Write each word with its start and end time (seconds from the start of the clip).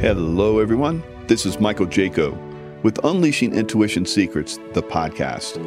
Hello, 0.00 0.60
everyone. 0.60 1.02
This 1.26 1.44
is 1.44 1.58
Michael 1.58 1.84
Jaco 1.84 2.32
with 2.84 3.04
Unleashing 3.04 3.52
Intuition 3.52 4.06
Secrets, 4.06 4.56
the 4.72 4.80
podcast. 4.80 5.58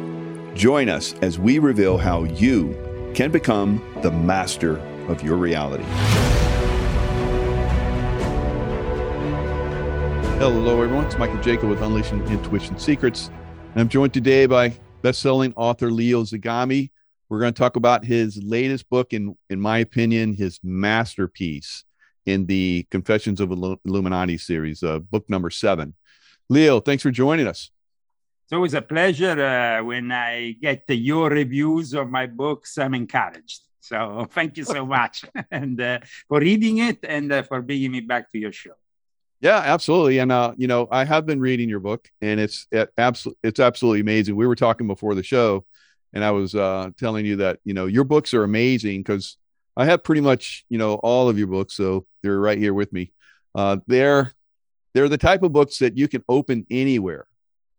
Join 0.54 0.88
us 0.88 1.12
as 1.20 1.38
we 1.38 1.58
reveal 1.58 1.98
how 1.98 2.24
you 2.24 2.74
can 3.14 3.30
become 3.30 3.84
the 4.00 4.10
master 4.10 4.78
of 5.08 5.22
your 5.22 5.36
reality. 5.36 5.84
Hello, 10.38 10.80
everyone. 10.80 11.04
It's 11.04 11.18
Michael 11.18 11.36
Jaco 11.36 11.68
with 11.68 11.82
Unleashing 11.82 12.26
Intuition 12.28 12.78
Secrets. 12.78 13.30
And 13.72 13.82
I'm 13.82 13.88
joined 13.90 14.14
today 14.14 14.46
by 14.46 14.72
best-selling 15.02 15.52
author 15.56 15.90
Leo 15.90 16.22
Zagami. 16.22 16.88
We're 17.28 17.40
going 17.40 17.52
to 17.52 17.58
talk 17.58 17.76
about 17.76 18.06
his 18.06 18.42
latest 18.42 18.88
book, 18.88 19.12
in 19.12 19.36
in 19.50 19.60
my 19.60 19.76
opinion, 19.76 20.32
his 20.32 20.58
masterpiece 20.62 21.84
in 22.26 22.46
the 22.46 22.86
Confessions 22.90 23.40
of 23.40 23.50
Illuminati 23.50 24.38
series, 24.38 24.82
uh, 24.82 24.98
book 24.98 25.28
number 25.28 25.50
seven. 25.50 25.94
Leo, 26.48 26.80
thanks 26.80 27.02
for 27.02 27.10
joining 27.10 27.46
us. 27.46 27.70
It's 28.44 28.52
always 28.52 28.74
a 28.74 28.82
pleasure 28.82 29.40
uh, 29.40 29.84
when 29.84 30.12
I 30.12 30.56
get 30.60 30.84
your 30.88 31.30
reviews 31.30 31.94
of 31.94 32.10
my 32.10 32.26
books. 32.26 32.76
I'm 32.78 32.94
encouraged. 32.94 33.62
So 33.80 34.26
thank 34.30 34.56
you 34.56 34.64
so 34.64 34.84
much 34.98 35.24
and 35.50 35.80
uh, 35.80 36.00
for 36.28 36.40
reading 36.40 36.78
it 36.78 36.98
and 37.02 37.32
uh, 37.32 37.42
for 37.42 37.62
bringing 37.62 37.92
me 37.92 38.00
back 38.00 38.30
to 38.32 38.38
your 38.38 38.52
show. 38.52 38.74
Yeah, 39.40 39.58
absolutely. 39.58 40.18
And 40.18 40.30
uh, 40.30 40.54
you 40.56 40.68
know, 40.68 40.86
I 40.90 41.04
have 41.04 41.26
been 41.26 41.40
reading 41.40 41.68
your 41.68 41.80
book, 41.80 42.08
and 42.20 42.38
it's 42.38 42.68
it 42.70 42.92
absolutely 42.96 43.40
it's 43.42 43.58
absolutely 43.58 44.00
amazing. 44.00 44.36
We 44.36 44.46
were 44.46 44.54
talking 44.54 44.86
before 44.86 45.16
the 45.16 45.24
show, 45.24 45.64
and 46.12 46.22
I 46.22 46.30
was 46.30 46.54
uh, 46.54 46.90
telling 46.96 47.26
you 47.26 47.36
that 47.36 47.58
you 47.64 47.74
know 47.74 47.86
your 47.86 48.04
books 48.04 48.34
are 48.34 48.44
amazing 48.44 49.00
because 49.00 49.36
I 49.76 49.86
have 49.86 50.04
pretty 50.04 50.20
much 50.20 50.64
you 50.68 50.78
know 50.78 50.94
all 50.94 51.28
of 51.28 51.38
your 51.38 51.46
books, 51.46 51.74
so 51.74 52.06
they're 52.22 52.38
right 52.38 52.58
here 52.58 52.74
with 52.74 52.92
me. 52.92 53.12
Uh, 53.54 53.78
they're 53.86 54.32
they're 54.94 55.08
the 55.08 55.18
type 55.18 55.42
of 55.42 55.52
books 55.52 55.78
that 55.78 55.96
you 55.96 56.08
can 56.08 56.22
open 56.28 56.66
anywhere 56.70 57.26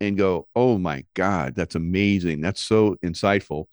and 0.02 0.18
go, 0.18 0.48
oh 0.56 0.78
my 0.78 1.06
god, 1.14 1.56
that's 1.56 1.76
amazing, 1.76 2.42
that's 2.42 2.62
so 2.62 2.96
insightful. 3.04 3.68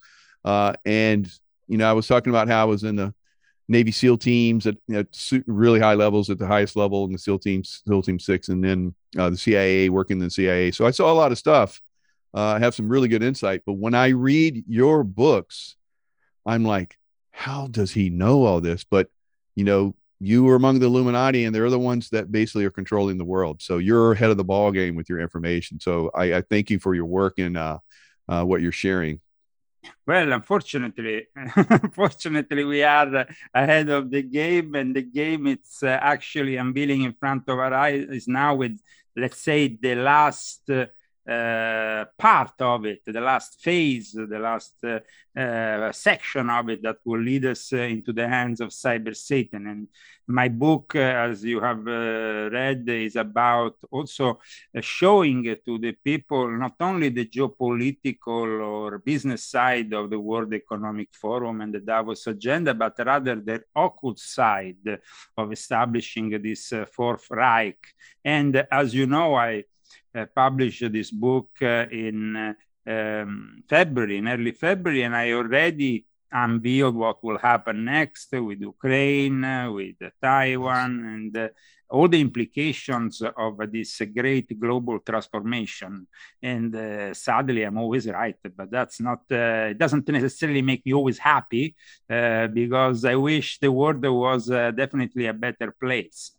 Uh, 0.45 0.75
and 0.85 1.31
you 1.69 1.79
know, 1.79 1.89
I 1.89 1.93
was 1.93 2.07
talking 2.07 2.31
about 2.31 2.49
how 2.49 2.63
I 2.63 2.65
was 2.65 2.85
in 2.85 2.97
the 2.97 3.15
Navy 3.69 3.93
SEAL 3.93 4.19
teams 4.19 4.67
at 4.67 4.77
know, 4.89 5.05
really 5.47 5.79
high 5.79 5.95
levels 5.95 6.29
at 6.29 6.39
the 6.39 6.47
highest 6.47 6.75
level 6.75 7.05
in 7.05 7.13
the 7.13 7.19
SEAL 7.19 7.39
teams, 7.39 7.83
SEAL 7.87 8.03
Team 8.03 8.19
Six, 8.19 8.49
and 8.49 8.63
then 8.63 8.95
uh, 9.17 9.31
the 9.31 9.37
CIA, 9.37 9.89
working 9.89 10.19
in 10.19 10.25
the 10.25 10.31
CIA. 10.31 10.73
So 10.73 10.87
I 10.87 10.91
saw 10.91 11.13
a 11.13 11.15
lot 11.15 11.31
of 11.31 11.39
stuff. 11.39 11.81
Uh, 12.35 12.55
I 12.55 12.59
have 12.59 12.75
some 12.75 12.89
really 12.89 13.09
good 13.09 13.23
insight. 13.23 13.63
But 13.65 13.75
when 13.75 13.95
I 13.95 14.09
read 14.09 14.65
your 14.67 15.05
books, 15.05 15.77
I'm 16.45 16.65
like, 16.65 16.99
how 17.41 17.69
does 17.69 17.91
he 17.91 18.11
know 18.11 18.45
all 18.45 18.61
this? 18.61 18.85
But 18.85 19.09
you 19.57 19.65
know, 19.65 19.95
you 20.21 20.47
are 20.51 20.57
among 20.57 20.79
the 20.79 20.87
Illuminati, 20.87 21.47
and 21.47 21.55
they're 21.55 21.71
the 21.71 21.79
ones 21.79 22.11
that 22.11 22.31
basically 22.31 22.67
are 22.67 22.71
controlling 22.71 23.17
the 23.17 23.25
world. 23.25 23.63
So 23.63 23.79
you're 23.79 24.13
ahead 24.13 24.31
of 24.31 24.37
the 24.37 24.45
ball 24.45 24.71
game 24.71 24.95
with 24.95 25.09
your 25.09 25.21
information. 25.21 25.81
So 25.81 26.11
I, 26.15 26.35
I 26.35 26.41
thank 26.43 26.69
you 26.69 26.79
for 26.79 26.95
your 26.95 27.07
work 27.07 27.39
and 27.39 27.57
uh, 27.57 27.79
uh, 28.29 28.45
what 28.45 28.61
you're 28.61 28.73
sharing. 28.87 29.21
Well, 30.07 30.31
unfortunately, 30.35 31.29
unfortunately, 31.35 32.65
we 32.65 32.83
are 32.83 33.27
ahead 33.55 33.89
of 33.89 34.11
the 34.11 34.23
game, 34.23 34.75
and 34.75 34.95
the 34.95 35.03
game 35.03 35.47
it's 35.47 35.83
uh, 35.83 35.99
actually 36.03 36.57
unveiling 36.57 37.03
in 37.05 37.15
front 37.15 37.45
of 37.49 37.59
our 37.59 37.73
eyes 37.73 38.05
is 38.11 38.29
now 38.29 38.55
with, 38.55 38.79
let's 39.17 39.41
say, 39.41 39.79
the 39.81 39.95
last 39.95 40.69
uh, 41.29 42.07
part 42.17 42.61
of 42.61 42.87
it, 42.87 43.03
the 43.05 43.21
last 43.21 43.61
phase, 43.61 44.13
the 44.13 44.39
last 44.39 44.75
uh, 44.83 44.99
uh, 45.39 45.93
section 45.93 46.49
of 46.49 46.71
it 46.71 46.83
that 46.83 46.97
will 47.05 47.21
lead 47.21 47.45
us 47.45 47.73
uh, 47.73 47.77
into 47.77 48.13
the 48.13 48.27
hands 48.27 48.61
of 48.61 48.71
cyber 48.71 49.15
Satan. 49.15 49.67
And 49.67 49.89
my 50.27 50.49
book, 50.49 50.97
as 50.97 51.45
you 51.45 51.61
have 51.61 51.85
read, 51.85 52.89
is 52.89 53.17
about 53.17 53.77
also 53.91 54.41
showing 54.81 55.45
to 55.65 55.79
the 55.79 55.93
people 55.93 56.49
not 56.51 56.77
only 56.81 57.11
the 57.11 57.27
geopolitical 57.27 58.67
or 58.67 58.99
business 58.99 59.45
side 59.45 59.93
of 59.93 60.09
the 60.09 60.19
World 60.19 60.55
Economic 60.55 61.09
Forum 61.13 61.61
and 61.61 61.75
the 61.75 61.81
Davos 61.81 62.27
agenda, 62.27 62.73
but 62.75 62.95
rather 62.99 63.37
the 63.37 63.63
occult 63.77 64.19
side 64.19 64.99
of 65.37 65.53
establishing 65.53 66.31
this 66.43 66.73
Fourth 66.91 67.31
Reich. 67.31 67.95
And 68.25 68.67
as 68.71 68.95
you 68.95 69.07
know, 69.07 69.35
I 69.35 69.65
published 70.35 70.93
this 70.93 71.11
book 71.11 71.51
uh, 71.63 71.87
in 71.91 72.37
uh, 72.37 72.55
um, 72.87 73.63
February, 73.69 74.19
in 74.19 74.29
early 74.29 74.53
February, 74.53 75.03
and 75.03 75.15
I 75.15 75.33
already 75.33 76.05
unveiled 76.33 76.95
what 76.95 77.23
will 77.25 77.39
happen 77.39 77.85
next 77.85 78.33
with 78.33 78.61
Ukraine, 78.61 79.43
with 79.73 79.97
Taiwan, 80.23 80.91
and 81.15 81.51
all 81.89 82.07
the 82.07 82.21
implications 82.21 83.21
of 83.21 83.59
this 83.73 84.01
great 84.15 84.59
global 84.59 85.01
transformation. 85.01 86.07
And 86.41 86.75
uh, 86.75 87.13
sadly, 87.15 87.65
I'm 87.65 87.79
always 87.79 88.07
right, 88.07 88.37
but 88.57 88.71
that's 88.71 89.01
not, 89.01 89.23
uh, 89.31 89.71
it 89.71 89.79
doesn't 89.79 90.09
necessarily 90.09 90.63
make 90.63 90.87
me 90.87 90.95
always 90.95 91.19
happy 91.19 91.75
uh, 92.09 92.47
because 92.47 93.05
I 93.05 93.17
wish 93.17 93.59
the 93.59 93.73
world 93.73 94.05
was 94.05 94.47
definitely 94.47 95.27
a 95.27 95.35
better 95.35 95.73
place. 95.73 96.31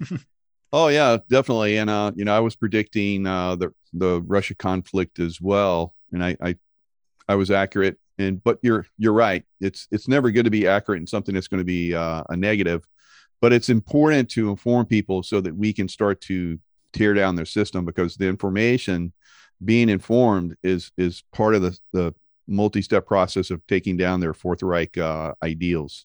Oh 0.78 0.88
yeah, 0.88 1.16
definitely. 1.30 1.78
And 1.78 1.88
uh, 1.88 2.12
you 2.14 2.26
know, 2.26 2.36
I 2.36 2.40
was 2.40 2.54
predicting 2.54 3.26
uh, 3.26 3.56
the 3.56 3.72
the 3.94 4.20
Russia 4.26 4.54
conflict 4.54 5.18
as 5.18 5.40
well, 5.40 5.94
and 6.12 6.22
I, 6.22 6.36
I 6.42 6.56
I 7.30 7.34
was 7.36 7.50
accurate. 7.50 7.98
And 8.18 8.44
but 8.44 8.58
you're 8.60 8.84
you're 8.98 9.14
right. 9.14 9.42
It's 9.58 9.88
it's 9.90 10.06
never 10.06 10.30
good 10.30 10.44
to 10.44 10.50
be 10.50 10.66
accurate 10.66 11.00
in 11.00 11.06
something 11.06 11.34
that's 11.34 11.48
going 11.48 11.62
to 11.62 11.64
be 11.64 11.94
uh, 11.94 12.24
a 12.28 12.36
negative, 12.36 12.86
but 13.40 13.54
it's 13.54 13.70
important 13.70 14.28
to 14.32 14.50
inform 14.50 14.84
people 14.84 15.22
so 15.22 15.40
that 15.40 15.56
we 15.56 15.72
can 15.72 15.88
start 15.88 16.20
to 16.22 16.58
tear 16.92 17.14
down 17.14 17.36
their 17.36 17.46
system 17.46 17.86
because 17.86 18.16
the 18.18 18.28
information 18.28 19.14
being 19.64 19.88
informed 19.88 20.58
is 20.62 20.92
is 20.98 21.22
part 21.32 21.54
of 21.54 21.62
the 21.62 21.78
the 21.94 22.14
multi-step 22.46 23.06
process 23.06 23.50
of 23.50 23.66
taking 23.66 23.96
down 23.96 24.20
their 24.20 24.34
Fourth 24.34 24.62
Reich 24.62 24.98
uh, 24.98 25.32
ideals. 25.42 26.04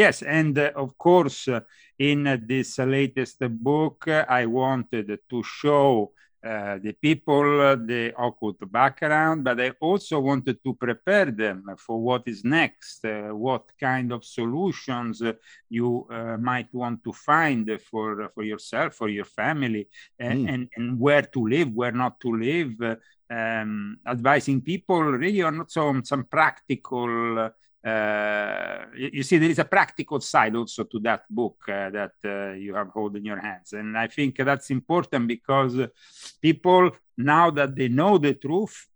Yes, 0.00 0.22
and 0.22 0.58
uh, 0.58 0.72
of 0.76 0.96
course, 0.96 1.46
uh, 1.46 1.60
in 1.98 2.26
uh, 2.26 2.38
this 2.40 2.78
latest 2.78 3.38
book, 3.62 4.08
I 4.08 4.46
wanted 4.46 5.18
to 5.28 5.42
show 5.42 6.12
uh, 6.42 6.78
the 6.82 6.94
people 6.94 7.60
uh, 7.60 7.76
the 7.76 8.14
occult 8.16 8.60
background, 8.72 9.44
but 9.44 9.60
I 9.60 9.72
also 9.78 10.20
wanted 10.20 10.64
to 10.64 10.72
prepare 10.72 11.30
them 11.30 11.66
for 11.76 12.00
what 12.00 12.22
is 12.24 12.42
next, 12.44 13.04
uh, 13.04 13.28
what 13.46 13.64
kind 13.78 14.10
of 14.10 14.24
solutions 14.24 15.22
you 15.68 16.06
might 16.40 16.72
want 16.72 17.04
to 17.04 17.12
find 17.12 17.70
for, 17.90 18.30
for 18.34 18.42
yourself, 18.42 18.94
for 18.94 19.10
your 19.10 19.26
family, 19.26 19.86
and, 20.18 20.48
mm. 20.48 20.52
and, 20.54 20.68
and 20.76 20.98
where 20.98 21.26
to 21.34 21.46
live, 21.46 21.74
where 21.74 21.92
not 21.92 22.18
to 22.20 22.30
live, 22.38 22.96
um, 23.28 23.98
advising 24.06 24.62
people 24.62 25.02
really 25.02 25.42
on 25.42 25.68
some, 25.68 26.02
some 26.06 26.24
practical 26.24 27.50
uh, 27.84 28.84
you 28.94 29.22
see 29.22 29.38
there 29.38 29.50
is 29.50 29.58
a 29.58 29.64
practical 29.64 30.20
side 30.20 30.54
also 30.54 30.84
to 30.84 30.98
that 31.00 31.22
book 31.30 31.56
uh, 31.68 31.88
that 31.90 32.12
uh, 32.24 32.52
you 32.52 32.74
have 32.74 32.88
hold 32.88 33.16
in 33.16 33.24
your 33.24 33.40
hands. 33.40 33.72
And 33.72 33.96
i 33.96 34.06
think 34.06 34.36
that's 34.36 34.70
important 34.70 35.26
because 35.26 35.76
people 36.40 36.90
now 37.16 37.50
that 37.50 37.74
they 37.74 37.88
know 37.88 38.18
the 38.18 38.34
truth 38.34 38.86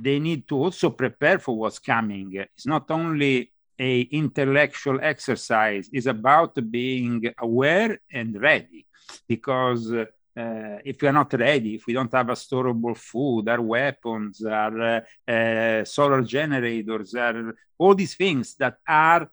they 0.00 0.18
need 0.18 0.48
to 0.48 0.56
also 0.56 0.88
prepare 0.88 1.38
for 1.38 1.54
what's 1.54 1.78
coming. 1.78 2.32
It's 2.32 2.66
not 2.66 2.90
only 2.90 3.52
a 3.78 4.00
intellectual 4.00 4.98
exercise 5.02 5.88
it's 5.92 6.06
about 6.06 6.54
being 6.70 7.22
aware 7.38 7.98
and 8.12 8.40
ready 8.40 8.86
because 9.26 9.92
uh, 10.36 10.78
if 10.84 11.00
we 11.00 11.08
are 11.08 11.12
not 11.12 11.32
ready, 11.34 11.74
if 11.74 11.86
we 11.86 11.92
don't 11.92 12.12
have 12.12 12.30
a 12.30 12.34
storable 12.34 12.96
food, 12.96 13.48
our 13.48 13.60
weapons, 13.60 14.44
our 14.44 15.02
uh, 15.28 15.84
solar 15.84 16.22
generators, 16.22 17.14
our, 17.14 17.54
all 17.78 17.94
these 17.94 18.14
things 18.14 18.54
that 18.54 18.78
are 18.88 19.30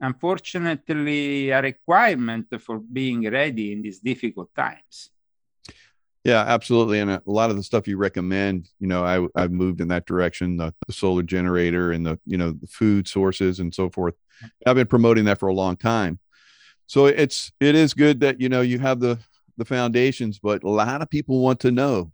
unfortunately 0.00 1.50
a 1.50 1.62
requirement 1.62 2.46
for 2.60 2.78
being 2.78 3.30
ready 3.30 3.72
in 3.72 3.80
these 3.80 4.00
difficult 4.00 4.54
times. 4.54 5.10
Yeah, 6.24 6.40
absolutely. 6.40 7.00
And 7.00 7.10
a 7.10 7.22
lot 7.26 7.50
of 7.50 7.56
the 7.56 7.62
stuff 7.62 7.86
you 7.86 7.98
recommend, 7.98 8.70
you 8.80 8.86
know, 8.86 9.04
I, 9.04 9.26
I've 9.34 9.52
moved 9.52 9.82
in 9.82 9.88
that 9.88 10.06
direction, 10.06 10.56
the, 10.56 10.74
the 10.86 10.92
solar 10.92 11.22
generator 11.22 11.92
and 11.92 12.04
the, 12.04 12.18
you 12.24 12.38
know, 12.38 12.52
the 12.52 12.66
food 12.66 13.06
sources 13.06 13.60
and 13.60 13.74
so 13.74 13.90
forth. 13.90 14.14
I've 14.66 14.76
been 14.76 14.86
promoting 14.86 15.26
that 15.26 15.38
for 15.38 15.48
a 15.48 15.54
long 15.54 15.76
time. 15.76 16.18
So 16.86 17.06
it's, 17.06 17.52
it 17.60 17.74
is 17.74 17.94
good 17.94 18.20
that, 18.20 18.40
you 18.40 18.48
know, 18.48 18.62
you 18.62 18.78
have 18.78 19.00
the, 19.00 19.18
the 19.56 19.64
foundations, 19.64 20.38
but 20.38 20.64
a 20.64 20.68
lot 20.68 21.02
of 21.02 21.10
people 21.10 21.40
want 21.40 21.60
to 21.60 21.70
know 21.70 22.12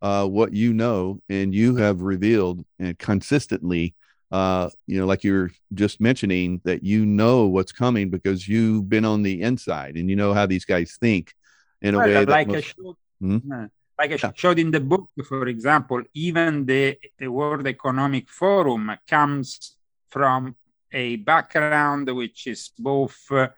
uh, 0.00 0.26
what 0.26 0.52
you 0.52 0.72
know, 0.72 1.20
and 1.28 1.54
you 1.54 1.76
have 1.76 2.02
revealed 2.02 2.64
and 2.78 2.98
consistently, 2.98 3.94
uh, 4.30 4.68
you 4.86 4.98
know, 4.98 5.06
like 5.06 5.24
you're 5.24 5.50
just 5.74 6.00
mentioning 6.00 6.60
that 6.64 6.82
you 6.82 7.04
know 7.04 7.46
what's 7.46 7.72
coming 7.72 8.10
because 8.10 8.46
you've 8.46 8.88
been 8.88 9.04
on 9.04 9.22
the 9.22 9.42
inside 9.42 9.96
and 9.96 10.08
you 10.08 10.16
know 10.16 10.34
how 10.34 10.46
these 10.46 10.64
guys 10.64 10.96
think 11.00 11.34
in 11.82 11.94
a 11.94 11.98
well, 11.98 12.06
way 12.06 12.24
like 12.24 12.48
most, 12.48 12.56
I 12.56 12.60
showed, 12.60 12.96
hmm? 13.20 13.64
like 13.98 14.12
I 14.12 14.32
showed 14.34 14.58
in 14.58 14.70
the 14.70 14.80
book, 14.80 15.08
for 15.26 15.46
example, 15.48 16.02
even 16.14 16.66
the, 16.66 16.98
the 17.18 17.28
World 17.28 17.66
Economic 17.66 18.28
Forum 18.28 18.92
comes 19.08 19.76
from 20.10 20.54
a 20.92 21.16
background 21.16 22.08
which 22.14 22.46
is 22.46 22.70
both 22.78 23.30
uh, 23.30 23.48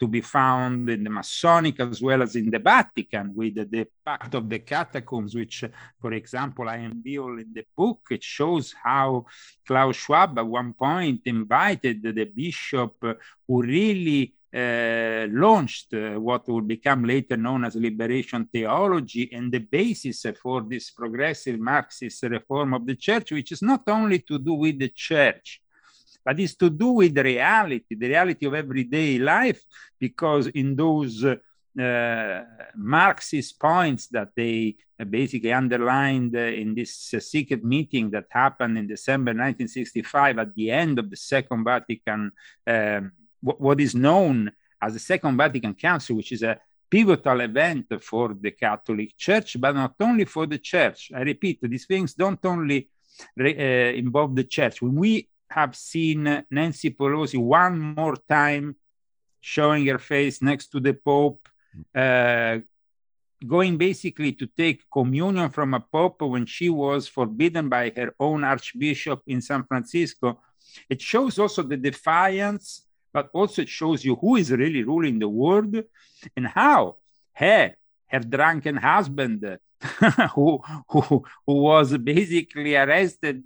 to 0.00 0.06
be 0.06 0.20
found 0.20 0.88
in 0.90 1.04
the 1.04 1.10
Masonic 1.10 1.80
as 1.80 2.00
well 2.00 2.22
as 2.22 2.36
in 2.36 2.50
the 2.50 2.58
Vatican 2.58 3.34
with 3.34 3.54
the, 3.70 3.86
Pact 4.04 4.34
of 4.34 4.48
the 4.48 4.60
Catacombs, 4.60 5.34
which, 5.34 5.64
for 6.00 6.12
example, 6.12 6.68
I 6.68 6.76
unveil 6.76 7.38
in 7.38 7.52
the 7.52 7.64
book. 7.76 8.00
It 8.10 8.22
shows 8.22 8.74
how 8.82 9.26
Klaus 9.66 9.96
Schwab 9.96 10.38
at 10.38 10.46
one 10.46 10.72
point 10.72 11.22
invited 11.26 12.02
the 12.02 12.24
bishop 12.24 12.94
who 13.46 13.62
really 13.62 14.34
uh, 14.54 15.26
launched 15.30 15.92
uh, 15.92 16.18
what 16.18 16.48
would 16.48 16.66
become 16.66 17.04
later 17.04 17.36
known 17.36 17.64
as 17.64 17.76
liberation 17.76 18.48
theology 18.50 19.28
and 19.32 19.52
the 19.52 19.58
basis 19.58 20.24
for 20.42 20.62
this 20.62 20.90
progressive 20.90 21.60
Marxist 21.60 22.22
reform 22.22 22.72
of 22.72 22.86
the 22.86 22.96
church, 22.96 23.32
which 23.32 23.52
is 23.52 23.60
not 23.60 23.82
only 23.88 24.20
to 24.20 24.38
do 24.38 24.54
with 24.54 24.78
the 24.78 24.88
church, 24.88 25.60
but 26.28 26.38
is 26.40 26.54
to 26.56 26.68
do 26.68 26.88
with 26.88 27.14
the 27.14 27.24
reality, 27.24 27.94
the 27.94 28.06
reality 28.06 28.44
of 28.44 28.52
everyday 28.52 29.18
life, 29.18 29.62
because 29.98 30.46
in 30.48 30.76
those 30.76 31.24
uh, 31.24 32.44
Marxist 32.76 33.58
points 33.58 34.08
that 34.08 34.28
they 34.36 34.76
basically 35.08 35.54
underlined 35.54 36.34
in 36.34 36.74
this 36.74 36.92
secret 37.20 37.64
meeting 37.64 38.10
that 38.10 38.26
happened 38.28 38.76
in 38.76 38.86
December 38.86 39.30
1965 39.30 40.38
at 40.38 40.54
the 40.54 40.70
end 40.70 40.98
of 40.98 41.08
the 41.08 41.16
Second 41.16 41.64
Vatican, 41.64 42.30
um, 42.66 43.12
what 43.40 43.80
is 43.80 43.94
known 43.94 44.52
as 44.82 44.92
the 44.92 44.98
Second 44.98 45.34
Vatican 45.38 45.72
Council, 45.72 46.16
which 46.16 46.32
is 46.32 46.42
a 46.42 46.60
pivotal 46.90 47.40
event 47.40 47.86
for 48.02 48.36
the 48.38 48.50
Catholic 48.50 49.16
Church, 49.16 49.58
but 49.58 49.74
not 49.74 49.94
only 49.98 50.26
for 50.26 50.44
the 50.44 50.58
Church. 50.58 51.10
I 51.14 51.22
repeat, 51.22 51.60
these 51.62 51.86
things 51.86 52.12
don't 52.12 52.44
only 52.44 52.90
uh, 53.40 53.44
involve 53.44 54.36
the 54.36 54.44
Church. 54.44 54.82
When 54.82 54.94
we 54.94 55.26
have 55.50 55.74
seen 55.76 56.44
Nancy 56.50 56.90
Pelosi 56.90 57.38
one 57.38 57.78
more 57.78 58.16
time 58.28 58.76
showing 59.40 59.86
her 59.86 59.98
face 59.98 60.42
next 60.42 60.68
to 60.68 60.80
the 60.80 60.94
Pope, 60.94 61.48
uh, 61.94 62.58
going 63.46 63.78
basically 63.78 64.32
to 64.32 64.46
take 64.46 64.90
communion 64.90 65.48
from 65.50 65.74
a 65.74 65.80
Pope 65.80 66.22
when 66.22 66.44
she 66.44 66.68
was 66.68 67.06
forbidden 67.06 67.68
by 67.68 67.92
her 67.96 68.14
own 68.18 68.44
Archbishop 68.44 69.22
in 69.26 69.40
San 69.40 69.64
Francisco. 69.64 70.40
It 70.90 71.00
shows 71.00 71.38
also 71.38 71.62
the 71.62 71.76
defiance, 71.76 72.84
but 73.12 73.30
also 73.32 73.62
it 73.62 73.68
shows 73.68 74.04
you 74.04 74.16
who 74.16 74.36
is 74.36 74.50
really 74.50 74.82
ruling 74.82 75.18
the 75.18 75.28
world 75.28 75.74
and 76.36 76.46
how 76.46 76.96
her, 77.32 77.74
her 78.08 78.20
drunken 78.20 78.76
husband 78.76 79.58
who, 80.34 80.60
who, 80.88 81.24
who 81.46 81.54
was 81.54 81.96
basically 81.98 82.74
arrested, 82.74 83.44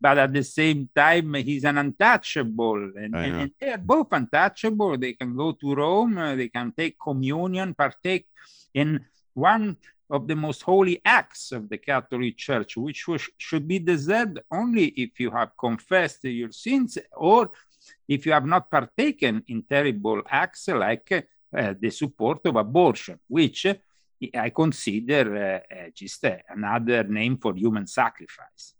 but 0.00 0.18
at 0.18 0.32
the 0.32 0.44
same 0.44 0.88
time, 0.94 1.32
he's 1.34 1.64
an 1.64 1.78
untouchable. 1.78 2.92
And, 2.94 3.14
and, 3.14 3.36
and, 3.36 3.50
they 3.58 3.72
are 3.72 3.78
both 3.78 4.08
untouchable. 4.12 4.98
They 4.98 5.14
can 5.14 5.34
go 5.34 5.52
to 5.52 5.74
Rome, 5.74 6.18
uh, 6.18 6.36
they 6.36 6.48
can 6.48 6.72
take 6.76 6.96
communion, 7.00 7.74
partake 7.74 8.26
in 8.74 9.00
one 9.32 9.76
of 10.10 10.28
the 10.28 10.36
most 10.36 10.62
holy 10.62 11.00
acts 11.04 11.52
of 11.52 11.70
the 11.70 11.78
Catholic 11.78 12.36
Church, 12.36 12.76
which 12.76 13.08
was, 13.08 13.22
should 13.38 13.66
be 13.66 13.78
deserved 13.78 14.40
only 14.50 14.88
if 14.88 15.18
you 15.18 15.30
have 15.30 15.56
confessed 15.58 16.24
your 16.24 16.52
sins 16.52 16.98
or 17.16 17.50
if 18.06 18.26
you 18.26 18.32
have 18.32 18.44
not 18.44 18.70
partaken 18.70 19.42
in 19.48 19.62
terrible 19.62 20.20
acts 20.28 20.68
like 20.68 21.26
uh, 21.56 21.74
the 21.80 21.90
support 21.90 22.44
of 22.44 22.56
abortion, 22.56 23.18
which 23.26 23.66
I 24.34 24.50
consider 24.50 25.62
uh, 25.70 25.90
just 25.94 26.24
uh, 26.24 26.36
another 26.48 27.04
name 27.04 27.36
for 27.38 27.54
human 27.54 27.86
sacrifice 27.86 28.74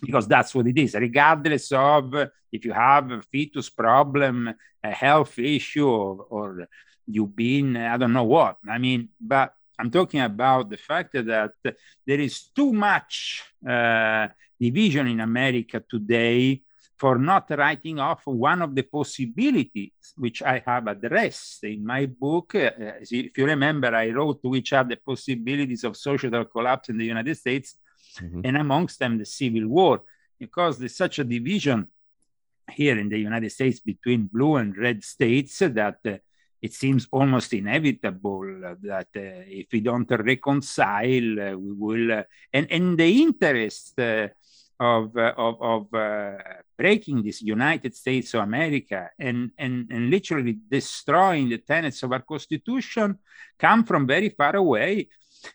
because 0.00 0.26
that's 0.26 0.54
what 0.54 0.66
it 0.66 0.78
is, 0.78 0.94
regardless 0.94 1.70
of 1.72 2.14
if 2.50 2.64
you 2.64 2.72
have 2.72 3.10
a 3.12 3.22
fetus 3.22 3.70
problem, 3.70 4.52
a 4.82 4.90
health 4.90 5.38
issue, 5.38 5.88
or, 5.88 6.26
or 6.28 6.68
you've 7.06 7.34
been, 7.34 7.76
I 7.76 7.96
don't 7.96 8.12
know 8.12 8.24
what. 8.24 8.56
I 8.68 8.78
mean, 8.78 9.10
but 9.20 9.54
I'm 9.78 9.90
talking 9.90 10.20
about 10.20 10.70
the 10.70 10.76
fact 10.76 11.12
that 11.12 11.52
there 12.06 12.20
is 12.20 12.48
too 12.54 12.72
much 12.72 13.42
uh, 13.66 14.28
division 14.60 15.06
in 15.08 15.20
America 15.20 15.82
today 15.88 16.62
for 17.02 17.18
not 17.18 17.50
writing 17.50 17.98
off 17.98 18.22
one 18.26 18.62
of 18.62 18.76
the 18.76 18.84
possibilities 18.98 20.14
which 20.24 20.40
I 20.40 20.62
have 20.64 20.86
addressed 20.86 21.64
in 21.64 21.84
my 21.84 22.06
book. 22.06 22.54
Uh, 22.54 22.70
if 23.00 23.36
you 23.36 23.44
remember, 23.44 23.90
I 23.92 24.10
wrote 24.10 24.38
which 24.44 24.72
are 24.72 24.84
the 24.84 25.00
possibilities 25.10 25.82
of 25.82 25.96
social 25.96 26.44
collapse 26.44 26.90
in 26.90 26.98
the 26.98 27.08
United 27.14 27.36
States, 27.36 27.74
mm-hmm. 28.20 28.42
and 28.44 28.56
amongst 28.56 29.00
them 29.00 29.18
the 29.18 29.26
Civil 29.26 29.66
War, 29.66 30.02
because 30.38 30.78
there's 30.78 30.96
such 31.04 31.18
a 31.18 31.24
division 31.24 31.88
here 32.70 32.96
in 32.96 33.08
the 33.08 33.18
United 33.18 33.50
States 33.50 33.80
between 33.80 34.30
blue 34.32 34.54
and 34.60 34.78
red 34.78 35.02
states 35.02 35.58
that 35.58 35.98
uh, 36.06 36.18
it 36.66 36.72
seems 36.72 37.08
almost 37.10 37.52
inevitable 37.52 38.44
that 38.80 39.08
uh, 39.16 39.60
if 39.60 39.66
we 39.72 39.80
don't 39.80 40.08
reconcile, 40.08 41.30
uh, 41.46 41.56
we 41.64 41.72
will, 41.72 42.12
uh, 42.12 42.22
and, 42.52 42.70
and 42.70 42.96
the 42.96 43.22
interest 43.22 43.98
uh, 43.98 44.28
of, 44.82 45.16
of, 45.16 45.62
of 45.62 45.94
uh, 45.94 46.38
breaking 46.76 47.22
this 47.22 47.40
United 47.40 47.94
States 47.94 48.34
of 48.34 48.42
America 48.42 49.10
and, 49.16 49.52
and, 49.56 49.88
and 49.90 50.10
literally 50.10 50.58
destroying 50.68 51.48
the 51.48 51.58
tenets 51.58 52.02
of 52.02 52.10
our 52.12 52.22
Constitution 52.22 53.18
come 53.56 53.84
from 53.84 54.06
very 54.06 54.30
far 54.30 54.56
away. 54.56 55.08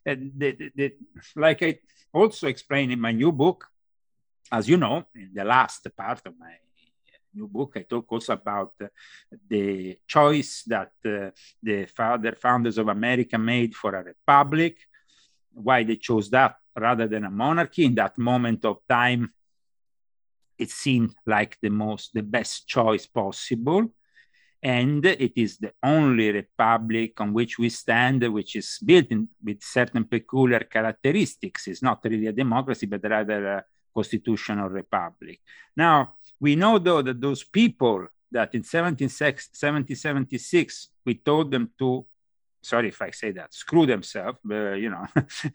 Uh, 0.05 0.15
the, 0.37 0.51
the, 0.51 0.71
the, 0.75 0.93
like 1.35 1.61
I 1.61 1.79
also 2.13 2.47
explain 2.47 2.91
in 2.91 3.01
my 3.01 3.11
new 3.11 3.33
book, 3.33 3.67
as 4.49 4.69
you 4.69 4.77
know, 4.77 5.05
in 5.13 5.31
the 5.33 5.43
last 5.43 5.85
part 5.97 6.21
of 6.25 6.33
my 6.39 6.53
new 7.33 7.47
book, 7.47 7.73
I 7.75 7.81
talk 7.81 8.05
also 8.09 8.33
about 8.33 8.75
the 9.49 9.97
choice 10.07 10.63
that 10.67 10.93
uh, 11.05 11.31
the 11.61 11.85
father 11.85 12.31
founders 12.31 12.77
of 12.77 12.87
America 12.87 13.37
made 13.37 13.75
for 13.75 13.93
a 13.93 14.03
republic, 14.03 14.77
why 15.53 15.83
they 15.83 15.97
chose 15.97 16.29
that 16.29 16.55
rather 16.77 17.07
than 17.07 17.25
a 17.25 17.29
monarchy. 17.29 17.85
In 17.85 17.95
that 17.95 18.17
moment 18.17 18.63
of 18.65 18.79
time, 18.87 19.33
it 20.57 20.69
seemed 20.69 21.13
like 21.25 21.57
the 21.61 21.69
most, 21.69 22.13
the 22.13 22.23
best 22.23 22.65
choice 22.67 23.05
possible. 23.05 23.91
And 24.61 25.05
it 25.05 25.33
is 25.35 25.57
the 25.57 25.73
only 25.83 26.31
republic 26.31 27.19
on 27.21 27.33
which 27.33 27.59
we 27.59 27.69
stand, 27.69 28.27
which 28.33 28.55
is 28.55 28.79
built 28.83 29.11
in, 29.11 29.29
with 29.43 29.63
certain 29.63 30.05
peculiar 30.05 30.61
characteristics. 30.61 31.67
It's 31.67 31.83
not 31.83 31.99
really 32.03 32.25
a 32.27 32.31
democracy, 32.31 32.87
but 32.87 33.03
rather 33.03 33.47
a 33.47 33.65
constitutional 33.93 34.69
republic. 34.69 35.41
Now, 35.75 36.15
we 36.39 36.55
know, 36.55 36.79
though, 36.79 37.03
that 37.03 37.21
those 37.21 37.43
people 37.43 38.07
that 38.31 38.53
in 38.53 38.63
1776 38.63 40.89
we 41.05 41.15
told 41.15 41.51
them 41.51 41.71
to 41.79 42.05
sorry 42.61 42.89
if 42.89 43.01
I 43.01 43.11
say 43.11 43.31
that, 43.31 43.53
screw 43.53 43.85
themselves, 43.85 44.39
but 44.43 44.75
you 44.75 44.89
know, 44.89 45.05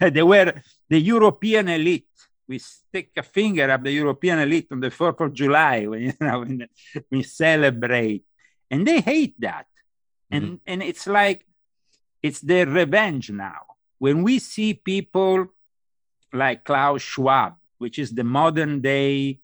they 0.11 0.23
were 0.23 0.53
the 0.89 0.99
European 0.99 1.69
elite. 1.69 2.07
We 2.49 2.59
stick 2.59 3.11
a 3.17 3.23
finger 3.23 3.71
at 3.71 3.83
the 3.83 3.93
European 3.93 4.41
elite 4.41 4.69
on 4.71 4.81
the 4.81 4.91
4th 4.91 5.21
of 5.21 5.33
July 5.33 5.87
when, 5.87 6.01
you 6.09 6.15
know, 6.21 6.41
when 6.41 6.69
we 7.11 7.23
celebrate. 7.23 8.25
And 8.71 8.87
they 8.87 9.01
hate 9.01 9.41
that. 9.41 9.67
And, 10.31 10.45
mm-hmm. 10.45 10.55
and 10.67 10.83
it's 10.83 11.07
like, 11.07 11.47
it's 12.23 12.41
their 12.41 12.67
revenge 12.67 13.31
now. 13.31 13.77
When 13.99 14.23
we 14.23 14.39
see 14.39 14.75
people 14.75 15.47
like 16.33 16.65
Klaus 16.65 17.03
Schwab, 17.03 17.55
which 17.79 17.99
is 17.99 18.13
the 18.13 18.25
modern 18.25 18.81
day 18.81 19.41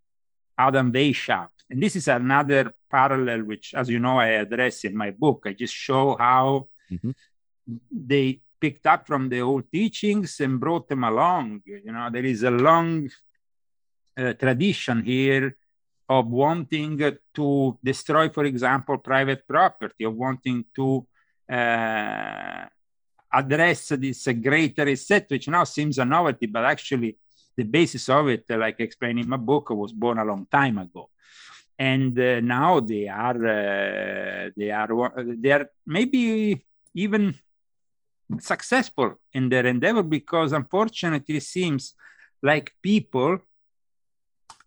Adam 0.56 0.92
Weishaupt, 0.92 1.48
and 1.70 1.82
this 1.82 1.96
is 1.96 2.08
another 2.08 2.72
parallel, 2.90 3.44
which, 3.44 3.74
as 3.74 3.90
you 3.90 3.98
know, 3.98 4.18
I 4.18 4.28
address 4.28 4.84
in 4.84 4.96
my 4.96 5.10
book. 5.10 5.42
I 5.44 5.52
just 5.52 5.74
show 5.74 6.16
how 6.18 6.68
mm-hmm 6.90 7.10
they 7.90 8.40
picked 8.60 8.86
up 8.86 9.06
from 9.06 9.28
the 9.28 9.40
old 9.40 9.70
teachings 9.70 10.40
and 10.40 10.58
brought 10.58 10.88
them 10.88 11.04
along. 11.04 11.62
You 11.64 11.92
know, 11.92 12.08
there 12.10 12.24
is 12.24 12.42
a 12.42 12.50
long 12.50 13.08
uh, 14.16 14.32
tradition 14.34 15.02
here 15.02 15.56
of 16.08 16.26
wanting 16.26 16.98
to 17.34 17.78
destroy, 17.84 18.28
for 18.30 18.44
example, 18.44 18.98
private 18.98 19.46
property, 19.46 20.04
of 20.04 20.14
wanting 20.14 20.64
to 20.74 21.06
uh, 21.50 22.64
address 23.32 23.88
this 23.88 24.26
uh, 24.26 24.32
greater 24.32 24.84
reset, 24.84 25.26
which 25.30 25.48
now 25.48 25.64
seems 25.64 25.98
a 25.98 26.04
novelty, 26.04 26.46
but 26.46 26.64
actually 26.64 27.16
the 27.56 27.64
basis 27.64 28.08
of 28.08 28.28
it, 28.28 28.44
like 28.48 28.76
I 28.80 28.84
explained 28.84 29.20
in 29.20 29.28
my 29.28 29.36
book, 29.36 29.70
was 29.70 29.92
born 29.92 30.18
a 30.18 30.24
long 30.24 30.46
time 30.50 30.78
ago. 30.78 31.10
And 31.78 32.18
uh, 32.18 32.40
now 32.40 32.80
they 32.80 33.06
are, 33.06 33.36
uh, 33.36 34.50
they 34.56 34.70
are, 34.70 35.12
they 35.36 35.52
are 35.52 35.70
maybe 35.86 36.64
even 36.94 37.34
successful 38.40 39.18
in 39.32 39.48
their 39.48 39.66
endeavor 39.66 40.02
because 40.02 40.52
unfortunately 40.52 41.36
it 41.36 41.42
seems 41.42 41.94
like 42.42 42.74
people 42.82 43.38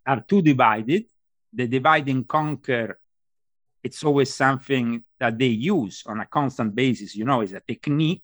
are 0.06 0.22
too 0.22 0.42
divided. 0.42 1.06
The 1.54 1.68
divide 1.68 2.10
and 2.10 2.28
conquer, 2.28 3.00
it's 3.84 4.04
always 4.04 4.34
something 4.34 5.04
that 5.20 5.38
they 5.38 5.48
use 5.48 6.04
on 6.06 6.20
a 6.22 6.26
constant 6.26 6.74
basis, 6.74 7.16
you 7.16 7.26
know, 7.26 7.42
is 7.42 7.54
a 7.54 7.60
technique. 7.60 8.24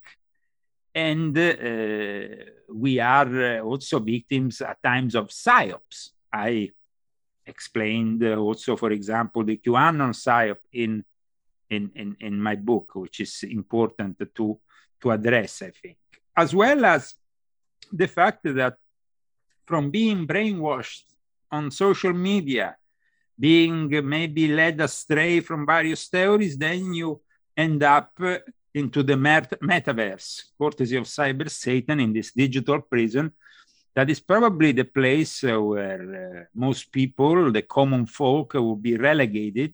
And 0.95 1.37
uh, 1.37 2.43
we 2.73 2.99
are 2.99 3.57
uh, 3.57 3.59
also 3.59 3.99
victims 3.99 4.61
at 4.61 4.81
times 4.81 5.13
of 5.13 5.27
psyops. 5.27 6.09
I 6.33 6.71
explained 7.45 8.23
uh, 8.23 8.37
also, 8.37 8.75
for 8.75 8.91
example, 8.91 9.43
the 9.43 9.57
QAnon 9.57 10.13
psyop 10.13 10.57
in 10.73 11.03
in, 11.69 11.91
in, 11.95 12.15
in 12.19 12.41
my 12.41 12.55
book, 12.55 12.91
which 12.95 13.19
is 13.19 13.43
important 13.43 14.17
to, 14.35 14.59
to 15.01 15.11
address, 15.11 15.61
I 15.61 15.71
think, 15.71 15.97
as 16.35 16.53
well 16.53 16.85
as 16.85 17.13
the 17.91 18.07
fact 18.07 18.43
that 18.43 18.75
from 19.65 19.91
being 19.91 20.25
brainwashed 20.25 21.03
on 21.51 21.71
social 21.71 22.13
media, 22.13 22.75
being 23.39 23.89
maybe 24.07 24.47
led 24.47 24.81
astray 24.81 25.39
from 25.41 25.65
various 25.65 26.07
theories, 26.07 26.57
then 26.57 26.93
you 26.93 27.21
end 27.55 27.83
up 27.83 28.11
into 28.73 29.03
the 29.03 29.17
met- 29.17 29.59
metaverse, 29.61 30.43
courtesy 30.57 30.97
of 30.97 31.05
Cyber 31.05 31.49
Satan 31.49 31.99
in 31.99 32.13
this 32.13 32.31
digital 32.31 32.81
prison. 32.81 33.31
That 33.95 34.09
is 34.09 34.19
probably 34.19 34.71
the 34.73 34.85
place 34.85 35.41
where 35.43 36.03
uh, 36.23 36.43
most 36.53 36.91
people, 36.91 37.51
the 37.51 37.63
common 37.63 38.05
folk, 38.05 38.53
will 38.53 38.75
be 38.75 38.95
relegated. 38.95 39.73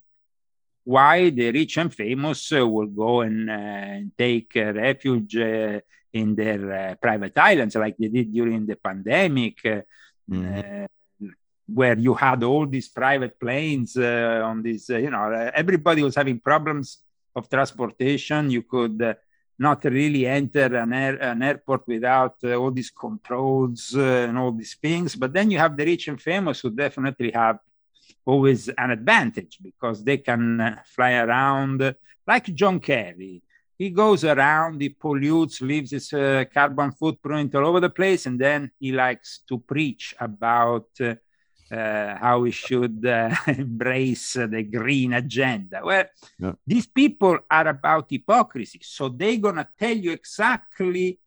Why 0.84 1.30
the 1.30 1.52
rich 1.52 1.78
and 1.78 1.94
famous 1.94 2.52
uh, 2.52 2.68
will 2.68 2.88
go 2.88 3.22
and 3.22 3.50
uh, 3.50 4.00
take 4.18 4.52
uh, 4.58 4.74
refuge 4.74 5.36
in 5.36 6.36
their 6.36 6.98
private 7.02 7.38
islands, 7.38 7.76
like 7.76 7.98
they 7.98 8.10
did 8.10 8.34
during 8.34 8.66
the 8.66 8.76
pandemic, 8.76 9.62
mm-hmm. 9.64 10.86
where 11.68 11.98
you 11.98 12.14
had 12.14 12.44
all 12.44 12.68
these 12.68 12.90
private 12.90 13.40
planes 13.40 13.98
on 13.98 14.62
this. 14.62 14.90
you 14.90 15.10
know, 15.10 15.52
everybody 15.56 16.04
was 16.04 16.16
having 16.16 16.40
problems 16.40 17.00
of 17.36 17.50
transportation. 17.50 18.50
You 18.50 18.64
could 18.64 19.02
uh, 19.02 19.14
not 19.58 19.84
really 19.86 20.26
enter 20.28 20.76
an, 20.76 20.94
air, 20.94 21.16
an 21.22 21.42
airport 21.42 21.88
without 21.88 22.36
uh, 22.44 22.56
all 22.56 22.72
these 22.72 22.90
controls 22.92 23.94
uh, 23.96 24.28
and 24.28 24.38
all 24.38 24.52
these 24.52 24.76
things. 24.76 25.16
But 25.16 25.34
then 25.34 25.52
you 25.52 25.58
have 25.58 25.76
the 25.76 25.86
rich 25.86 26.08
and 26.08 26.22
famous 26.22 26.60
who 26.60 26.70
definitely 26.72 27.32
have 27.32 27.60
always 28.26 28.70
an 28.70 28.92
advantage 28.92 29.60
because 29.62 30.04
they 30.04 30.18
can 30.18 30.60
uh, 30.60 30.80
fly 30.86 31.14
around 31.14 31.96
like 32.26 32.46
John 32.54 32.80
Kerry. 32.80 33.42
He 33.78 33.90
goes 33.90 34.24
around, 34.24 34.82
he 34.82 34.90
pollutes, 34.90 35.62
leaves 35.62 35.92
his 35.92 36.14
uh, 36.14 36.46
carbon 36.54 36.92
footprint 36.92 37.56
all 37.56 37.66
over 37.66 37.80
the 37.80 37.90
place, 37.90 38.26
and 38.26 38.40
then 38.40 38.72
he 38.80 38.92
likes 38.92 39.40
to 39.50 39.58
preach 39.60 40.16
about 40.20 40.88
uh, 41.02 41.16
uh, 41.72 42.18
how 42.18 42.40
we 42.40 42.52
should 42.52 43.04
uh, 43.06 43.34
embrace 43.48 44.34
the 44.34 44.64
green 44.64 45.14
agenda. 45.14 45.82
Well, 45.84 46.06
yeah. 46.38 46.54
these 46.66 46.86
people 46.86 47.40
are 47.50 47.68
about 47.68 48.06
hypocrisy. 48.10 48.80
So 48.84 49.10
they're 49.10 49.38
to 49.38 49.68
tell 49.78 49.98
you 49.98 50.12
exactly 50.12 51.20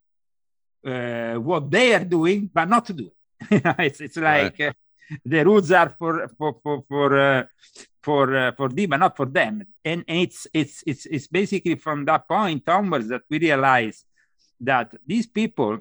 uh, 0.87 1.35
what 1.35 1.69
they 1.71 1.95
are 1.95 2.05
doing, 2.05 2.49
but 2.53 2.69
not 2.69 2.87
to 2.87 2.93
do 2.93 3.11
it. 3.11 3.63
it's, 3.79 4.01
it's 4.01 4.17
like 4.17 4.59
right. 4.59 4.77
The 5.25 5.45
rules 5.45 5.71
are 5.71 5.95
for, 5.99 6.29
for, 6.37 6.57
for, 6.63 6.85
for, 6.89 7.21
uh, 7.21 7.45
for, 8.03 8.37
uh, 8.37 8.53
for 8.53 8.69
them, 8.69 8.91
but 8.91 8.97
not 8.99 9.17
for 9.17 9.27
them. 9.27 9.67
And, 9.85 10.05
and 10.07 10.19
it's, 10.19 10.47
it's, 10.53 10.83
it's, 10.87 11.07
it's 11.07 11.27
basically 11.27 11.77
from 11.77 12.05
that 12.07 12.29
point 12.29 12.69
onwards 12.69 13.09
that 13.09 13.23
we 13.31 13.39
realize 13.39 14.05
that 14.61 14.95
these 15.07 15.27
people, 15.27 15.79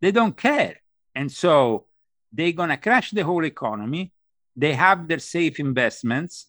they 0.00 0.10
don't 0.10 0.36
care. 0.36 0.76
And 1.14 1.30
so 1.30 1.86
they're 2.32 2.52
to 2.52 2.76
crash 2.76 3.10
the 3.12 3.22
whole 3.22 3.44
economy. 3.44 4.12
They 4.56 4.74
have 4.74 5.06
their 5.08 5.20
safe 5.20 5.60
investments. 5.60 6.46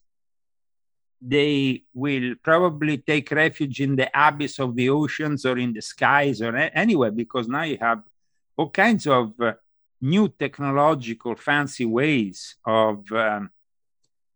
They 1.22 1.84
will 1.94 2.36
probably 2.44 2.98
take 2.98 3.32
refuge 3.32 3.82
in 3.82 3.96
the 3.96 4.10
abyss 4.14 4.60
of 4.60 4.76
the 4.76 4.90
oceans 4.90 5.46
or 5.46 5.58
in 5.58 5.74
the 5.74 5.82
skies 5.82 6.42
or 6.42 6.56
anywhere 6.56 7.12
because 7.12 7.48
now 7.48 7.64
you 7.64 7.78
have 7.80 8.04
all 8.58 8.70
kinds 8.70 9.08
of 9.08 9.34
uh, 9.40 9.54
new 10.06 10.30
technological 10.30 11.36
fancy 11.36 11.86
ways 11.86 12.56
of 12.66 13.12
um, 13.12 13.50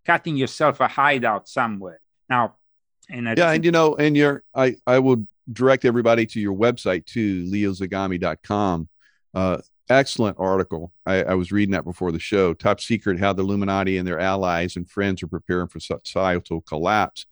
cutting 0.05 0.35
yourself 0.35 0.79
a 0.79 0.87
hideout 0.87 1.47
somewhere. 1.47 2.01
Now, 2.29 2.55
and 3.09 3.37
yeah, 3.37 3.51
and 3.51 3.63
you 3.63 3.71
know, 3.71 3.95
and 3.95 4.17
you're 4.17 4.43
I 4.53 4.75
I 4.85 4.99
would 4.99 5.27
direct 5.51 5.85
everybody 5.85 6.25
to 6.27 6.39
your 6.39 6.55
website 6.55 7.05
too, 7.05 7.43
leozagami.com. 7.45 8.89
Uh, 9.33 9.57
excellent 9.89 10.37
article. 10.39 10.91
I, 11.05 11.23
I, 11.23 11.33
was 11.33 11.51
reading 11.51 11.73
that 11.73 11.85
before 11.85 12.11
the 12.11 12.19
show. 12.19 12.53
Top 12.53 12.79
secret: 12.79 13.19
How 13.19 13.33
the 13.33 13.43
Illuminati 13.43 13.97
and 13.97 14.07
their 14.07 14.19
allies 14.19 14.75
and 14.75 14.89
friends 14.89 15.21
are 15.23 15.27
preparing 15.27 15.67
for 15.67 15.79
societal 15.79 16.61
collapse. 16.61 17.25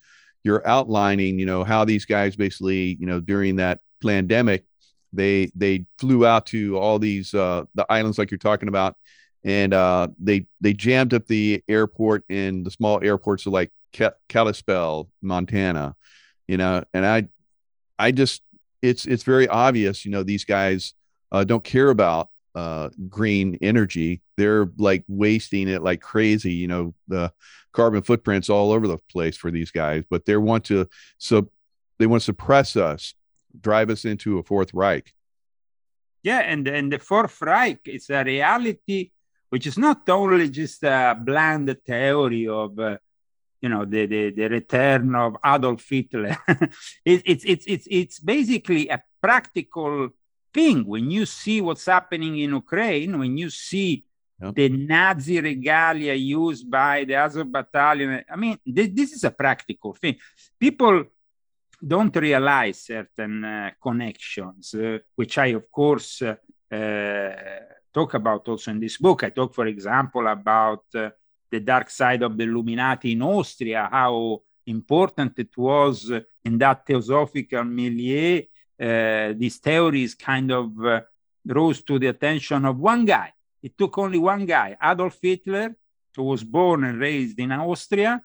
You're 0.44 0.68
outlining, 0.68 1.40
you 1.40 1.46
know, 1.46 1.64
how 1.64 1.86
these 1.86 2.06
guys 2.06 2.36
basically, 2.36 2.98
you 3.00 3.08
know, 3.08 3.20
during 3.20 3.58
that 3.58 3.80
pandemic, 4.02 4.66
they 5.14 5.52
they 5.56 5.86
flew 5.98 6.26
out 6.26 6.46
to 6.48 6.78
all 6.78 7.00
these 7.00 7.34
uh, 7.34 7.64
the 7.76 7.86
islands 7.90 8.18
like 8.18 8.32
you're 8.32 8.38
talking 8.38 8.70
about, 8.70 8.96
and 9.44 9.74
uh, 9.74 10.08
they 10.20 10.48
they 10.62 10.74
jammed 10.74 11.14
up 11.14 11.26
the 11.28 11.64
airport 11.68 12.24
in 12.30 12.64
the 12.64 12.72
small 12.72 13.04
airports 13.04 13.46
of 13.46 13.54
like 13.54 13.72
Kalispell, 14.30 15.10
Montana, 15.22 15.96
you 16.48 16.58
know, 16.58 16.84
and 16.94 17.06
I 17.06 17.28
I 17.98 18.12
just 18.12 18.42
it's 18.82 19.06
it's 19.06 19.24
very 19.24 19.48
obvious, 19.48 20.06
you 20.06 20.12
know, 20.12 20.24
these 20.24 20.46
guys 20.46 20.94
uh, 21.32 21.44
don't 21.44 21.64
care 21.64 21.90
about 21.90 22.30
uh, 22.56 22.90
green 23.10 23.58
energy. 23.62 24.22
They're 24.36 24.68
like 24.78 25.04
wasting 25.08 25.68
it 25.68 25.84
like 25.84 26.02
crazy. 26.02 26.54
You 26.54 26.68
know, 26.68 26.94
the 27.08 27.32
carbon 27.72 28.02
footprints 28.02 28.50
all 28.50 28.72
over 28.72 28.88
the 28.88 28.98
place 28.98 29.38
for 29.38 29.52
these 29.52 29.72
guys, 29.72 30.04
but 30.10 30.26
they 30.26 30.38
want 30.38 30.66
to 30.66 30.88
so 31.18 31.50
they 32.00 32.08
want 32.08 32.22
to 32.22 32.26
suppress 32.26 32.76
us, 32.76 33.14
drive 33.60 33.90
us 33.90 34.06
into 34.06 34.40
a 34.40 34.44
fourth 34.44 34.74
Reich. 34.74 35.14
Yeah, 36.24 36.40
and 36.40 36.68
and 36.68 36.92
the 36.92 37.00
fourth 37.00 37.42
Reich 37.42 37.88
is 37.88 38.10
a 38.10 38.24
reality 38.24 39.12
which 39.50 39.66
is 39.66 39.78
not 39.78 40.08
only 40.10 40.50
just 40.50 40.84
a 40.84 41.18
bland 41.20 41.76
theory 41.86 42.48
of. 42.48 42.80
Uh, 42.80 42.98
you 43.62 43.70
know 43.70 43.86
the, 43.86 44.06
the, 44.06 44.30
the 44.30 44.48
return 44.48 45.16
of 45.16 45.36
Adolf 45.44 45.84
Hitler. 45.90 46.38
it, 47.06 47.22
it's 47.26 47.44
it's 47.44 47.66
it's 47.68 47.88
it's 47.90 48.20
basically 48.20 48.88
a 48.88 49.02
practical 49.22 50.10
thing 50.54 50.86
when 50.86 51.10
you 51.12 51.26
see 51.26 51.62
what's 51.62 51.86
happening 51.86 52.38
in 52.38 52.52
Ukraine, 52.52 53.18
when 53.20 53.38
you 53.38 53.50
see 53.50 54.06
yep. 54.42 54.56
the 54.56 54.70
Nazi 54.70 55.40
regalia 55.40 56.14
used 56.14 56.70
by 56.70 57.04
the 57.04 57.16
Azov 57.16 57.52
battalion. 57.52 58.24
I 58.30 58.36
mean, 58.36 58.58
th- 58.76 58.94
this 58.94 59.12
is 59.14 59.24
a 59.24 59.32
practical 59.32 59.94
thing. 59.94 60.16
People 60.60 61.06
don't 61.86 62.16
realize 62.16 62.86
certain 62.86 63.44
uh, 63.44 63.72
connections, 63.82 64.74
uh, 64.74 64.98
which 65.16 65.38
I, 65.38 65.48
of 65.48 65.72
course, 65.72 66.22
uh, 66.22 67.36
talk 67.94 68.14
about 68.14 68.48
also 68.48 68.72
in 68.72 68.80
this 68.80 68.98
book. 68.98 69.24
I 69.24 69.30
talk, 69.30 69.54
for 69.54 69.68
example, 69.68 70.28
about 70.28 70.86
uh, 70.96 71.10
the 71.50 71.60
dark 71.60 71.90
side 71.90 72.24
of 72.24 72.38
the 72.38 72.44
Illuminati 72.44 73.12
in 73.14 73.22
Austria, 73.22 73.88
how 73.92 74.42
important 74.66 75.40
it 75.40 75.56
was 75.56 76.12
in 76.44 76.58
that 76.58 76.86
theosophical 76.86 77.64
milieu 77.64 78.42
uh, 78.80 79.34
these 79.36 79.58
theories 79.58 80.14
kind 80.14 80.52
of 80.52 80.72
rose 81.48 81.82
to 81.82 81.98
the 81.98 82.08
attention 82.08 82.66
of 82.66 82.78
one 82.78 83.06
guy. 83.06 83.34
It 83.64 83.76
took 83.78 83.98
only 83.98 84.20
one 84.20 84.46
guy, 84.46 84.78
Adolf 84.82 85.18
Hitler, 85.22 85.76
who 86.16 86.24
was 86.24 86.44
born 86.44 86.84
and 86.84 87.00
raised 87.00 87.40
in 87.40 87.52
Austria, 87.52 88.22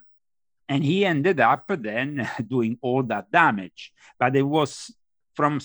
and 0.69 0.85
he 0.85 1.04
ended 1.04 1.40
up 1.40 1.64
then 1.69 2.28
doing 2.47 2.78
all 2.81 3.02
that 3.04 3.31
damage. 3.31 3.92
But 4.19 4.37
it 4.37 4.42
was 4.42 4.95
from 5.35 5.61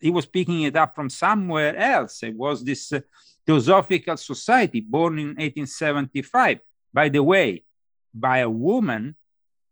he 0.00 0.10
was 0.10 0.26
picking 0.26 0.62
it 0.62 0.76
up 0.76 0.94
from 0.94 1.08
somewhere 1.08 1.76
else. 1.76 2.22
It 2.22 2.36
was 2.36 2.62
this 2.62 2.92
uh, 2.92 3.00
Theosophical 3.46 4.16
Society 4.16 4.80
born 4.80 5.18
in 5.18 5.28
1875. 5.28 6.60
By 6.92 7.08
the 7.08 7.22
way, 7.22 7.64
by 8.12 8.38
a 8.38 8.50
woman 8.50 9.16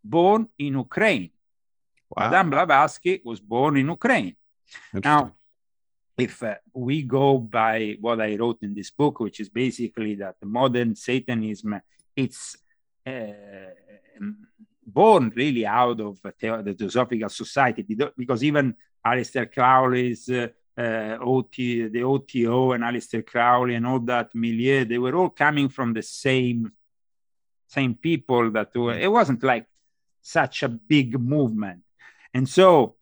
born 0.02 0.48
in 0.58 0.74
Ukraine. 0.74 1.30
Wow. 2.10 2.30
Madame 2.30 2.50
Blavatsky 2.50 3.20
was 3.24 3.40
born 3.40 3.76
in 3.76 3.88
Ukraine. 3.88 4.36
Now, 4.92 5.32
if 6.18 6.42
uh, 6.42 6.56
we 6.74 7.02
go 7.02 7.38
by 7.38 7.96
what 8.00 8.20
I 8.20 8.36
wrote 8.36 8.58
in 8.62 8.74
this 8.74 8.90
book, 8.90 9.20
which 9.20 9.40
is 9.40 9.48
basically 9.48 10.14
that 10.16 10.36
modern 10.42 10.94
Satanism, 10.94 11.80
it's 12.16 12.56
uh, 13.06 13.12
born 14.92 15.32
really 15.34 15.66
out 15.66 16.00
of 16.00 16.20
the, 16.22 16.62
the 16.64 16.74
Theosophical 16.74 17.28
Society, 17.28 17.82
because 18.16 18.44
even 18.44 18.74
Aleister 19.06 19.52
Crowley's 19.52 20.28
uh, 20.28 20.48
uh, 20.76 21.18
OT, 21.20 21.88
the 21.88 22.02
OTO 22.02 22.72
and 22.72 22.84
Aleister 22.84 23.24
Crowley 23.24 23.74
and 23.74 23.86
all 23.86 24.00
that 24.00 24.34
milieu, 24.34 24.84
they 24.84 24.98
were 24.98 25.14
all 25.14 25.30
coming 25.30 25.68
from 25.68 25.92
the 25.92 26.02
same 26.02 26.72
same 27.66 27.94
people 27.94 28.50
that 28.50 28.74
were, 28.76 28.98
it 28.98 29.10
wasn't 29.10 29.42
like 29.42 29.66
such 30.20 30.62
a 30.62 30.68
big 30.68 31.18
movement. 31.18 31.80
And 32.34 32.46
so 32.46 32.96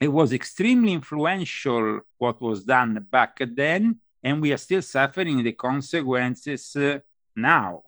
it 0.00 0.08
was 0.08 0.32
extremely 0.32 0.92
influential 0.92 2.00
what 2.18 2.40
was 2.40 2.64
done 2.64 3.06
back 3.10 3.38
then, 3.40 4.00
and 4.22 4.40
we 4.40 4.52
are 4.52 4.56
still 4.58 4.82
suffering 4.82 5.42
the 5.42 5.52
consequences 5.52 6.76
uh, 6.76 6.98
now. 7.34 7.82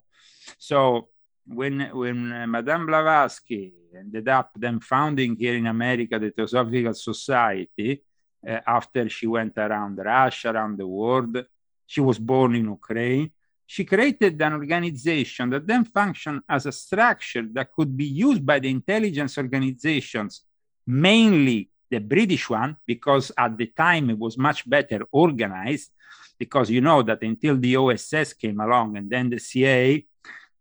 So 0.58 1.08
when 1.48 1.90
when 1.92 2.32
uh, 2.32 2.46
Madame 2.46 2.86
Blavatsky 2.86 3.72
ended 3.96 4.28
up 4.28 4.50
then 4.56 4.80
founding 4.80 5.34
here 5.36 5.56
in 5.56 5.66
America 5.66 6.18
the 6.18 6.30
Theosophical 6.30 6.94
Society, 6.94 8.02
uh, 8.46 8.60
after 8.66 9.08
she 9.08 9.26
went 9.26 9.56
around 9.56 9.98
Russia, 9.98 10.50
around 10.50 10.78
the 10.78 10.86
world, 10.86 11.44
she 11.86 12.00
was 12.00 12.18
born 12.18 12.54
in 12.54 12.64
Ukraine. 12.64 13.30
she 13.70 13.84
created 13.84 14.40
an 14.40 14.54
organization 14.54 15.50
that 15.50 15.66
then 15.66 15.84
functioned 15.84 16.40
as 16.48 16.64
a 16.64 16.72
structure 16.72 17.46
that 17.52 17.70
could 17.70 17.94
be 17.94 18.06
used 18.06 18.44
by 18.44 18.58
the 18.58 18.70
intelligence 18.70 19.36
organizations, 19.36 20.42
mainly 20.86 21.68
the 21.90 21.98
British 21.98 22.48
one, 22.48 22.78
because 22.86 23.30
at 23.36 23.58
the 23.58 23.66
time 23.66 24.08
it 24.08 24.18
was 24.18 24.38
much 24.38 24.60
better 24.68 25.00
organized. 25.12 25.90
Because 26.38 26.70
you 26.70 26.80
know 26.80 27.02
that 27.02 27.22
until 27.22 27.58
the 27.58 27.76
OSS 27.76 28.32
came 28.32 28.58
along 28.60 28.96
and 28.96 29.10
then 29.10 29.28
the 29.28 29.38
CIA 29.38 30.06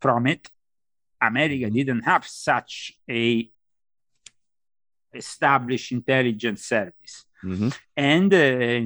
from 0.01 0.27
it, 0.27 0.49
America 1.21 1.69
didn't 1.69 2.01
have 2.01 2.25
such 2.25 2.93
a 3.09 3.49
established 5.13 5.91
intelligence 5.91 6.65
service 6.65 7.25
mm-hmm. 7.43 7.69
and 7.95 8.33
uh, 8.33 8.37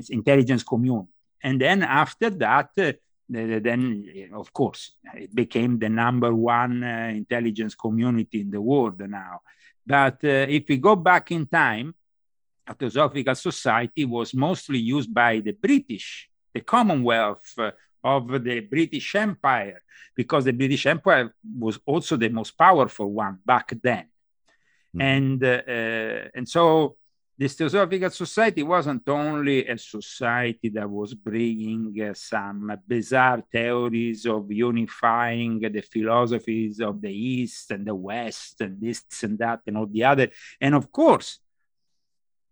intelligence 0.10 0.64
community. 0.64 1.10
And 1.44 1.60
then 1.60 1.84
after 1.84 2.30
that, 2.30 2.70
uh, 2.78 2.94
then 3.30 4.30
of 4.34 4.52
course 4.54 4.92
it 5.16 5.34
became 5.34 5.80
the 5.80 5.90
number 5.90 6.34
one 6.34 6.84
uh, 6.84 7.12
intelligence 7.16 7.76
community 7.76 8.42
in 8.42 8.52
the 8.52 8.62
world 8.62 9.00
now. 9.10 9.42
But 9.86 10.24
uh, 10.24 10.46
if 10.50 10.68
we 10.70 10.78
go 10.78 10.96
back 10.96 11.32
in 11.32 11.48
time, 11.48 11.96
a 12.68 12.74
Theosophical 12.74 13.36
Society 13.36 14.06
was 14.06 14.34
mostly 14.34 14.78
used 14.78 15.14
by 15.14 15.40
the 15.40 15.54
British, 15.54 16.30
the 16.54 16.62
Commonwealth 16.62 17.54
uh, 17.58 17.72
of 18.04 18.44
the 18.44 18.60
British 18.62 19.16
Empire, 19.16 19.82
because 20.16 20.46
the 20.46 20.54
British 20.54 20.86
Empire 20.86 21.34
was 21.60 21.80
also 21.86 22.18
the 22.18 22.30
most 22.30 22.58
powerful 22.58 23.12
one 23.12 23.40
back 23.46 23.74
then. 23.82 24.06
Mm. 24.96 25.02
And, 25.02 25.44
uh, 25.44 26.30
and 26.36 26.48
so 26.48 26.98
this 27.38 27.56
Theosophical 27.56 28.10
Society 28.12 28.62
wasn't 28.62 29.08
only 29.10 29.68
a 29.68 29.78
society 29.78 30.70
that 30.70 30.88
was 30.88 31.14
bringing 31.14 32.00
uh, 32.02 32.14
some 32.14 32.72
bizarre 32.88 33.42
theories 33.52 34.28
of 34.28 34.52
unifying 34.52 35.60
the 35.60 35.82
philosophies 35.82 36.80
of 36.80 37.02
the 37.02 37.12
East 37.12 37.72
and 37.72 37.86
the 37.88 37.96
West 37.96 38.62
and 38.62 38.80
this 38.80 39.04
and 39.24 39.40
that 39.40 39.62
and 39.66 39.78
all 39.78 39.88
the 39.88 40.04
other. 40.04 40.30
And 40.60 40.76
of 40.76 40.92
course, 40.92 41.40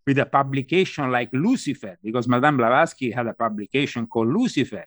with 0.06 0.18
a 0.18 0.26
publication 0.26 1.10
like 1.10 1.28
Lucifer, 1.32 1.96
because 2.02 2.26
Madame 2.26 2.56
Blavatsky 2.56 3.12
had 3.12 3.28
a 3.28 3.34
publication 3.34 4.08
called 4.08 4.28
Lucifer. 4.28 4.86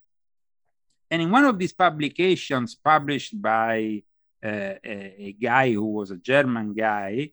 And 1.14 1.22
in 1.22 1.30
one 1.30 1.46
of 1.46 1.60
these 1.60 1.74
publications 1.74 2.74
published 2.74 3.40
by 3.40 4.02
uh, 4.44 4.82
a, 4.84 5.16
a, 5.28 5.32
guy 5.40 5.72
who 5.74 5.86
was 5.86 6.10
a 6.10 6.18
German 6.18 6.74
guy, 6.74 7.30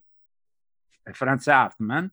Franz 1.13 1.47
Hartmann, 1.47 2.11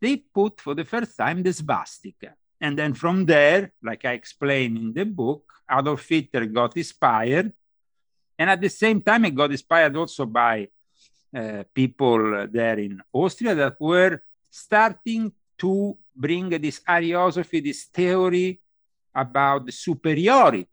they 0.00 0.16
put 0.16 0.58
for 0.62 0.74
the 0.74 0.86
first 0.86 1.14
time 1.14 1.42
the 1.42 1.52
swastika. 1.52 2.32
And 2.58 2.78
then 2.78 2.94
from 2.94 3.26
there, 3.26 3.72
like 3.82 4.06
I 4.06 4.12
explained 4.12 4.78
in 4.78 4.94
the 4.94 5.04
book, 5.04 5.52
Adolf 5.70 6.08
Hitler 6.08 6.46
got 6.46 6.74
inspired. 6.74 7.52
And 8.38 8.48
at 8.48 8.62
the 8.62 8.70
same 8.70 9.02
time, 9.02 9.24
he 9.24 9.32
got 9.32 9.50
inspired 9.50 9.94
also 9.94 10.24
by 10.24 10.68
uh, 11.36 11.64
people 11.74 12.48
there 12.50 12.78
in 12.78 13.02
Austria 13.12 13.54
that 13.54 13.78
were 13.78 14.22
starting 14.48 15.32
to 15.58 15.98
bring 16.16 16.48
this 16.48 16.80
Ariosophy, 16.88 17.62
this 17.62 17.84
theory 17.84 18.58
about 19.16 19.66
the 19.66 19.72
superiority 19.72 20.68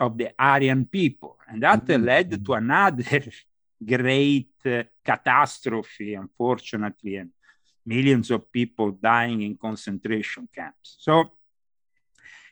of 0.00 0.16
the 0.16 0.30
Aryan 0.38 0.86
people. 0.86 1.36
And 1.48 1.62
that 1.62 1.84
mm-hmm. 1.84 2.04
led 2.04 2.44
to 2.44 2.52
another 2.54 3.22
great 3.84 4.50
uh, 4.64 4.82
catastrophe, 5.04 6.14
unfortunately, 6.14 7.16
and 7.16 7.30
millions 7.84 8.30
of 8.30 8.50
people 8.50 8.90
dying 8.92 9.42
in 9.42 9.56
concentration 9.56 10.48
camps. 10.52 10.96
So, 10.98 11.30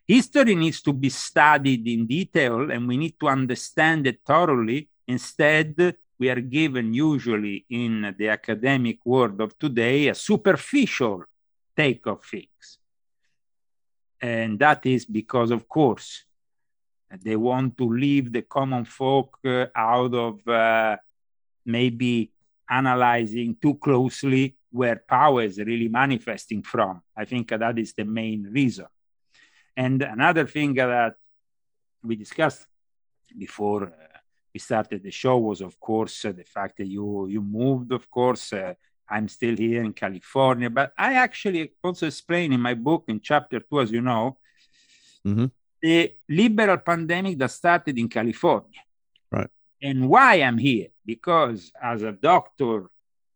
history 0.06 0.54
needs 0.54 0.80
to 0.82 0.92
be 0.92 1.08
studied 1.08 1.88
in 1.88 2.06
detail 2.06 2.70
and 2.70 2.86
we 2.86 2.96
need 2.96 3.18
to 3.18 3.28
understand 3.28 4.06
it 4.06 4.20
thoroughly. 4.24 4.88
Instead, 5.08 5.96
we 6.18 6.30
are 6.30 6.40
given 6.40 6.94
usually 6.94 7.64
in 7.68 8.14
the 8.16 8.28
academic 8.28 9.04
world 9.04 9.40
of 9.40 9.58
today 9.58 10.08
a 10.08 10.14
superficial 10.14 11.24
take 11.76 12.06
of 12.06 12.24
things. 12.24 12.78
And 14.24 14.58
that 14.58 14.86
is 14.86 15.04
because, 15.04 15.50
of 15.50 15.68
course, 15.68 16.24
they 17.22 17.36
want 17.36 17.76
to 17.76 17.86
leave 17.86 18.32
the 18.32 18.40
common 18.40 18.86
folk 18.86 19.38
uh, 19.44 19.66
out 19.76 20.14
of 20.14 20.48
uh, 20.48 20.96
maybe 21.66 22.32
analyzing 22.70 23.54
too 23.60 23.74
closely 23.74 24.56
where 24.70 24.96
power 24.96 25.42
is 25.42 25.58
really 25.58 25.88
manifesting 25.88 26.62
from. 26.62 27.02
I 27.14 27.26
think 27.26 27.50
that 27.50 27.78
is 27.78 27.92
the 27.92 28.06
main 28.06 28.44
reason. 28.44 28.86
And 29.76 30.00
another 30.00 30.46
thing 30.46 30.72
that 30.72 31.16
we 32.02 32.16
discussed 32.16 32.66
before 33.36 33.82
uh, 33.88 34.18
we 34.54 34.58
started 34.58 35.02
the 35.02 35.10
show 35.10 35.36
was, 35.36 35.60
of 35.60 35.78
course, 35.78 36.22
the 36.22 36.44
fact 36.46 36.78
that 36.78 36.86
you 36.86 37.26
you 37.26 37.42
moved. 37.42 37.92
Of 37.92 38.08
course, 38.10 38.54
uh, 38.54 38.72
I'm 39.08 39.28
still 39.28 39.56
here 39.56 39.82
in 39.82 39.92
California, 39.92 40.70
but 40.70 40.92
I 40.96 41.14
actually 41.14 41.72
also 41.82 42.06
explain 42.06 42.52
in 42.52 42.60
my 42.60 42.74
book 42.74 43.04
in 43.08 43.20
chapter 43.20 43.60
two, 43.60 43.80
as 43.80 43.90
you 43.90 44.00
know, 44.00 44.38
mm-hmm. 45.26 45.46
the 45.80 46.14
liberal 46.28 46.78
pandemic 46.78 47.38
that 47.38 47.50
started 47.50 47.98
in 47.98 48.08
California. 48.08 48.80
Right. 49.30 49.50
And 49.82 50.08
why 50.08 50.36
I'm 50.36 50.58
here? 50.58 50.88
Because 51.04 51.70
as 51.82 52.02
a 52.02 52.12
doctor 52.12 52.90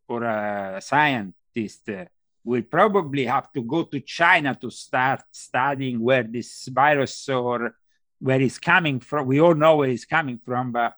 or 0.08 0.22
a 0.24 0.80
scientist, 0.80 1.88
uh, 1.90 2.06
we 2.44 2.62
probably 2.62 3.26
have 3.26 3.52
to 3.52 3.62
go 3.62 3.82
to 3.82 4.00
China 4.00 4.54
to 4.54 4.70
start 4.70 5.20
studying 5.30 6.00
where 6.00 6.22
this 6.22 6.66
virus 6.68 7.28
or 7.28 7.74
where 8.18 8.40
it's 8.40 8.58
coming 8.58 9.00
from. 9.00 9.26
We 9.26 9.40
all 9.40 9.54
know 9.54 9.76
where 9.76 9.90
it's 9.90 10.06
coming 10.06 10.38
from, 10.38 10.72
but 10.72 10.94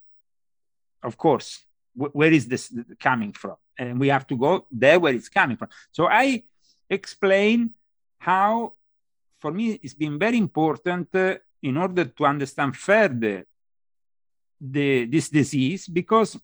of 1.03 1.17
course, 1.17 1.65
where 2.01 2.33
is 2.33 2.49
this 2.49 2.73
coming 2.99 3.33
from? 3.33 3.57
And 3.79 4.01
we 4.01 4.09
have 4.09 4.27
to 4.29 4.37
go 4.37 4.67
there 4.71 4.99
where 4.99 5.15
it's 5.15 5.29
coming 5.29 5.57
from. 5.57 5.69
So 5.93 6.07
I 6.07 6.45
explain 6.89 7.71
how, 8.19 8.75
for 9.39 9.53
me, 9.53 9.79
it's 9.83 9.95
been 9.95 10.19
very 10.19 10.39
important 10.39 11.15
uh, 11.15 11.37
in 11.63 11.77
order 11.77 12.05
to 12.05 12.25
understand 12.25 12.77
further 12.77 13.47
the, 14.61 15.05
this 15.07 15.29
disease 15.29 15.87
because 15.89 16.39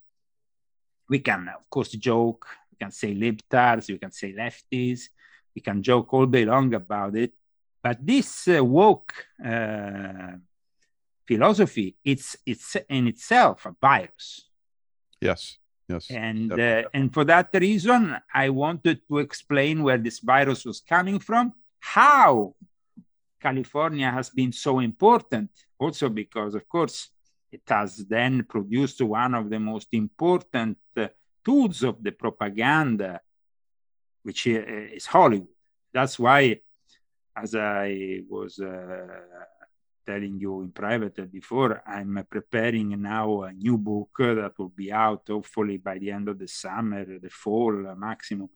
we 1.09 1.21
can, 1.21 1.49
of 1.49 1.69
course, 1.71 1.90
joke, 1.90 2.47
we 2.71 2.77
can 2.77 2.90
say 2.90 3.14
libtards, 3.14 3.88
we 3.88 3.99
can 3.99 4.12
say 4.12 4.33
lefties, 4.33 5.09
we 5.55 5.62
can 5.62 5.83
joke 5.83 6.12
all 6.12 6.27
day 6.27 6.45
long 6.45 6.73
about 6.75 7.16
it. 7.16 7.33
But 7.83 8.05
this 8.05 8.49
uh, 8.49 8.64
woke 8.64 9.14
uh, 9.45 10.33
philosophy, 11.27 11.97
it's, 12.05 12.37
it's 12.45 12.77
in 12.88 13.09
itself 13.09 13.66
a 13.66 13.75
virus. 13.81 14.45
Yes. 15.20 15.59
Yes. 15.88 16.11
And 16.11 16.52
uh, 16.52 16.83
and 16.92 17.14
for 17.14 17.24
that 17.24 17.50
reason, 17.55 18.16
I 18.35 18.48
wanted 18.48 19.02
to 19.09 19.18
explain 19.18 19.83
where 19.83 19.98
this 19.98 20.18
virus 20.18 20.64
was 20.64 20.81
coming 20.81 21.20
from, 21.20 21.52
how 21.79 22.55
California 23.40 24.11
has 24.11 24.31
been 24.31 24.52
so 24.52 24.81
important, 24.81 25.50
also 25.79 26.09
because, 26.09 26.57
of 26.57 26.68
course, 26.68 27.11
it 27.52 27.62
has 27.68 27.98
then 27.98 28.42
produced 28.42 29.00
one 29.00 29.35
of 29.35 29.48
the 29.48 29.61
most 29.61 29.88
important 29.92 30.79
uh, 30.96 31.07
tools 31.44 31.85
of 31.85 32.02
the 32.02 32.11
propaganda, 32.11 33.20
which 34.24 34.48
is 34.48 35.07
Hollywood. 35.07 35.48
That's 35.92 36.18
why, 36.18 36.61
as 37.37 37.55
I 37.55 38.22
was 38.29 38.59
uh, 38.59 39.07
telling 40.07 40.38
you 40.38 40.62
in 40.62 40.71
private 40.71 41.31
before, 41.31 41.83
I'm 41.87 42.25
preparing 42.31 43.01
now 43.03 43.42
a 43.42 43.53
new 43.53 43.77
book 43.77 44.11
that 44.19 44.53
will 44.59 44.69
be 44.69 44.92
out 44.92 45.23
hopefully 45.29 45.79
by 45.79 45.99
the 45.99 46.11
end 46.12 46.29
of 46.29 46.38
the 46.38 46.49
summer, 46.49 47.05
the 47.05 47.29
fall 47.29 47.73
maximum. 47.97 48.49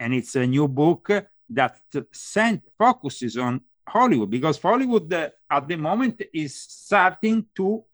And 0.00 0.14
it's 0.14 0.34
a 0.36 0.46
new 0.46 0.66
book 0.68 1.10
that 1.50 1.80
sent, 2.12 2.62
focuses 2.78 3.36
on 3.36 3.60
Hollywood 3.86 4.30
because 4.30 4.58
Hollywood 4.60 5.12
uh, 5.12 5.30
at 5.50 5.68
the 5.68 5.76
moment 5.76 6.22
is 6.32 6.58
starting 6.58 7.46
to 7.54 7.84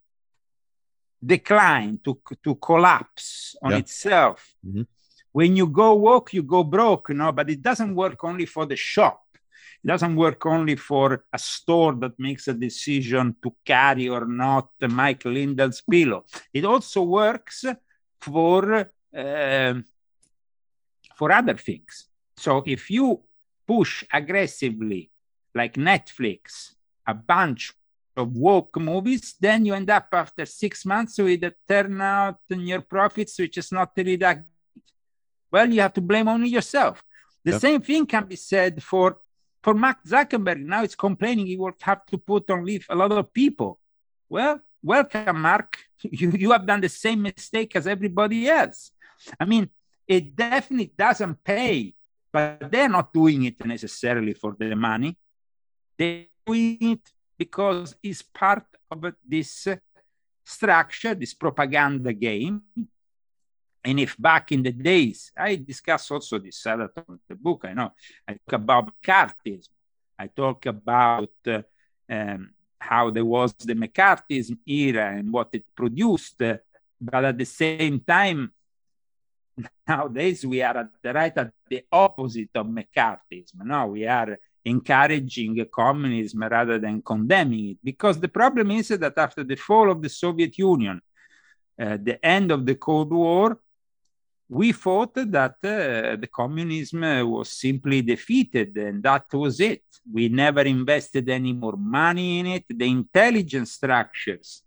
decline, 1.24 1.98
to, 2.04 2.20
to 2.44 2.54
collapse 2.54 3.56
on 3.62 3.72
yeah. 3.72 3.78
itself. 3.78 4.54
Mm-hmm. 4.66 4.82
When 5.32 5.56
you 5.56 5.66
go 5.66 5.94
woke, 5.94 6.32
you 6.32 6.42
go 6.42 6.64
broke, 6.64 7.10
you 7.10 7.16
know, 7.16 7.32
but 7.32 7.50
it 7.50 7.60
doesn't 7.60 7.94
work 7.94 8.22
only 8.24 8.46
for 8.46 8.64
the 8.66 8.76
shop 8.76 9.27
doesn't 9.88 10.16
work 10.16 10.44
only 10.46 10.76
for 10.76 11.24
a 11.32 11.38
store 11.38 11.94
that 12.02 12.14
makes 12.18 12.46
a 12.48 12.54
decision 12.54 13.34
to 13.42 13.48
carry 13.64 14.08
or 14.08 14.26
not 14.26 14.68
Mike 14.88 15.24
Lindell's 15.24 15.80
pillow. 15.80 16.24
It 16.52 16.64
also 16.64 17.02
works 17.02 17.64
for 18.20 18.90
uh, 19.22 19.74
for 21.18 21.32
other 21.32 21.56
things. 21.68 22.08
So 22.36 22.62
if 22.66 22.90
you 22.90 23.06
push 23.66 24.04
aggressively, 24.12 25.10
like 25.54 25.74
Netflix, 25.74 26.74
a 27.06 27.14
bunch 27.14 27.72
of 28.16 28.36
woke 28.36 28.78
movies, 28.78 29.34
then 29.40 29.64
you 29.66 29.74
end 29.74 29.90
up 29.90 30.08
after 30.12 30.44
six 30.46 30.84
months 30.84 31.18
with 31.18 31.42
a 31.44 31.54
turnout 31.66 32.38
in 32.50 32.60
your 32.60 32.82
profits, 32.82 33.38
which 33.38 33.56
is 33.58 33.72
not 33.72 33.92
really 33.96 34.16
that. 34.16 34.44
Well, 35.50 35.68
you 35.72 35.80
have 35.80 35.94
to 35.94 36.02
blame 36.02 36.28
only 36.28 36.50
yourself. 36.50 37.02
The 37.42 37.52
yep. 37.52 37.60
same 37.60 37.80
thing 37.80 38.04
can 38.06 38.26
be 38.26 38.36
said 38.36 38.82
for 38.82 39.18
for 39.62 39.74
Mark 39.74 39.98
Zuckerberg, 40.06 40.60
now 40.60 40.82
it's 40.82 40.94
complaining 40.94 41.46
he 41.46 41.56
will 41.56 41.72
have 41.80 42.06
to 42.06 42.18
put 42.18 42.48
on 42.50 42.64
leave 42.64 42.86
a 42.88 42.94
lot 42.94 43.12
of 43.12 43.32
people. 43.32 43.78
Well, 44.28 44.60
welcome, 44.82 45.40
Mark. 45.40 45.78
You, 46.00 46.30
you 46.30 46.52
have 46.52 46.64
done 46.64 46.80
the 46.80 46.88
same 46.88 47.22
mistake 47.22 47.74
as 47.74 47.88
everybody 47.88 48.48
else. 48.48 48.92
I 49.40 49.44
mean, 49.44 49.68
it 50.06 50.36
definitely 50.36 50.92
doesn't 50.96 51.42
pay, 51.42 51.92
but 52.32 52.70
they're 52.70 52.88
not 52.88 53.12
doing 53.12 53.42
it 53.44 53.64
necessarily 53.66 54.32
for 54.32 54.54
the 54.56 54.76
money. 54.76 55.18
They're 55.96 56.26
doing 56.46 56.78
it 56.80 57.12
because 57.36 57.96
it's 58.00 58.22
part 58.22 58.64
of 58.90 59.12
this 59.26 59.66
uh, 59.66 59.76
structure, 60.44 61.14
this 61.16 61.34
propaganda 61.34 62.12
game. 62.12 62.62
And 63.84 64.00
if 64.00 64.16
back 64.18 64.52
in 64.52 64.62
the 64.62 64.72
days, 64.72 65.32
I 65.36 65.56
discuss 65.56 66.10
also 66.10 66.38
this 66.38 66.66
other 66.66 66.90
the 67.28 67.34
book, 67.34 67.64
I 67.64 67.74
know, 67.74 67.92
I 68.26 68.32
talk 68.32 68.52
about 68.52 68.92
McCarthyism. 69.02 69.68
I 70.18 70.26
talk 70.26 70.66
about 70.66 71.30
uh, 71.46 71.62
um, 72.10 72.50
how 72.78 73.10
there 73.10 73.24
was 73.24 73.52
the 73.54 73.74
McCarthyism 73.74 74.58
era 74.66 75.16
and 75.16 75.32
what 75.32 75.50
it 75.52 75.64
produced. 75.76 76.42
Uh, 76.42 76.58
but 77.00 77.24
at 77.24 77.38
the 77.38 77.44
same 77.44 78.00
time, 78.00 78.52
nowadays 79.88 80.44
we 80.44 80.60
are 80.62 80.78
at 80.78 80.90
the 81.02 81.12
right 81.12 81.36
at 81.36 81.52
the 81.68 81.84
opposite 81.92 82.50
of 82.54 82.66
McCarthyism. 82.66 83.64
No, 83.64 83.86
we 83.86 84.06
are 84.06 84.38
encouraging 84.64 85.64
communism 85.72 86.42
rather 86.42 86.78
than 86.78 87.02
condemning 87.02 87.70
it. 87.70 87.78
Because 87.82 88.20
the 88.20 88.28
problem 88.28 88.70
is 88.72 88.88
that 88.88 89.16
after 89.16 89.44
the 89.44 89.56
fall 89.56 89.90
of 89.90 90.02
the 90.02 90.08
Soviet 90.08 90.58
Union, 90.58 91.00
uh, 91.80 91.96
the 92.00 92.24
end 92.24 92.50
of 92.50 92.66
the 92.66 92.74
Cold 92.74 93.12
War, 93.12 93.58
we 94.48 94.72
thought 94.72 95.14
that 95.14 95.56
uh, 95.62 96.16
the 96.16 96.28
communism 96.32 97.02
was 97.30 97.50
simply 97.50 98.00
defeated 98.00 98.76
and 98.76 99.02
that 99.02 99.26
was 99.32 99.60
it. 99.60 99.82
We 100.10 100.28
never 100.30 100.62
invested 100.62 101.28
any 101.28 101.52
more 101.52 101.76
money 101.76 102.38
in 102.40 102.46
it. 102.46 102.64
The 102.68 102.86
intelligence 102.86 103.72
structures 103.72 104.62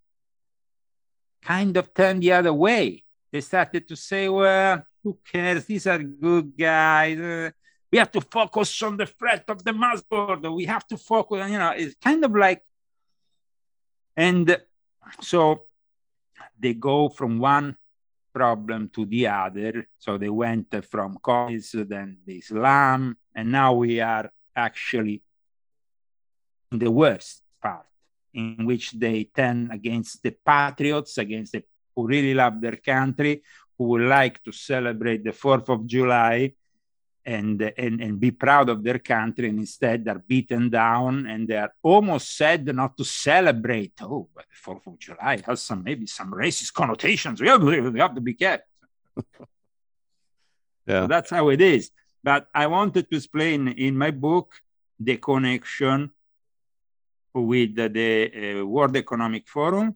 kind 1.41 1.75
of 1.77 1.93
turned 1.93 2.21
the 2.21 2.33
other 2.33 2.53
way. 2.53 3.03
They 3.31 3.41
started 3.41 3.87
to 3.87 3.95
say, 3.95 4.29
well, 4.29 4.85
who 5.03 5.17
cares? 5.31 5.65
These 5.65 5.87
are 5.87 5.97
good 5.97 6.55
guys. 6.55 7.19
Uh, 7.19 7.49
we 7.91 7.97
have 7.97 8.11
to 8.11 8.21
focus 8.21 8.83
on 8.83 8.97
the 8.97 9.07
threat 9.07 9.45
of 9.47 9.63
the 9.63 9.73
mass 9.73 10.03
murder. 10.11 10.51
We 10.51 10.65
have 10.65 10.85
to 10.87 10.97
focus, 10.97 11.49
you 11.49 11.57
know, 11.57 11.71
it's 11.75 11.95
kind 11.95 12.23
of 12.23 12.35
like, 12.35 12.61
and 14.15 14.57
so 15.21 15.63
they 16.59 16.75
go 16.75 17.09
from 17.09 17.39
one 17.39 17.77
problem 18.33 18.89
to 18.93 19.05
the 19.05 19.27
other. 19.27 19.87
So 19.97 20.17
they 20.17 20.29
went 20.29 20.73
from 20.85 21.17
communism, 21.21 21.87
then 21.87 22.17
the 22.25 22.37
Islam, 22.37 23.17
and 23.35 23.51
now 23.51 23.73
we 23.73 23.99
are 23.99 24.31
actually 24.55 25.21
in 26.71 26.79
the 26.79 26.91
worst 26.91 27.43
part, 27.61 27.85
in 28.33 28.65
which 28.65 28.91
they 28.91 29.25
turn 29.25 29.69
against 29.71 30.23
the 30.23 30.31
patriots, 30.45 31.17
against 31.17 31.53
the 31.53 31.63
who 31.95 32.07
really 32.07 32.33
love 32.33 32.61
their 32.61 32.77
country, 32.77 33.43
who 33.77 33.83
would 33.85 34.03
like 34.03 34.41
to 34.43 34.51
celebrate 34.51 35.23
the 35.23 35.31
4th 35.31 35.67
of 35.69 35.85
July 35.85 36.53
and, 37.25 37.61
and, 37.77 38.01
and 38.01 38.19
be 38.19 38.31
proud 38.31 38.69
of 38.69 38.83
their 38.83 38.99
country 38.99 39.49
and 39.49 39.59
instead 39.59 40.07
are 40.07 40.19
beaten 40.19 40.69
down 40.69 41.27
and 41.27 41.47
they 41.47 41.57
are 41.57 41.73
almost 41.83 42.35
said 42.35 42.65
not 42.75 42.97
to 42.97 43.03
celebrate. 43.03 43.93
Oh, 44.01 44.27
but 44.33 44.45
the 44.49 44.71
4th 44.71 44.87
of 44.87 44.99
July 44.99 45.41
has 45.45 45.61
some 45.61 45.83
maybe 45.83 46.07
some 46.07 46.31
racist 46.31 46.73
connotations. 46.73 47.39
We 47.41 47.47
have, 47.47 47.61
we 47.61 47.99
have 47.99 48.15
to 48.15 48.21
be 48.21 48.33
careful. 48.33 48.65
yeah. 50.87 51.03
So 51.03 51.07
that's 51.07 51.29
how 51.29 51.49
it 51.49 51.61
is. 51.61 51.91
But 52.23 52.47
I 52.53 52.67
wanted 52.67 53.09
to 53.09 53.15
explain 53.15 53.67
in 53.69 53.97
my 53.97 54.11
book 54.11 54.53
the 54.99 55.17
connection 55.17 56.11
with 57.33 57.75
the, 57.75 57.89
the 57.89 58.59
uh, 58.59 58.65
World 58.65 58.95
Economic 58.95 59.47
Forum 59.47 59.95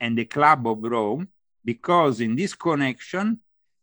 and 0.00 0.16
the 0.16 0.24
Club 0.24 0.66
of 0.66 0.82
Rome, 0.82 1.28
because 1.64 2.20
in 2.20 2.34
this 2.34 2.54
connection, 2.54 3.38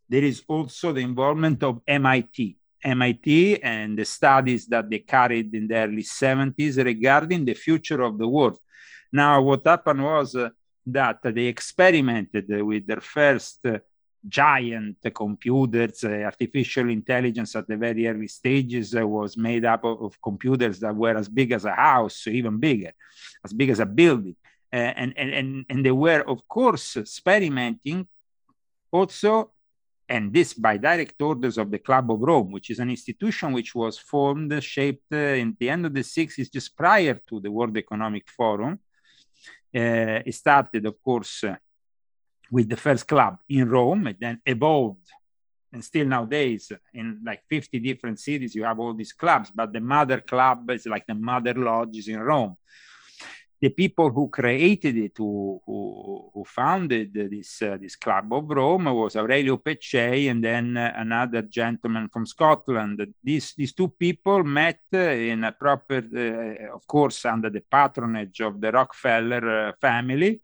there 0.08 0.24
is 0.24 0.42
also 0.48 0.92
the 0.92 1.00
involvement 1.00 1.62
of 1.62 1.80
MIT. 1.86 2.57
MIT 2.82 3.62
and 3.62 3.98
the 3.98 4.04
studies 4.04 4.66
that 4.66 4.88
they 4.88 5.00
carried 5.00 5.54
in 5.54 5.66
the 5.66 5.76
early 5.76 6.02
70s 6.02 6.82
regarding 6.84 7.44
the 7.44 7.54
future 7.54 8.02
of 8.02 8.18
the 8.18 8.28
world. 8.28 8.58
Now, 9.12 9.40
what 9.42 9.66
happened 9.66 10.02
was 10.02 10.34
uh, 10.34 10.50
that 10.86 11.20
they 11.22 11.46
experimented 11.46 12.46
with 12.48 12.86
their 12.86 13.00
first 13.00 13.60
uh, 13.66 13.78
giant 14.26 14.96
computers, 15.14 16.04
uh, 16.04 16.08
artificial 16.24 16.88
intelligence 16.90 17.54
at 17.56 17.66
the 17.68 17.76
very 17.76 18.06
early 18.06 18.28
stages 18.28 18.94
uh, 18.94 19.06
was 19.06 19.36
made 19.36 19.64
up 19.64 19.84
of, 19.84 20.02
of, 20.02 20.22
computers 20.22 20.80
that 20.80 20.94
were 20.94 21.16
as 21.16 21.28
big 21.28 21.52
as 21.52 21.64
a 21.64 21.72
house, 21.72 22.26
even 22.26 22.58
bigger, 22.58 22.92
as 23.44 23.52
big 23.52 23.70
as 23.70 23.80
a 23.80 23.86
building. 23.86 24.36
Uh, 24.72 24.76
and, 24.76 25.14
and, 25.16 25.30
and, 25.30 25.66
and 25.70 25.86
they 25.86 25.90
were, 25.90 26.20
of 26.28 26.46
course, 26.48 26.96
experimenting 26.96 28.06
also 28.90 29.50
and 30.08 30.32
this 30.32 30.54
by 30.54 30.76
direct 30.78 31.20
orders 31.20 31.58
of 31.58 31.70
the 31.70 31.78
Club 31.78 32.10
of 32.10 32.20
Rome, 32.20 32.50
which 32.52 32.70
is 32.70 32.78
an 32.78 32.88
institution 32.88 33.52
which 33.52 33.74
was 33.74 33.98
formed, 33.98 34.62
shaped 34.62 35.12
uh, 35.12 35.16
in 35.16 35.56
the 35.58 35.68
end 35.68 35.84
of 35.84 35.92
the 35.92 36.00
60s, 36.00 36.50
just 36.50 36.74
prior 36.76 37.20
to 37.28 37.40
the 37.40 37.50
World 37.50 37.76
Economic 37.76 38.28
Forum. 38.28 38.78
Uh, 39.74 40.24
it 40.24 40.34
started, 40.34 40.86
of 40.86 41.02
course, 41.02 41.44
uh, 41.44 41.56
with 42.50 42.68
the 42.68 42.76
first 42.76 43.06
club 43.06 43.36
in 43.48 43.68
Rome, 43.68 44.06
and 44.06 44.16
then 44.18 44.40
evolved. 44.46 45.10
And 45.70 45.84
still 45.84 46.06
nowadays, 46.06 46.72
in 46.94 47.20
like 47.22 47.42
50 47.46 47.78
different 47.78 48.18
cities, 48.18 48.54
you 48.54 48.64
have 48.64 48.80
all 48.80 48.94
these 48.94 49.12
clubs, 49.12 49.50
but 49.54 49.70
the 49.70 49.80
mother 49.80 50.20
club 50.22 50.70
is 50.70 50.86
like 50.86 51.06
the 51.06 51.14
mother 51.14 51.52
lodges 51.52 52.08
in 52.08 52.18
Rome 52.18 52.56
the 53.60 53.70
people 53.70 54.10
who 54.10 54.28
created 54.28 54.96
it, 54.96 55.12
who, 55.16 55.60
who, 55.66 56.30
who 56.32 56.44
founded 56.44 57.12
this, 57.12 57.60
uh, 57.62 57.76
this 57.80 57.96
Club 57.96 58.32
of 58.32 58.48
Rome 58.48 58.84
was 58.84 59.16
Aurelio 59.16 59.56
Peccei 59.56 60.30
and 60.30 60.42
then 60.42 60.76
uh, 60.76 60.92
another 60.96 61.42
gentleman 61.42 62.08
from 62.08 62.24
Scotland. 62.24 63.04
These, 63.22 63.54
these 63.56 63.72
two 63.72 63.88
people 63.88 64.44
met 64.44 64.80
uh, 64.94 64.98
in 64.98 65.42
a 65.42 65.52
proper, 65.52 65.96
uh, 65.96 66.74
of 66.74 66.86
course, 66.86 67.24
under 67.24 67.50
the 67.50 67.62
patronage 67.62 68.40
of 68.40 68.60
the 68.60 68.70
Rockefeller 68.70 69.68
uh, 69.68 69.72
family. 69.80 70.40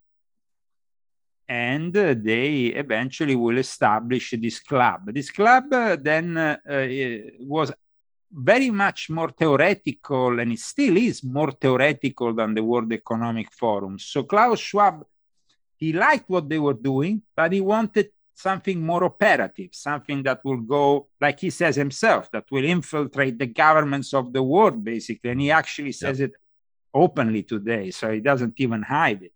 And 1.47 1.93
they 1.93 2.73
eventually 2.75 3.35
will 3.35 3.59
establish 3.59 4.33
this 4.37 4.59
club. 4.59 5.13
This 5.13 5.29
club 5.29 5.69
then 5.69 6.57
was 7.39 7.71
very 8.31 8.69
much 8.69 9.09
more 9.09 9.29
theoretical, 9.29 10.39
and 10.39 10.51
it 10.51 10.59
still 10.59 10.97
is 10.97 11.23
more 11.23 11.51
theoretical 11.51 12.33
than 12.33 12.53
the 12.53 12.63
World 12.63 12.91
Economic 12.91 13.51
Forum. 13.51 13.97
So 13.99 14.23
Klaus 14.23 14.59
Schwab, 14.59 15.05
he 15.77 15.93
liked 15.93 16.29
what 16.29 16.49
they 16.49 16.59
were 16.59 16.73
doing, 16.73 17.21
but 17.35 17.51
he 17.51 17.61
wanted 17.61 18.09
something 18.33 18.81
more 18.81 19.05
operative, 19.05 19.69
something 19.71 20.21
that 20.23 20.43
will 20.43 20.57
go, 20.57 21.07
like 21.21 21.39
he 21.39 21.49
says 21.49 21.75
himself, 21.75 22.29
that 22.31 22.45
will 22.51 22.65
infiltrate 22.65 23.39
the 23.39 23.47
governments 23.47 24.13
of 24.13 24.33
the 24.33 24.43
world, 24.43 24.83
basically. 24.83 25.31
And 25.31 25.41
he 25.41 25.51
actually 25.51 25.93
says 25.93 26.19
it 26.19 26.33
openly 26.93 27.43
today, 27.43 27.91
so 27.91 28.11
he 28.11 28.19
doesn't 28.19 28.53
even 28.57 28.81
hide 28.81 29.23
it. 29.23 29.33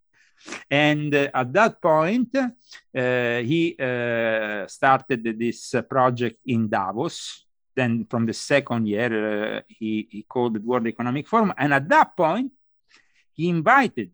And 0.70 1.14
uh, 1.14 1.30
at 1.34 1.52
that 1.54 1.82
point, 1.82 2.36
uh, 2.36 2.50
he 2.94 3.76
uh, 3.80 4.68
started 4.68 5.38
this 5.38 5.76
project 5.90 6.40
in 6.46 6.70
Davos, 6.70 7.46
then 7.80 8.06
from 8.10 8.26
the 8.26 8.34
second 8.34 8.88
year, 8.88 9.58
uh, 9.58 9.62
he, 9.68 10.08
he 10.12 10.24
called 10.24 10.56
the 10.56 10.60
World 10.60 10.88
Economic 10.88 11.28
Forum. 11.28 11.54
And 11.58 11.74
at 11.74 11.88
that 11.90 12.16
point, 12.16 12.52
he 13.34 13.50
invited, 13.50 14.12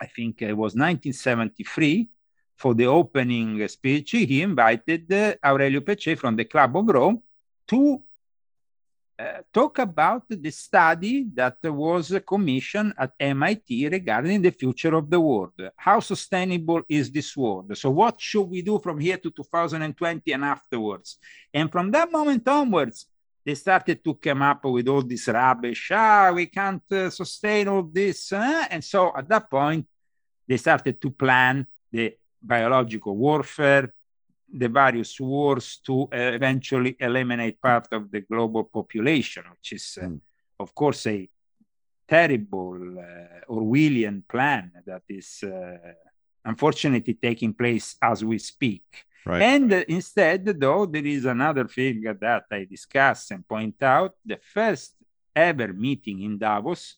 I 0.00 0.06
think 0.06 0.42
it 0.42 0.52
was 0.52 0.74
1973, 0.74 2.08
for 2.56 2.74
the 2.74 2.86
opening 2.86 3.66
speech, 3.68 4.10
he 4.10 4.42
invited 4.42 5.10
uh, 5.10 5.34
Aurelio 5.42 5.80
Peccei 5.80 6.16
from 6.18 6.36
the 6.36 6.44
Club 6.44 6.76
of 6.76 6.86
Rome 6.88 7.22
to 7.68 8.02
talk 9.52 9.78
about 9.78 10.24
the 10.28 10.50
study 10.50 11.26
that 11.34 11.58
was 11.64 12.18
commissioned 12.26 12.94
at 12.98 13.12
MIT 13.18 13.88
regarding 13.88 14.42
the 14.42 14.50
future 14.50 14.94
of 14.94 15.10
the 15.10 15.20
world. 15.20 15.52
How 15.76 16.00
sustainable 16.00 16.82
is 16.88 17.10
this 17.10 17.36
world? 17.36 17.76
So, 17.76 17.90
what 17.90 18.20
should 18.20 18.48
we 18.48 18.62
do 18.62 18.78
from 18.78 18.98
here 18.98 19.18
to 19.18 19.30
2020 19.30 20.32
and 20.32 20.44
afterwards? 20.44 21.18
And 21.52 21.70
from 21.70 21.90
that 21.90 22.10
moment 22.10 22.46
onwards, 22.48 23.06
they 23.44 23.54
started 23.54 24.04
to 24.04 24.14
come 24.14 24.42
up 24.42 24.64
with 24.64 24.88
all 24.88 25.02
this 25.02 25.28
rubbish. 25.28 25.90
Ah, 25.92 26.30
we 26.32 26.46
can't 26.46 26.82
uh, 26.92 27.10
sustain 27.10 27.68
all 27.68 27.82
this. 27.82 28.32
Uh? 28.32 28.66
And 28.70 28.84
so, 28.84 29.12
at 29.16 29.28
that 29.28 29.50
point, 29.50 29.86
they 30.46 30.56
started 30.56 31.00
to 31.00 31.10
plan 31.10 31.66
the 31.90 32.16
biological 32.42 33.16
warfare, 33.16 33.92
the 34.52 34.68
various 34.68 35.18
wars 35.20 35.80
to 35.86 36.02
uh, 36.02 36.08
eventually 36.12 36.96
eliminate 36.98 37.60
part 37.60 37.88
of 37.92 38.10
the 38.10 38.20
global 38.20 38.64
population, 38.64 39.44
which 39.50 39.72
is, 39.72 39.98
uh, 40.00 40.06
mm. 40.06 40.20
of 40.58 40.74
course, 40.74 41.06
a 41.06 41.28
terrible 42.08 42.98
uh, 42.98 43.52
Orwellian 43.52 44.22
plan 44.28 44.72
that 44.84 45.02
is 45.08 45.44
uh, 45.44 45.76
unfortunately 46.44 47.14
taking 47.14 47.54
place 47.54 47.96
as 48.02 48.24
we 48.24 48.38
speak. 48.38 48.84
Right. 49.24 49.42
And 49.42 49.72
instead, 49.72 50.46
though, 50.58 50.86
there 50.86 51.06
is 51.06 51.26
another 51.26 51.68
thing 51.68 52.02
that 52.02 52.44
I 52.50 52.64
discuss 52.64 53.30
and 53.30 53.46
point 53.46 53.82
out 53.82 54.14
the 54.24 54.38
first 54.42 54.96
ever 55.36 55.72
meeting 55.72 56.22
in 56.22 56.38
Davos 56.38 56.96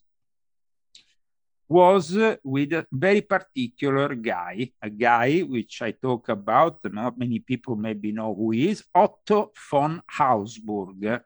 was 1.73 2.17
with 2.45 2.73
a 2.73 2.87
very 2.93 3.23
particular 3.23 4.15
guy, 4.15 4.71
a 4.81 4.91
guy 4.91 5.41
which 5.41 5.81
I 5.81 5.93
talk 5.93 6.29
about, 6.29 6.79
not 6.93 7.19
many 7.19 7.39
people 7.39 7.77
maybe 7.77 8.13
know 8.13 8.35
who 8.35 8.51
he 8.51 8.69
is, 8.69 8.85
Otto 8.95 9.53
von 9.71 10.03
Habsburg. 10.07 11.23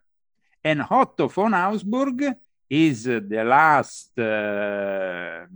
And 0.63 0.85
Otto 0.89 1.29
von 1.29 1.53
Habsburg 1.53 2.37
is 2.71 3.05
the 3.05 3.45
last 3.45 4.19
uh, 4.19 5.47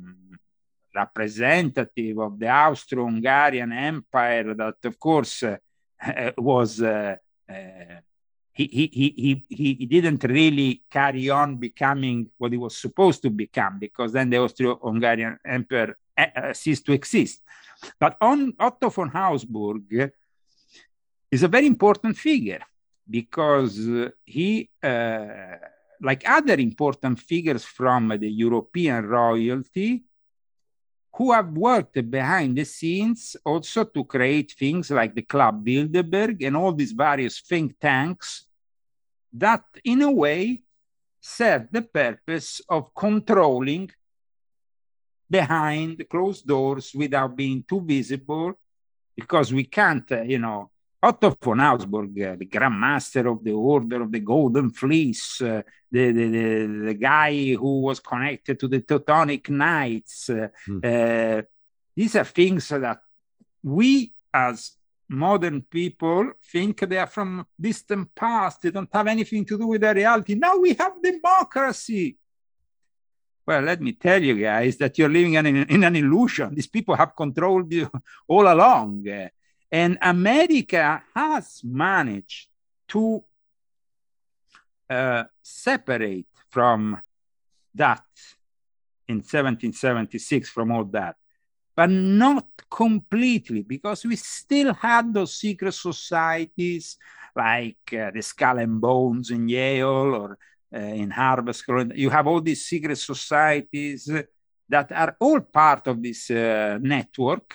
representative 0.94 2.18
of 2.18 2.38
the 2.38 2.48
Austro-Hungarian 2.48 3.72
Empire 3.72 4.54
that, 4.54 4.84
of 4.84 4.98
course, 4.98 5.44
uh, 5.44 5.56
was 6.38 6.82
uh, 6.82 7.16
uh 7.48 8.00
he, 8.66 8.90
he, 8.92 9.44
he, 9.48 9.74
he, 9.74 9.86
didn't 9.86 10.24
really 10.24 10.82
carry 10.90 11.30
on 11.30 11.56
becoming 11.56 12.28
what 12.38 12.52
he 12.52 12.58
was 12.58 12.76
supposed 12.76 13.22
to 13.22 13.30
become 13.30 13.78
because 13.78 14.12
then 14.12 14.30
the 14.30 14.38
Austro-Hungarian 14.38 15.38
Empire 15.44 15.96
uh, 16.16 16.52
ceased 16.52 16.84
to 16.86 16.92
exist. 16.92 17.42
But 17.98 18.16
on 18.20 18.52
Otto 18.58 18.90
von 18.90 19.08
Habsburg 19.08 20.12
is 21.30 21.42
a 21.42 21.48
very 21.48 21.66
important 21.66 22.16
figure 22.16 22.60
because 23.08 23.88
he, 24.24 24.68
uh, 24.82 25.26
like 26.02 26.28
other 26.28 26.54
important 26.54 27.20
figures 27.20 27.64
from 27.64 28.08
the 28.08 28.28
European 28.28 29.06
royalty, 29.06 30.04
who 31.14 31.32
have 31.32 31.50
worked 31.50 32.10
behind 32.10 32.56
the 32.56 32.64
scenes 32.64 33.36
also 33.44 33.84
to 33.84 34.04
create 34.04 34.52
things 34.52 34.90
like 34.90 35.14
the 35.14 35.22
Club 35.22 35.64
Bilderberg 35.64 36.46
and 36.46 36.56
all 36.56 36.72
these 36.72 36.92
various 36.92 37.40
think 37.40 37.78
tanks 37.80 38.46
that, 39.32 39.64
in 39.84 40.02
a 40.02 40.10
way, 40.10 40.62
serve 41.20 41.68
the 41.70 41.82
purpose 41.82 42.60
of 42.68 42.94
controlling 42.94 43.90
behind 45.28 46.04
closed 46.08 46.46
doors 46.46 46.92
without 46.94 47.36
being 47.36 47.64
too 47.68 47.80
visible, 47.80 48.58
because 49.14 49.52
we 49.52 49.64
can't, 49.64 50.10
uh, 50.12 50.22
you 50.22 50.38
know, 50.38 50.70
Otto 51.02 51.36
von 51.42 51.58
Habsburg, 51.58 52.20
uh, 52.20 52.36
the 52.36 52.44
Grand 52.44 52.78
Master 52.78 53.28
of 53.28 53.42
the 53.42 53.52
Order 53.52 54.02
of 54.02 54.12
the 54.12 54.20
Golden 54.20 54.70
Fleece, 54.70 55.40
uh, 55.40 55.62
the, 55.90 56.12
the, 56.12 56.28
the, 56.28 56.66
the, 56.86 56.94
guy 56.94 57.54
who 57.54 57.80
was 57.80 58.00
connected 58.00 58.58
to 58.60 58.68
the 58.68 58.80
Teutonic 58.80 59.48
Knights. 59.48 60.28
Mm. 60.68 61.46
these 61.96 62.16
are 62.16 62.24
things 62.24 62.68
that 62.68 63.00
we 63.62 64.12
as 64.32 64.72
modern 65.10 65.62
people 65.62 66.32
think 66.52 66.80
they 66.80 66.96
are 66.96 67.06
from 67.06 67.44
distant 67.60 68.14
past. 68.14 68.62
They 68.62 68.70
don't 68.70 68.88
have 68.92 69.08
anything 69.08 69.44
to 69.46 69.58
do 69.58 69.66
with 69.66 69.80
the 69.80 69.92
reality. 69.92 70.34
Now 70.34 70.56
we 70.56 70.72
have 70.74 71.02
democracy. 71.02 72.16
Well, 73.44 73.62
let 73.62 73.80
me 73.80 73.92
tell 73.92 74.22
you 74.22 74.40
guys 74.40 74.76
that 74.76 74.96
you're 74.96 75.08
living 75.08 75.34
in, 75.34 75.46
in 75.46 75.84
an 75.84 75.96
illusion. 75.96 76.54
These 76.54 76.68
people 76.68 76.94
have 76.94 77.16
controlled 77.16 77.72
you 77.72 77.90
all 78.28 78.46
along. 78.46 79.04
And 79.72 79.98
America 80.00 81.02
has 81.14 81.60
managed 81.64 82.48
to 82.88 83.24
uh, 84.88 85.24
separate 85.42 86.26
from 86.48 87.00
that 87.74 88.04
in 89.08 89.16
1776, 89.16 90.48
from 90.50 90.70
all 90.70 90.84
that, 90.84 91.16
but 91.80 91.88
not 91.88 92.46
completely, 92.68 93.62
because 93.62 94.04
we 94.04 94.16
still 94.16 94.74
had 94.74 95.14
those 95.14 95.32
secret 95.44 95.72
societies 95.72 96.98
like 97.34 97.86
uh, 97.94 98.10
the 98.14 98.20
Skull 98.20 98.58
and 98.58 98.78
Bones 98.78 99.30
in 99.30 99.48
Yale 99.48 100.14
or 100.22 100.38
uh, 100.74 100.78
in 100.78 101.10
Harvard 101.10 101.56
School. 101.56 101.90
You 101.94 102.10
have 102.10 102.26
all 102.26 102.42
these 102.42 102.66
secret 102.66 102.98
societies 102.98 104.00
that 104.68 104.92
are 104.92 105.16
all 105.18 105.40
part 105.40 105.86
of 105.86 106.02
this 106.02 106.30
uh, 106.30 106.78
network 106.82 107.48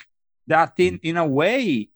that, 0.47 0.73
in, 0.79 0.99
in 1.03 1.17
a 1.17 1.27
way, 1.41 1.89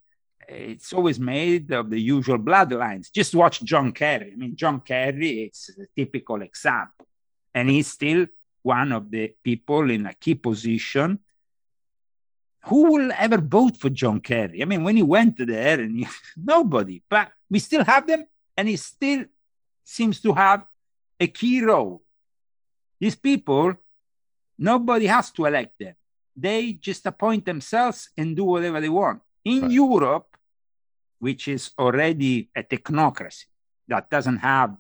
it's 0.48 0.94
always 0.94 1.20
made 1.20 1.72
of 1.72 1.90
the 1.90 2.00
usual 2.00 2.38
bloodlines. 2.38 3.12
Just 3.12 3.34
watch 3.34 3.64
John 3.64 3.92
Kerry. 3.92 4.34
I 4.34 4.36
mean, 4.36 4.56
John 4.56 4.82
Kerry 4.82 5.50
is 5.52 5.76
a 5.80 5.88
typical 6.00 6.44
example. 6.44 7.08
And 7.56 7.72
he's 7.72 7.88
still 7.88 8.28
one 8.62 8.92
of 8.92 9.10
the 9.10 9.34
people 9.44 9.90
in 9.90 10.06
a 10.06 10.14
key 10.14 10.36
position. 10.36 11.18
Who 12.66 12.92
will 12.92 13.12
ever 13.18 13.38
vote 13.38 13.78
for 13.78 13.90
John 13.90 14.20
Kerry? 14.20 14.62
I 14.62 14.66
mean, 14.66 14.84
when 14.84 14.98
he 14.98 15.04
went 15.04 15.38
there, 15.38 15.80
and 15.80 16.00
he, 16.00 16.08
nobody, 16.38 17.02
but 17.10 17.32
we 17.50 17.60
still 17.60 17.84
have 17.86 18.06
them, 18.06 18.26
and 18.58 18.68
he 18.68 18.76
still 18.76 19.26
seems 19.84 20.22
to 20.22 20.34
have 20.34 20.64
a 21.20 21.28
key 21.28 21.64
role. 21.64 22.04
These 23.00 23.16
people, 23.16 23.74
nobody 24.58 25.06
has 25.08 25.32
to 25.32 25.46
elect 25.46 25.80
them. 25.80 25.96
They 26.36 26.74
just 26.74 27.06
appoint 27.06 27.46
themselves 27.46 28.10
and 28.18 28.36
do 28.36 28.44
whatever 28.44 28.80
they 28.80 28.90
want. 28.90 29.22
In 29.46 29.62
right. 29.64 29.72
Europe, 29.72 30.38
which 31.20 31.48
is 31.48 31.72
already 31.78 32.50
a 32.56 32.64
technocracy 32.64 33.46
that 33.88 34.10
doesn't 34.10 34.38
have 34.38 34.78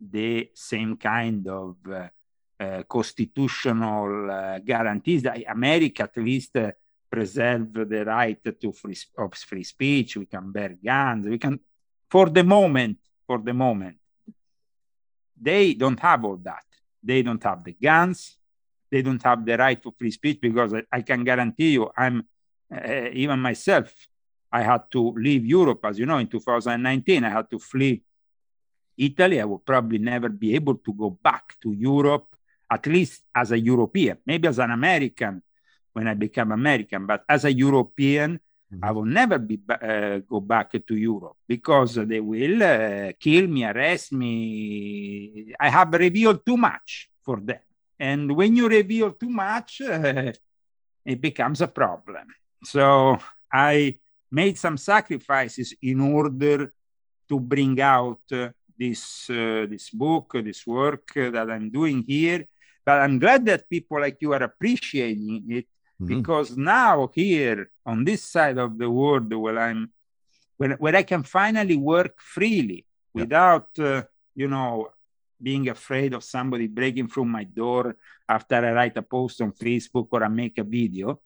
the 0.00 0.50
same 0.54 0.96
kind 0.96 1.46
of 1.48 1.76
uh, 1.90 2.08
uh, 2.58 2.82
constitutional 2.88 4.30
uh, 4.30 4.58
guarantees 4.60 5.22
that 5.22 5.42
America 5.48 6.04
at 6.04 6.16
least 6.16 6.56
uh, 6.56 6.70
preserve 7.10 7.72
the 7.72 8.04
right 8.04 8.38
to 8.60 8.72
free, 8.72 8.96
of 9.18 9.34
free 9.34 9.64
speech. 9.64 10.16
We 10.16 10.26
can 10.26 10.52
bear 10.52 10.76
guns. 10.82 11.26
We 11.26 11.38
can, 11.38 11.60
for 12.08 12.28
the 12.28 12.44
moment, 12.44 12.98
for 13.26 13.38
the 13.38 13.52
moment, 13.52 13.96
they 15.40 15.74
don't 15.74 15.98
have 16.00 16.24
all 16.24 16.36
that. 16.36 16.64
They 17.02 17.22
don't 17.22 17.42
have 17.42 17.64
the 17.64 17.72
guns. 17.72 18.36
They 18.90 19.02
don't 19.02 19.22
have 19.22 19.44
the 19.44 19.56
right 19.56 19.82
to 19.82 19.94
free 19.98 20.10
speech 20.10 20.40
because 20.40 20.74
I, 20.74 20.82
I 20.92 21.02
can 21.02 21.24
guarantee 21.24 21.70
you, 21.70 21.90
I'm 21.96 22.26
uh, 22.72 23.08
even 23.12 23.40
myself 23.40 23.92
I 24.52 24.62
had 24.62 24.90
to 24.90 25.12
leave 25.12 25.46
Europe, 25.46 25.84
as 25.84 25.98
you 25.98 26.06
know, 26.06 26.18
in 26.18 26.26
2019. 26.26 27.24
I 27.24 27.30
had 27.30 27.48
to 27.50 27.58
flee 27.58 28.02
Italy. 28.96 29.40
I 29.40 29.44
would 29.44 29.64
probably 29.64 29.98
never 29.98 30.28
be 30.28 30.54
able 30.54 30.76
to 30.76 30.92
go 30.92 31.10
back 31.10 31.54
to 31.62 31.72
Europe, 31.72 32.34
at 32.70 32.86
least 32.86 33.22
as 33.34 33.52
a 33.52 33.58
European, 33.58 34.18
maybe 34.26 34.48
as 34.48 34.58
an 34.58 34.72
American 34.72 35.42
when 35.92 36.08
I 36.08 36.14
become 36.14 36.52
American, 36.52 37.06
but 37.06 37.24
as 37.28 37.44
a 37.44 37.52
European, 37.52 38.38
mm-hmm. 38.38 38.84
I 38.84 38.90
will 38.90 39.04
never 39.04 39.38
be 39.38 39.60
uh, 39.68 40.18
go 40.28 40.40
back 40.40 40.72
to 40.72 40.94
Europe 40.96 41.36
because 41.46 41.94
they 41.94 42.20
will 42.20 42.62
uh, 42.62 43.12
kill 43.18 43.46
me, 43.46 43.64
arrest 43.64 44.12
me. 44.12 45.54
I 45.58 45.68
have 45.68 45.92
revealed 45.92 46.46
too 46.46 46.56
much 46.56 47.10
for 47.22 47.40
them, 47.40 47.62
and 47.98 48.30
when 48.32 48.56
you 48.56 48.68
reveal 48.68 49.12
too 49.12 49.30
much, 49.30 49.80
uh, 49.80 50.32
it 51.04 51.20
becomes 51.20 51.60
a 51.60 51.68
problem. 51.68 52.28
So 52.62 53.18
I 53.52 53.98
made 54.30 54.58
some 54.58 54.76
sacrifices 54.76 55.74
in 55.82 56.00
order 56.00 56.72
to 57.28 57.40
bring 57.40 57.80
out 57.80 58.20
uh, 58.32 58.50
this 58.78 59.28
uh, 59.30 59.66
this 59.68 59.90
book, 59.90 60.38
this 60.44 60.66
work 60.66 61.12
that 61.14 61.50
I'm 61.50 61.70
doing 61.70 62.02
here. 62.06 62.46
But 62.84 63.02
I'm 63.02 63.18
glad 63.18 63.44
that 63.46 63.68
people 63.68 64.00
like 64.00 64.18
you 64.20 64.32
are 64.32 64.42
appreciating 64.42 65.44
it 65.50 65.66
mm-hmm. 66.00 66.16
because 66.16 66.56
now 66.56 67.10
here 67.14 67.70
on 67.84 68.04
this 68.04 68.22
side 68.24 68.58
of 68.58 68.78
the 68.78 68.90
world, 68.90 69.32
where 69.32 69.58
I'm, 69.58 69.90
where, 70.56 70.76
where 70.76 70.96
I 70.96 71.02
can 71.02 71.22
finally 71.22 71.76
work 71.76 72.20
freely 72.20 72.86
yeah. 73.14 73.22
without, 73.22 73.68
uh, 73.78 74.02
you 74.34 74.48
know, 74.48 74.90
being 75.42 75.68
afraid 75.68 76.14
of 76.14 76.22
somebody 76.22 76.66
breaking 76.66 77.08
through 77.08 77.24
my 77.24 77.44
door 77.44 77.96
after 78.28 78.56
I 78.56 78.72
write 78.72 78.96
a 78.96 79.02
post 79.02 79.40
on 79.40 79.52
Facebook 79.52 80.08
or 80.10 80.24
I 80.24 80.28
make 80.28 80.58
a 80.58 80.64
video. 80.64 81.20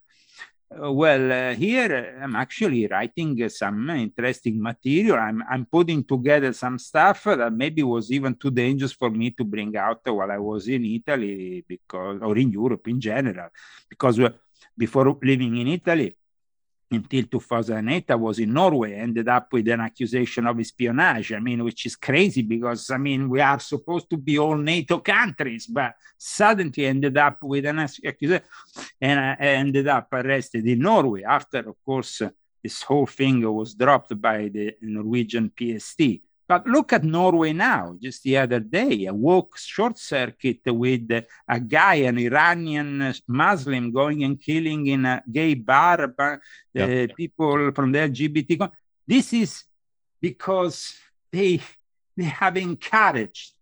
Uh, 0.71 0.91
well, 0.91 1.33
uh, 1.33 1.55
here 1.55 2.19
I'm 2.23 2.37
actually 2.37 2.87
writing 2.87 3.49
some 3.49 3.91
interesting 3.91 4.61
material. 4.61 5.17
I'm, 5.17 5.43
I'm 5.49 5.67
putting 5.67 6.05
together 6.05 6.53
some 6.53 6.79
stuff 6.79 7.25
that 7.25 7.53
maybe 7.53 7.83
was 7.83 8.11
even 8.11 8.35
too 8.35 8.51
dangerous 8.51 8.93
for 8.93 9.11
me 9.11 9.31
to 9.33 9.45
bring 9.45 9.77
out 9.77 10.01
while 10.05 10.31
I 10.31 10.39
was 10.39 10.67
in 10.69 10.85
Italy 10.85 11.65
because, 11.69 12.21
or 12.23 12.37
in 12.39 12.51
Europe 12.51 12.89
in 12.89 13.01
general, 13.01 13.49
because 13.89 14.19
uh, 14.19 14.31
before 14.77 15.17
living 15.23 15.57
in 15.57 15.69
Italy, 15.69 16.17
until 16.91 17.25
2008 17.25 18.11
i 18.11 18.15
was 18.15 18.39
in 18.39 18.53
norway 18.53 18.95
ended 18.95 19.29
up 19.29 19.53
with 19.53 19.67
an 19.69 19.81
accusation 19.81 20.47
of 20.47 20.59
espionage. 20.61 21.33
I 21.33 21.39
mean 21.39 21.65
which 21.65 21.87
is 21.87 21.97
crazy 21.97 22.43
because 22.43 22.91
i 22.91 22.99
mean 22.99 23.29
we 23.29 23.41
are 23.41 23.61
supposed 23.61 24.09
to 24.11 24.17
be 24.17 24.39
all 24.39 24.57
nato 24.57 24.99
countries 24.99 25.67
but 25.67 25.95
suddenly 26.17 26.87
ended 26.87 27.17
up 27.17 27.43
with 27.43 27.67
an 27.67 27.81
accusation 27.81 28.43
and 29.01 29.21
i 29.21 29.35
ended 29.35 29.89
up 29.89 30.09
arrested 30.13 30.67
in 30.67 30.81
norway 30.81 31.23
after 31.23 31.59
of 31.59 31.77
course 31.85 32.23
this 32.63 32.83
whole 32.83 33.07
thing 33.07 33.41
was 33.53 33.75
dropped 33.75 34.19
by 34.21 34.49
the 34.49 34.75
norwegian 34.81 35.51
pst 35.51 36.21
but 36.47 36.67
look 36.67 36.93
at 36.93 37.05
Norway 37.05 37.53
now. 37.53 37.97
Just 38.01 38.23
the 38.23 38.37
other 38.37 38.61
day, 38.61 39.07
a 39.07 39.15
woke 39.15 39.57
short 39.57 39.99
circuit 39.99 40.61
with 40.67 41.11
a 41.49 41.61
guy, 41.61 41.95
an 41.95 42.19
Iranian 42.19 43.15
Muslim, 43.27 43.91
going 43.91 44.25
and 44.25 44.41
killing 44.41 44.87
in 44.87 45.07
a 45.07 45.23
gay 45.31 45.55
bar 45.55 46.15
uh, 46.19 46.37
yeah. 46.75 47.07
people 47.17 47.73
from 47.73 47.93
the 47.93 47.99
LGBT. 48.01 48.71
This 49.07 49.33
is 49.33 49.65
because 50.21 50.95
they 51.33 51.61
they 52.17 52.25
have 52.25 52.57
encouraged 52.57 53.53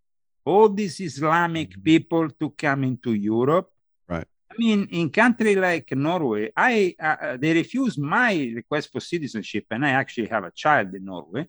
all 0.44 0.68
these 0.68 1.00
Islamic 1.00 1.70
mm-hmm. 1.70 1.82
people 1.82 2.28
to 2.40 2.50
come 2.50 2.84
into 2.84 3.14
Europe. 3.14 3.70
Right. 4.08 4.26
I 4.50 4.54
mean, 4.58 4.88
in 4.90 5.10
country 5.10 5.54
like 5.54 5.92
Norway, 5.92 6.52
I 6.56 6.94
uh, 7.00 7.16
uh, 7.26 7.36
they 7.36 7.52
refuse 7.54 7.96
my 7.96 8.32
request 8.54 8.90
for 8.92 9.00
citizenship, 9.00 9.66
and 9.70 9.86
I 9.86 9.90
actually 9.90 10.28
have 10.28 10.44
a 10.44 10.50
child 10.50 10.94
in 10.94 11.04
Norway, 11.04 11.48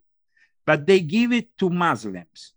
but 0.66 0.86
they 0.86 1.00
give 1.00 1.32
it 1.32 1.58
to 1.58 1.70
Muslims 1.70 2.54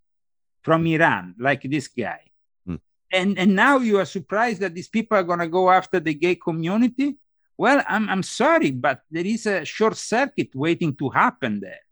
from 0.63 0.87
Iran, 0.87 1.35
like 1.39 1.63
this 1.63 1.89
guy. 1.89 2.21
Hmm. 2.67 2.77
And 3.13 3.39
and 3.39 3.55
now 3.55 3.79
you 3.79 3.99
are 3.99 4.05
surprised 4.05 4.61
that 4.61 4.75
these 4.75 4.89
people 4.89 5.17
are 5.17 5.23
going 5.23 5.41
to 5.41 5.49
go 5.49 5.71
after 5.71 6.01
the 6.01 6.15
gay 6.15 6.37
community. 6.37 7.17
Well, 7.57 7.83
I'm 7.89 8.09
I'm 8.09 8.23
sorry, 8.23 8.71
but 8.71 9.01
there 9.11 9.27
is 9.27 9.47
a 9.47 9.65
short 9.65 9.97
circuit 9.97 10.51
waiting 10.55 10.95
to 10.97 11.09
happen 11.09 11.61
there. 11.61 11.85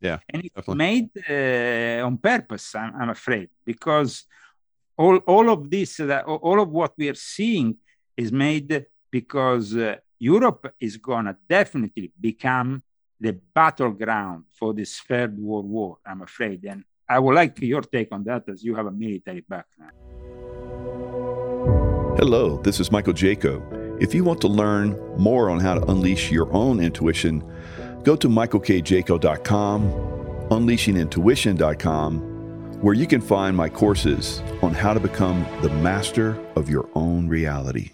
Yeah, 0.00 0.18
and 0.28 0.44
it's 0.44 0.54
definitely. 0.54 0.84
made 0.86 1.10
uh, 1.30 2.06
on 2.06 2.18
purpose. 2.18 2.74
I'm, 2.74 2.94
I'm 3.00 3.10
afraid 3.10 3.48
because 3.64 4.24
all 4.96 5.16
all 5.18 5.50
of 5.50 5.70
this, 5.70 6.00
uh, 6.00 6.22
all 6.26 6.60
of 6.60 6.70
what 6.70 6.92
we 6.96 7.08
are 7.08 7.20
seeing 7.36 7.76
is 8.16 8.32
made 8.32 8.86
because 9.10 9.76
uh, 9.76 9.96
Europe 10.18 10.74
is 10.80 10.96
going 10.96 11.26
to 11.26 11.36
definitely 11.48 12.12
become 12.18 12.82
the 13.20 13.38
battleground 13.54 14.44
for 14.52 14.74
this 14.74 14.98
third 15.00 15.38
world 15.38 15.68
war, 15.68 15.98
I'm 16.04 16.22
afraid. 16.22 16.64
And 16.64 16.84
I 17.08 17.18
would 17.18 17.34
like 17.34 17.60
your 17.60 17.82
take 17.82 18.08
on 18.12 18.24
that 18.24 18.48
as 18.48 18.62
you 18.64 18.74
have 18.74 18.86
a 18.86 18.90
military 18.90 19.40
background. 19.40 19.92
Hello, 22.18 22.60
this 22.62 22.80
is 22.80 22.90
Michael 22.90 23.12
Jaco. 23.12 23.60
If 24.02 24.14
you 24.14 24.24
want 24.24 24.40
to 24.42 24.48
learn 24.48 24.98
more 25.18 25.50
on 25.50 25.60
how 25.60 25.74
to 25.74 25.84
unleash 25.90 26.30
your 26.30 26.52
own 26.52 26.80
intuition, 26.80 27.42
go 28.04 28.16
to 28.16 28.28
michaelkjaco.com, 28.28 29.82
unleashingintuition.com, 30.50 32.20
where 32.80 32.94
you 32.94 33.06
can 33.06 33.20
find 33.20 33.56
my 33.56 33.68
courses 33.68 34.42
on 34.62 34.74
how 34.74 34.92
to 34.92 35.00
become 35.00 35.46
the 35.62 35.70
master 35.70 36.38
of 36.56 36.68
your 36.68 36.88
own 36.94 37.28
reality. 37.28 37.90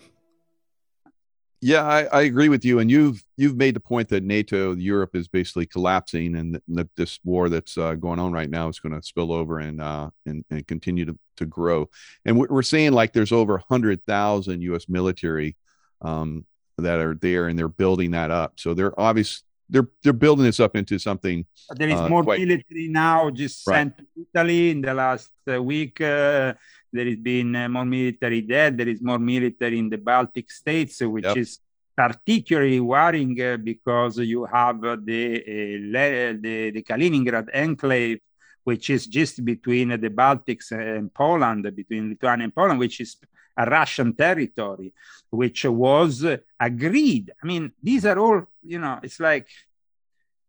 Yeah, 1.64 1.84
I, 1.84 2.02
I, 2.06 2.22
agree 2.22 2.48
with 2.48 2.64
you, 2.64 2.80
and 2.80 2.90
you've 2.90 3.24
you've 3.36 3.56
made 3.56 3.76
the 3.76 3.80
point 3.80 4.08
that 4.08 4.24
NATO, 4.24 4.74
Europe, 4.74 5.14
is 5.14 5.28
basically 5.28 5.64
collapsing, 5.64 6.34
and 6.34 6.60
that 6.66 6.88
this 6.96 7.20
war 7.22 7.48
that's 7.48 7.78
uh, 7.78 7.94
going 7.94 8.18
on 8.18 8.32
right 8.32 8.50
now 8.50 8.68
is 8.68 8.80
going 8.80 9.00
to 9.00 9.06
spill 9.06 9.30
over 9.32 9.60
and 9.60 9.80
uh, 9.80 10.10
and, 10.26 10.44
and 10.50 10.66
continue 10.66 11.04
to, 11.04 11.16
to 11.36 11.46
grow. 11.46 11.88
And 12.24 12.36
we're 12.36 12.62
seeing 12.62 12.90
like 12.90 13.12
there's 13.12 13.30
over 13.30 13.58
hundred 13.58 14.04
thousand 14.06 14.62
U.S. 14.62 14.88
military 14.88 15.56
um, 16.00 16.46
that 16.78 16.98
are 16.98 17.14
there, 17.14 17.46
and 17.46 17.56
they're 17.56 17.68
building 17.68 18.10
that 18.10 18.32
up. 18.32 18.54
So 18.58 18.74
they're 18.74 18.98
obvious 19.00 19.44
they're 19.68 19.88
they're 20.02 20.12
building 20.12 20.44
this 20.44 20.58
up 20.58 20.74
into 20.74 20.98
something. 20.98 21.46
There 21.76 21.88
is 21.88 22.00
uh, 22.00 22.08
more 22.08 22.24
quite... 22.24 22.40
military 22.40 22.88
now 22.88 23.30
just 23.30 23.64
right. 23.68 23.76
sent 23.76 23.98
to 23.98 24.04
Italy 24.34 24.70
in 24.70 24.80
the 24.80 24.94
last 24.94 25.30
uh, 25.48 25.62
week. 25.62 26.00
Uh, 26.00 26.54
there 26.92 27.06
has 27.06 27.16
been 27.16 27.56
uh, 27.56 27.68
more 27.68 27.84
military 27.84 28.42
there. 28.42 28.70
There 28.70 28.88
is 28.88 29.00
more 29.02 29.18
military 29.18 29.78
in 29.78 29.88
the 29.88 29.98
Baltic 29.98 30.50
states, 30.50 31.00
which 31.00 31.24
yep. 31.24 31.36
is 31.36 31.58
particularly 31.96 32.80
worrying 32.80 33.40
uh, 33.40 33.56
because 33.56 34.18
you 34.18 34.44
have 34.44 34.80
the, 34.80 34.96
uh, 34.96 36.40
the, 36.40 36.70
the 36.70 36.82
Kaliningrad 36.82 37.48
enclave, 37.54 38.20
which 38.64 38.90
is 38.90 39.06
just 39.06 39.44
between 39.44 39.88
the 39.88 40.10
Baltics 40.10 40.70
and 40.72 41.12
Poland, 41.12 41.64
between 41.74 42.10
Lithuania 42.10 42.44
and 42.44 42.54
Poland, 42.54 42.78
which 42.78 43.00
is 43.00 43.16
a 43.56 43.66
Russian 43.66 44.14
territory, 44.14 44.92
which 45.30 45.64
was 45.64 46.24
agreed. 46.58 47.32
I 47.42 47.46
mean, 47.46 47.72
these 47.82 48.06
are 48.06 48.18
all, 48.18 48.42
you 48.62 48.78
know, 48.78 49.00
it's 49.02 49.20
like 49.20 49.48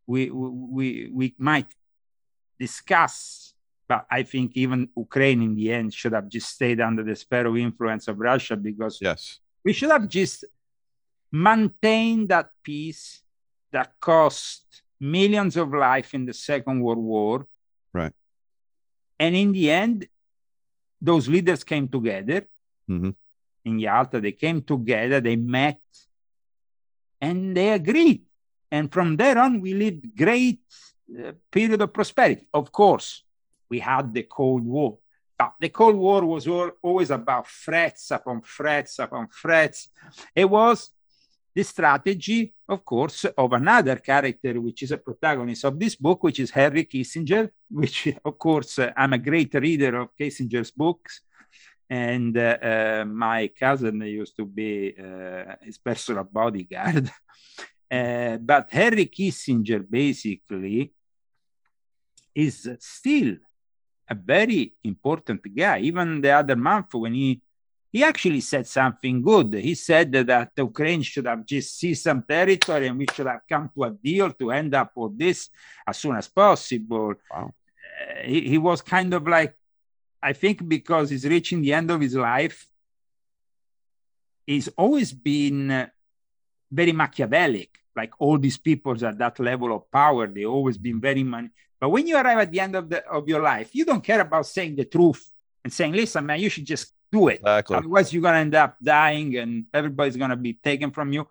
we 0.06 0.30
we 0.30 1.10
we 1.12 1.36
might 1.38 1.68
discuss 2.60 3.53
but 3.88 4.06
I 4.10 4.24
think 4.24 4.52
even 4.56 4.90
Ukraine 4.96 5.42
in 5.42 5.56
the 5.56 5.72
end 5.72 5.94
should 5.94 6.14
have 6.14 6.30
just 6.30 6.50
stayed 6.50 6.80
under 6.80 7.04
the 7.04 7.16
spare 7.16 7.46
of 7.48 7.58
influence 7.58 8.08
of 8.08 8.20
Russia 8.20 8.56
because 8.56 9.00
yes, 9.02 9.40
we 9.64 9.74
should 9.74 9.92
have 9.92 10.08
just 10.08 10.46
maintained 11.32 12.30
that 12.30 12.50
peace 12.64 13.22
that 13.72 13.94
cost 14.00 14.84
millions 15.00 15.58
of 15.58 15.74
life 15.74 16.14
in 16.14 16.26
the 16.26 16.34
Second 16.34 16.80
World 16.82 17.04
War. 17.04 17.48
Right. 17.92 18.14
And 19.20 19.36
in 19.36 19.52
the 19.52 19.70
end, 19.72 20.08
those 21.02 21.28
leaders 21.28 21.64
came 21.64 21.88
together 21.88 22.48
mm-hmm. 22.90 23.10
in 23.66 23.80
Yalta. 23.80 24.22
They 24.22 24.32
came 24.32 24.62
together, 24.62 25.20
they 25.20 25.36
met, 25.36 25.82
and 27.20 27.56
they 27.58 27.72
agreed. 27.72 28.24
And 28.72 28.92
from 28.92 29.18
there 29.18 29.38
on, 29.38 29.60
we 29.60 29.74
lived 29.74 30.16
great 30.16 30.62
uh, 31.20 31.34
period 31.52 31.82
of 31.82 31.94
prosperity. 31.94 32.48
Of 32.54 32.72
course, 32.72 33.24
we 33.74 33.80
had 33.80 34.14
the 34.14 34.26
Cold 34.40 34.64
War. 34.76 34.92
But 35.40 35.54
the 35.60 35.70
Cold 35.70 35.98
War 36.06 36.22
was 36.34 36.48
all, 36.48 36.72
always 36.88 37.12
about 37.20 37.48
threats 37.66 38.12
upon 38.18 38.38
threats 38.58 39.00
upon 39.00 39.24
threats. 39.42 39.80
It 40.42 40.48
was 40.60 40.78
the 41.56 41.64
strategy, 41.64 42.54
of 42.74 42.80
course, 42.94 43.26
of 43.44 43.50
another 43.54 43.98
character, 44.12 44.54
which 44.62 44.84
is 44.84 44.92
a 44.92 45.04
protagonist 45.08 45.64
of 45.66 45.80
this 45.80 45.96
book, 45.96 46.20
which 46.24 46.40
is 46.40 46.52
Henry 46.52 46.86
Kissinger, 46.86 47.50
which, 47.80 47.98
of 48.30 48.38
course, 48.38 48.78
uh, 48.80 48.92
I'm 48.96 49.14
a 49.14 49.26
great 49.30 49.54
reader 49.56 49.94
of 50.02 50.16
Kissinger's 50.20 50.72
books. 50.72 51.22
And 51.90 52.38
uh, 52.38 52.58
uh, 52.72 53.06
my 53.08 53.50
cousin 53.60 54.02
used 54.02 54.36
to 54.38 54.46
be 54.46 54.96
uh, 54.98 55.56
his 55.68 55.78
personal 55.80 56.26
bodyguard. 56.40 57.10
Uh, 57.94 58.38
but 58.38 58.72
Henry 58.72 59.06
Kissinger 59.06 59.86
basically 59.88 60.92
is 62.34 62.68
still 62.80 63.36
a 64.10 64.16
very 64.16 64.74
important 64.84 65.42
guy. 65.56 65.80
Even 65.80 66.22
the 66.22 66.32
other 66.32 66.56
month 66.56 66.94
when 66.94 67.14
he 67.14 67.42
he 67.94 68.04
actually 68.04 68.42
said 68.42 68.66
something 68.66 69.22
good. 69.22 69.54
He 69.54 69.76
said 69.76 70.12
that 70.14 70.52
Ukraine 70.58 71.04
should 71.04 71.28
have 71.28 71.46
just 71.46 71.78
seized 71.78 72.02
some 72.02 72.24
territory 72.24 72.88
and 72.88 72.98
we 72.98 73.06
should 73.14 73.28
have 73.28 73.42
come 73.48 73.70
to 73.76 73.84
a 73.84 73.92
deal 73.92 74.32
to 74.32 74.50
end 74.50 74.74
up 74.74 74.94
with 74.96 75.16
this 75.16 75.50
as 75.86 76.00
soon 76.00 76.16
as 76.16 76.28
possible. 76.28 77.14
Wow. 77.32 77.54
Uh, 77.54 78.24
he, 78.24 78.42
he 78.50 78.58
was 78.58 78.82
kind 78.82 79.14
of 79.14 79.28
like, 79.28 79.56
I 80.24 80.34
think 80.34 80.68
because 80.68 81.12
he's 81.12 81.26
reaching 81.26 81.62
the 81.62 81.74
end 81.74 81.92
of 81.92 82.02
his 82.02 82.16
life, 82.16 82.66
he's 84.48 84.70
always 84.70 85.14
been 85.14 85.88
very 86.72 86.94
Machiavellic. 86.94 87.78
Like 87.96 88.14
all 88.18 88.40
these 88.40 88.58
people 88.58 88.94
at 89.06 89.20
that 89.20 89.40
level 89.40 89.72
of 89.72 89.92
power, 89.92 90.26
they 90.26 90.46
always 90.46 90.80
been 90.80 91.00
very 91.00 91.22
man. 91.22 91.52
But 91.84 91.90
when 91.90 92.08
you 92.08 92.16
arrive 92.16 92.40
at 92.40 92.52
the 92.52 92.62
end 92.62 92.76
of 92.78 92.88
the 92.88 93.06
of 93.08 93.28
your 93.28 93.42
life, 93.42 93.76
you 93.76 93.84
don't 93.84 94.04
care 94.04 94.22
about 94.22 94.46
saying 94.46 94.78
the 94.78 94.86
truth 94.86 95.24
and 95.64 95.74
saying, 95.74 95.92
"Listen, 95.92 96.26
man, 96.26 96.40
you 96.40 96.50
should 96.50 96.64
just 96.64 96.94
do 97.14 97.28
it. 97.28 97.40
Exactly. 97.40 97.76
Otherwise, 97.76 98.08
you're 98.12 98.26
going 98.28 98.40
to 98.40 98.46
end 98.48 98.56
up 98.56 98.78
dying 98.82 99.38
and 99.38 99.66
everybody's 99.74 100.18
going 100.18 100.32
to 100.32 100.42
be 100.50 100.54
taken 100.54 100.90
from 100.92 101.14
you. 101.14 101.28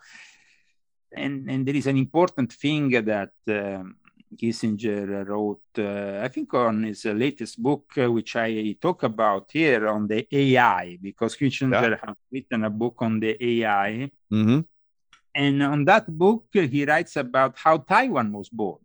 And, 1.23 1.51
and 1.51 1.67
there 1.67 1.75
is 1.75 1.87
an 1.87 1.97
important 1.97 2.53
thing 2.53 2.91
that 2.91 3.33
um, 3.49 3.97
Kissinger 4.37 5.27
wrote, 5.27 5.73
uh, 5.79 6.21
I 6.23 6.29
think, 6.29 6.53
on 6.55 6.85
his 6.85 7.05
latest 7.05 7.62
book, 7.62 7.85
uh, 7.97 8.11
which 8.12 8.37
I 8.37 8.77
talk 8.81 9.03
about 9.03 9.51
here 9.53 9.88
on 9.88 10.07
the 10.07 10.21
AI, 10.31 10.99
because 11.03 11.37
Kissinger 11.37 11.91
yeah. 11.91 11.97
has 12.05 12.17
written 12.31 12.65
a 12.65 12.71
book 12.71 12.97
on 13.01 13.21
the 13.21 13.33
AI. 13.51 14.11
Mm-hmm. 14.33 14.61
And 15.35 15.62
on 15.62 15.85
that 15.87 16.07
book, 16.07 16.45
he 16.53 16.85
writes 16.85 17.17
about 17.17 17.57
how 17.57 17.79
Taiwan 17.79 18.33
was 18.33 18.49
born. 18.49 18.81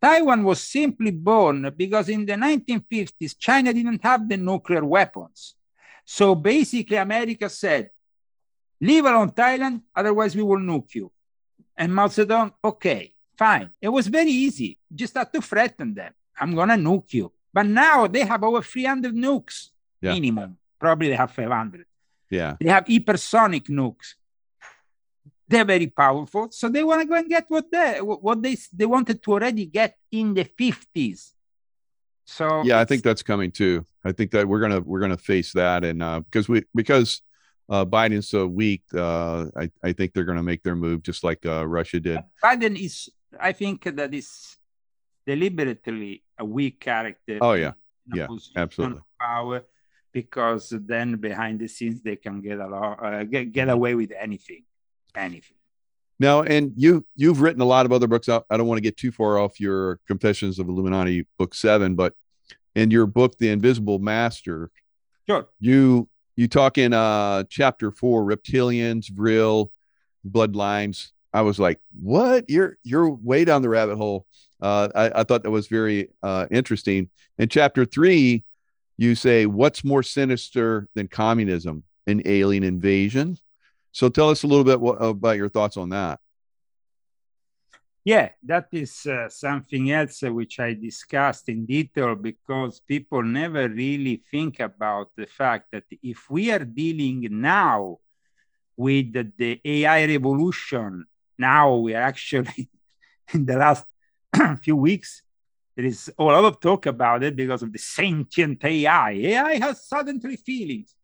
Taiwan 0.00 0.44
was 0.44 0.62
simply 0.62 1.10
born 1.10 1.72
because 1.76 2.08
in 2.08 2.24
the 2.24 2.32
1950s, 2.32 3.38
China 3.38 3.72
didn't 3.72 4.02
have 4.02 4.28
the 4.28 4.36
nuclear 4.36 4.84
weapons. 4.84 5.54
So 6.04 6.34
basically, 6.34 6.96
America 6.96 7.48
said, 7.48 7.90
leave 8.80 9.04
alone 9.04 9.30
Thailand, 9.30 9.82
otherwise 9.94 10.34
we 10.34 10.42
will 10.42 10.58
nuke 10.58 10.94
you. 10.94 11.12
And 11.76 11.94
Mao 11.94 12.08
Zedong, 12.08 12.52
okay, 12.64 13.12
fine. 13.36 13.70
It 13.80 13.88
was 13.88 14.06
very 14.06 14.30
easy. 14.30 14.78
Just 14.94 15.14
had 15.14 15.32
to 15.32 15.40
threaten 15.40 15.94
them. 15.94 16.12
I'm 16.38 16.54
going 16.54 16.68
to 16.70 16.74
nuke 16.76 17.12
you. 17.12 17.32
But 17.52 17.66
now 17.66 18.06
they 18.06 18.24
have 18.24 18.42
over 18.42 18.62
300 18.62 19.14
nukes 19.14 19.68
yeah. 20.00 20.14
minimum. 20.14 20.56
Probably 20.78 21.08
they 21.08 21.16
have 21.16 21.32
500. 21.32 21.84
Yeah. 22.30 22.56
They 22.60 22.68
have 22.68 22.84
hypersonic 22.86 23.68
nukes. 23.68 24.14
They're 25.50 25.64
very 25.64 25.88
powerful. 25.88 26.48
So 26.52 26.68
they 26.68 26.84
want 26.84 27.02
to 27.02 27.08
go 27.08 27.14
and 27.14 27.28
get 27.28 27.46
what 27.48 27.66
they 27.72 27.98
what 28.00 28.40
they 28.40 28.56
they 28.72 28.86
wanted 28.86 29.20
to 29.20 29.32
already 29.32 29.66
get 29.66 29.98
in 30.12 30.32
the 30.32 30.44
50s. 30.44 31.32
So 32.24 32.62
yeah, 32.62 32.78
I 32.78 32.84
think 32.84 33.02
that's 33.02 33.24
coming 33.24 33.50
too. 33.50 33.84
I 34.04 34.12
think 34.12 34.30
that 34.30 34.46
we're 34.46 34.60
gonna 34.60 34.78
we're 34.78 35.00
gonna 35.00 35.18
face 35.18 35.52
that, 35.54 35.82
and 35.82 36.00
uh, 36.00 36.20
because 36.20 36.48
we 36.48 36.62
because 36.72 37.20
uh, 37.68 37.84
Biden's 37.84 38.28
so 38.28 38.46
weak, 38.46 38.84
uh, 38.94 39.46
I 39.58 39.70
I 39.82 39.90
think 39.92 40.14
they're 40.14 40.24
gonna 40.24 40.46
make 40.46 40.62
their 40.62 40.76
move 40.76 41.02
just 41.02 41.24
like 41.24 41.44
uh, 41.44 41.66
Russia 41.66 41.98
did. 41.98 42.20
Biden 42.38 42.78
is, 42.78 43.10
I 43.34 43.50
think 43.50 43.82
that 43.82 44.14
is 44.14 44.56
deliberately 45.26 46.22
a 46.38 46.44
weak 46.44 46.78
character. 46.78 47.38
Oh 47.40 47.54
yeah, 47.54 47.72
yeah, 48.14 48.28
absolutely. 48.54 49.02
Power, 49.18 49.66
because 50.12 50.70
then 50.70 51.16
behind 51.16 51.58
the 51.58 51.66
scenes 51.66 52.00
they 52.00 52.14
can 52.14 52.40
get 52.40 52.60
a 52.60 52.68
lot, 52.68 53.02
uh, 53.02 53.24
get 53.24 53.50
get 53.50 53.68
away 53.68 53.96
with 53.96 54.12
anything, 54.14 54.62
anything. 55.16 55.56
Now, 56.18 56.42
and 56.42 56.72
you 56.76 57.06
you've 57.16 57.40
written 57.40 57.62
a 57.62 57.64
lot 57.64 57.86
of 57.86 57.92
other 57.92 58.06
books. 58.06 58.28
I, 58.28 58.42
I 58.50 58.56
don't 58.56 58.66
want 58.66 58.76
to 58.76 58.82
get 58.82 58.96
too 58.96 59.10
far 59.10 59.38
off 59.38 59.58
your 59.58 60.00
Confessions 60.06 60.58
of 60.58 60.68
Illuminati 60.68 61.26
book 61.38 61.54
seven, 61.54 61.94
but 61.94 62.14
in 62.74 62.90
your 62.90 63.06
book, 63.06 63.38
The 63.38 63.48
Invisible 63.48 63.98
Master, 63.98 64.70
sure, 65.26 65.48
you 65.58 66.08
you 66.36 66.46
talk 66.46 66.76
in 66.76 66.92
uh 66.92 67.44
chapter 67.48 67.90
four, 67.90 68.24
reptilians, 68.24 69.10
vril, 69.10 69.72
bloodlines. 70.28 71.12
I 71.32 71.42
was 71.42 71.58
like, 71.58 71.80
what? 72.00 72.50
You're 72.50 72.76
you're 72.82 73.08
way 73.08 73.44
down 73.44 73.62
the 73.62 73.70
rabbit 73.70 73.96
hole. 73.96 74.26
Uh, 74.60 74.88
I, 74.94 75.20
I 75.20 75.24
thought 75.24 75.42
that 75.44 75.50
was 75.50 75.68
very 75.68 76.10
uh, 76.22 76.46
interesting. 76.50 77.08
In 77.38 77.48
chapter 77.48 77.86
three, 77.86 78.44
you 78.98 79.14
say, 79.14 79.46
what's 79.46 79.84
more 79.84 80.02
sinister 80.02 80.86
than 80.94 81.08
communism? 81.08 81.84
An 82.06 82.20
alien 82.26 82.62
invasion. 82.62 83.38
So 83.92 84.08
tell 84.08 84.30
us 84.30 84.42
a 84.42 84.46
little 84.46 84.64
bit 84.64 84.80
what, 84.80 84.96
about 84.96 85.36
your 85.36 85.48
thoughts 85.48 85.76
on 85.76 85.90
that. 85.90 86.20
Yeah, 88.02 88.30
that 88.44 88.68
is 88.72 89.04
uh, 89.04 89.28
something 89.28 89.90
else 89.90 90.22
which 90.22 90.58
I 90.58 90.72
discussed 90.72 91.48
in 91.50 91.66
detail 91.66 92.14
because 92.14 92.80
people 92.80 93.22
never 93.22 93.68
really 93.68 94.22
think 94.30 94.58
about 94.60 95.10
the 95.16 95.26
fact 95.26 95.66
that 95.72 95.84
if 96.02 96.30
we 96.30 96.50
are 96.50 96.64
dealing 96.64 97.28
now 97.30 97.98
with 98.74 99.12
the, 99.12 99.30
the 99.36 99.60
AI 99.64 100.06
revolution, 100.06 101.04
now 101.38 101.76
we 101.76 101.94
are 101.94 102.02
actually 102.02 102.70
in 103.34 103.44
the 103.44 103.56
last 103.56 103.84
few 104.62 104.76
weeks, 104.76 105.22
there 105.76 105.84
is 105.84 106.10
a 106.18 106.22
lot 106.22 106.44
of 106.44 106.58
talk 106.58 106.86
about 106.86 107.22
it 107.22 107.36
because 107.36 107.62
of 107.62 107.72
the 107.72 107.78
sentient 107.78 108.64
AI. 108.64 109.10
AI 109.10 109.58
has 109.58 109.86
suddenly 109.86 110.36
feelings. 110.36 110.94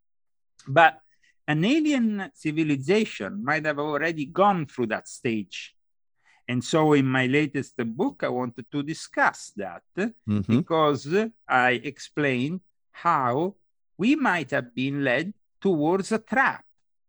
But 0.66 1.00
an 1.48 1.64
alien 1.64 2.30
civilization 2.34 3.44
might 3.44 3.64
have 3.64 3.78
already 3.78 4.26
gone 4.26 4.66
through 4.66 4.86
that 4.86 5.06
stage 5.08 5.76
and 6.48 6.62
so 6.62 6.92
in 6.92 7.06
my 7.06 7.26
latest 7.26 7.76
book, 7.96 8.22
I 8.22 8.28
wanted 8.28 8.70
to 8.70 8.82
discuss 8.82 9.52
that 9.56 9.82
mm-hmm. 9.98 10.58
because 10.58 11.08
I 11.48 11.70
explain 11.82 12.60
how 12.92 13.56
we 13.98 14.14
might 14.14 14.50
have 14.52 14.74
been 14.74 15.02
led 15.02 15.34
towards 15.60 16.12
a 16.12 16.18
trap, 16.18 16.64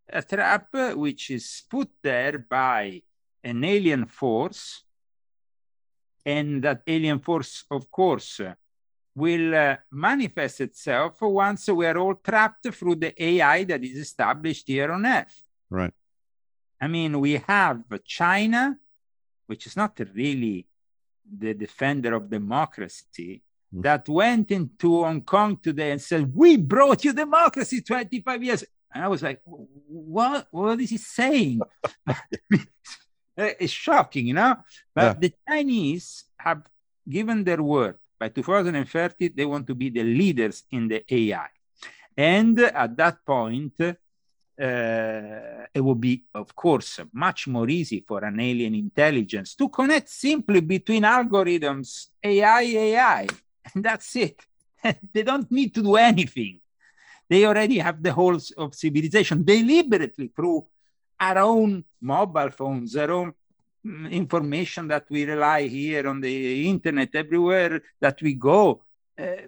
a 0.09 0.23
trap 0.23 0.69
which 0.95 1.29
is 1.29 1.63
put 1.69 1.89
there 2.01 2.39
by 2.39 3.03
an 3.43 3.63
alien 3.63 4.05
force. 4.05 4.83
And 6.25 6.61
that 6.63 6.81
alien 6.85 7.19
force, 7.19 7.63
of 7.71 7.89
course, 7.89 8.41
will 9.23 9.55
uh, 9.55 9.75
manifest 9.91 10.61
itself 10.61 11.21
once 11.21 11.67
we 11.69 11.85
are 11.85 11.97
all 11.97 12.15
trapped 12.15 12.67
through 12.77 12.95
the 12.95 13.11
AI 13.29 13.63
that 13.65 13.83
is 13.83 13.97
established 13.97 14.65
here 14.67 14.91
on 14.91 15.05
Earth. 15.05 15.37
Right. 15.69 15.93
I 16.79 16.87
mean, 16.87 17.19
we 17.19 17.33
have 17.47 17.83
China 18.05 18.77
which 19.47 19.65
is 19.65 19.75
not 19.75 19.99
really 20.13 20.67
the 21.25 21.53
defender 21.53 22.13
of 22.13 22.29
democracy, 22.29 23.41
mm. 23.73 23.81
that 23.81 24.07
went 24.07 24.51
into 24.51 25.03
Hong 25.03 25.21
Kong 25.21 25.57
today 25.57 25.91
and 25.91 26.01
said, 26.01 26.31
We 26.35 26.57
brought 26.57 27.03
you 27.03 27.13
democracy 27.13 27.81
25 27.81 28.43
years. 28.43 28.63
And 28.93 29.03
I 29.03 29.07
was 29.07 29.23
like, 29.23 29.41
What, 29.45 30.47
what 30.51 30.79
is 30.79 30.91
he 30.91 30.97
saying? 30.97 31.61
it's 33.37 33.73
shocking, 33.73 34.27
you 34.27 34.33
know? 34.33 34.57
But 34.93 35.01
yeah. 35.01 35.13
the 35.19 35.33
Chinese 35.47 36.25
have 36.37 36.61
given 37.09 37.43
their 37.43 37.63
word. 37.63 37.95
By 38.19 38.29
2030, 38.29 39.29
they 39.29 39.45
want 39.45 39.67
to 39.67 39.75
be 39.75 39.89
the 39.89 40.03
leaders 40.03 40.63
in 40.71 40.87
the 40.87 41.03
AI. 41.09 41.47
And 42.17 42.59
at 42.59 42.97
that 42.97 43.23
point, 43.25 43.79
uh, 43.79 43.93
it 45.71 45.81
would 45.81 46.01
be, 46.01 46.23
of 46.33 46.55
course, 46.55 46.99
much 47.13 47.47
more 47.47 47.69
easy 47.69 48.03
for 48.07 48.23
an 48.23 48.39
alien 48.39 48.73
intelligence 48.73 49.53
to 49.55 49.69
connect 49.69 50.09
simply 50.09 50.61
between 50.61 51.03
algorithms, 51.03 52.07
AI, 52.23 52.61
AI, 52.61 53.27
and 53.73 53.83
that's 53.83 54.15
it. 54.15 54.41
they 55.13 55.23
don't 55.23 55.51
need 55.51 55.75
to 55.75 55.83
do 55.83 55.95
anything. 55.95 56.59
They 57.29 57.45
already 57.45 57.77
have 57.77 58.01
the 58.01 58.13
whole 58.13 58.39
of 58.57 58.73
civilization 58.73 59.43
deliberately 59.43 60.31
through 60.35 60.65
our 61.19 61.37
own 61.39 61.83
mobile 62.01 62.51
phones, 62.51 62.95
our 62.95 63.11
own 63.11 63.33
information 64.11 64.87
that 64.87 65.05
we 65.09 65.25
rely 65.25 65.67
here 65.67 66.07
on 66.07 66.21
the 66.21 66.67
internet, 66.67 67.09
everywhere 67.13 67.81
that 67.99 68.21
we 68.21 68.33
go. 68.33 68.81
Uh, 69.17 69.47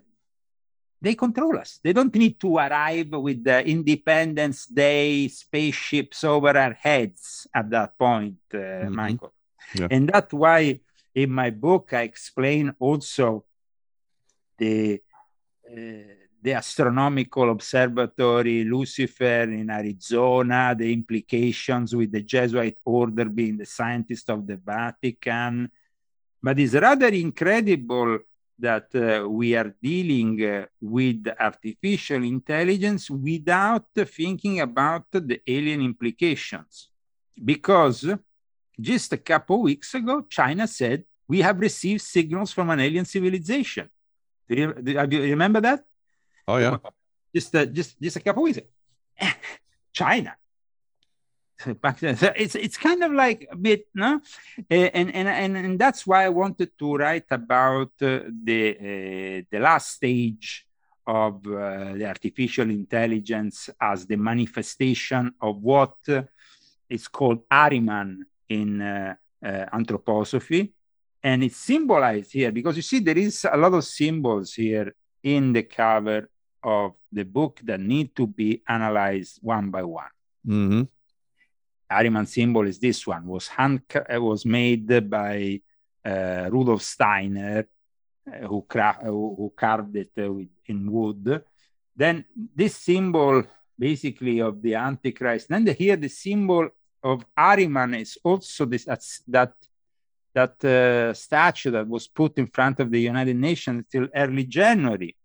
they 1.01 1.15
control 1.15 1.57
us. 1.57 1.79
They 1.81 1.93
don't 1.93 2.13
need 2.13 2.39
to 2.41 2.57
arrive 2.57 3.11
with 3.11 3.43
the 3.43 3.65
Independence 3.65 4.65
Day 4.65 5.27
spaceships 5.29 6.23
over 6.23 6.57
our 6.57 6.73
heads 6.73 7.47
at 7.53 7.69
that 7.69 7.97
point, 7.97 8.35
uh, 8.53 8.57
mm-hmm. 8.57 8.95
Michael. 8.95 9.33
Yeah. 9.75 9.87
And 9.91 10.09
that's 10.09 10.33
why 10.33 10.81
in 11.15 11.31
my 11.31 11.51
book 11.51 11.93
I 11.93 12.01
explain 12.01 12.75
also 12.79 13.45
the 14.57 15.01
uh, 15.71 16.19
the 16.41 16.53
astronomical 16.53 17.51
observatory 17.51 18.63
Lucifer 18.63 19.43
in 19.43 19.69
Arizona, 19.69 20.73
the 20.77 20.91
implications 20.91 21.95
with 21.95 22.11
the 22.11 22.21
Jesuit 22.21 22.79
order 22.85 23.25
being 23.25 23.57
the 23.57 23.65
scientist 23.65 24.29
of 24.29 24.47
the 24.47 24.55
Vatican. 24.57 25.69
But 26.41 26.59
it's 26.59 26.73
rather 26.73 27.07
incredible 27.07 28.19
that 28.57 28.93
uh, 28.95 29.27
we 29.29 29.55
are 29.55 29.73
dealing 29.81 30.43
uh, 30.43 30.65
with 30.81 31.27
artificial 31.39 32.23
intelligence 32.23 33.09
without 33.09 33.85
thinking 33.93 34.59
about 34.59 35.05
the 35.11 35.41
alien 35.47 35.81
implications. 35.81 36.89
Because 37.43 38.05
just 38.79 39.13
a 39.13 39.17
couple 39.17 39.61
weeks 39.61 39.93
ago, 39.93 40.25
China 40.29 40.67
said, 40.67 41.03
we 41.27 41.41
have 41.41 41.59
received 41.59 42.01
signals 42.01 42.51
from 42.51 42.69
an 42.69 42.79
alien 42.79 43.05
civilization. 43.05 43.89
Do 44.47 44.55
you, 44.55 44.73
do 44.73 45.17
you 45.17 45.29
remember 45.31 45.61
that? 45.61 45.85
Oh, 46.50 46.58
yeah. 46.58 46.78
Just, 47.36 47.56
uh, 47.56 47.66
just, 47.66 48.02
just 48.02 48.16
a 48.16 48.20
couple 48.20 48.43
weeks. 48.43 48.60
China 49.93 50.36
back 51.82 52.00
then. 52.00 52.16
So 52.16 52.32
it's 52.36 52.56
it's 52.56 52.78
kind 52.78 53.04
of 53.04 53.12
like 53.12 53.47
a 53.52 53.56
bit, 53.56 53.88
no, 53.93 54.22
and 54.70 55.14
and 55.14 55.28
and 55.28 55.58
and 55.58 55.80
that's 55.80 56.08
why 56.08 56.26
I 56.26 56.30
wanted 56.30 56.72
to 56.80 56.95
write 56.95 57.26
about 57.32 57.91
uh, 58.02 58.22
the 58.43 58.62
uh, 58.72 59.43
the 59.52 59.60
last 59.60 59.91
stage 59.93 60.66
of 61.06 61.45
uh, 61.47 61.93
the 61.93 62.06
artificial 62.06 62.70
intelligence 62.70 63.70
as 63.82 64.06
the 64.06 64.16
manifestation 64.16 65.34
of 65.41 65.62
what 65.62 65.95
is 66.89 67.08
called 67.08 67.47
Ahriman 67.50 68.20
in 68.47 68.82
uh, 68.82 69.16
uh, 69.43 69.66
anthroposophy, 69.74 70.72
and 71.24 71.43
it's 71.43 71.58
symbolized 71.58 72.32
here 72.32 72.52
because 72.52 72.76
you 72.76 72.84
see 72.84 73.00
there 73.00 73.18
is 73.18 73.45
a 73.52 73.58
lot 73.58 73.74
of 73.74 73.84
symbols 73.84 74.54
here 74.54 74.95
in 75.24 75.52
the 75.52 75.64
cover 75.64 76.30
of 76.64 76.93
the 77.12 77.24
book 77.24 77.60
that 77.64 77.80
need 77.80 78.16
to 78.16 78.28
be 78.28 78.62
analyzed 78.68 79.39
one 79.41 79.70
by 79.70 79.84
one. 79.84 80.14
Mm-hmm. 80.47 80.82
Ahriman 81.91 82.28
symbol 82.28 82.68
is 82.68 82.80
this 82.80 83.05
one. 83.07 83.26
was 83.26 83.47
hand 83.47 83.82
uh, 83.95 84.22
was 84.22 84.45
made 84.45 85.10
by 85.10 85.62
uh, 86.05 86.49
Rudolf 86.51 86.82
Steiner, 86.82 87.68
uh, 88.28 88.47
who, 88.47 88.66
cra- 88.68 88.99
who, 89.01 89.36
who, 89.38 89.53
carved 89.55 89.95
it 89.95 90.12
uh, 90.18 90.32
with, 90.32 90.49
in 90.68 90.91
wood. 90.91 91.43
Then 91.95 92.26
this 92.55 92.76
symbol, 92.76 93.43
basically 93.78 94.39
of 94.39 94.62
the 94.62 94.76
Antichrist. 94.76 95.49
Then 95.49 95.66
the, 95.66 95.74
here 95.74 95.95
the 95.95 96.10
symbol 96.10 96.70
of 97.03 97.26
Ahriman 97.38 97.99
is 97.99 98.18
also 98.24 98.66
this 98.66 98.86
that 99.28 99.53
that 100.34 100.64
uh, 100.64 101.14
statue 101.14 101.72
that 101.72 101.88
was 101.88 102.07
put 102.07 102.38
in 102.38 102.47
front 102.47 102.80
of 102.80 102.91
the 102.91 103.01
United 103.01 103.36
Nations 103.36 103.86
till 103.91 104.07
early 104.16 104.43
January. 104.43 105.16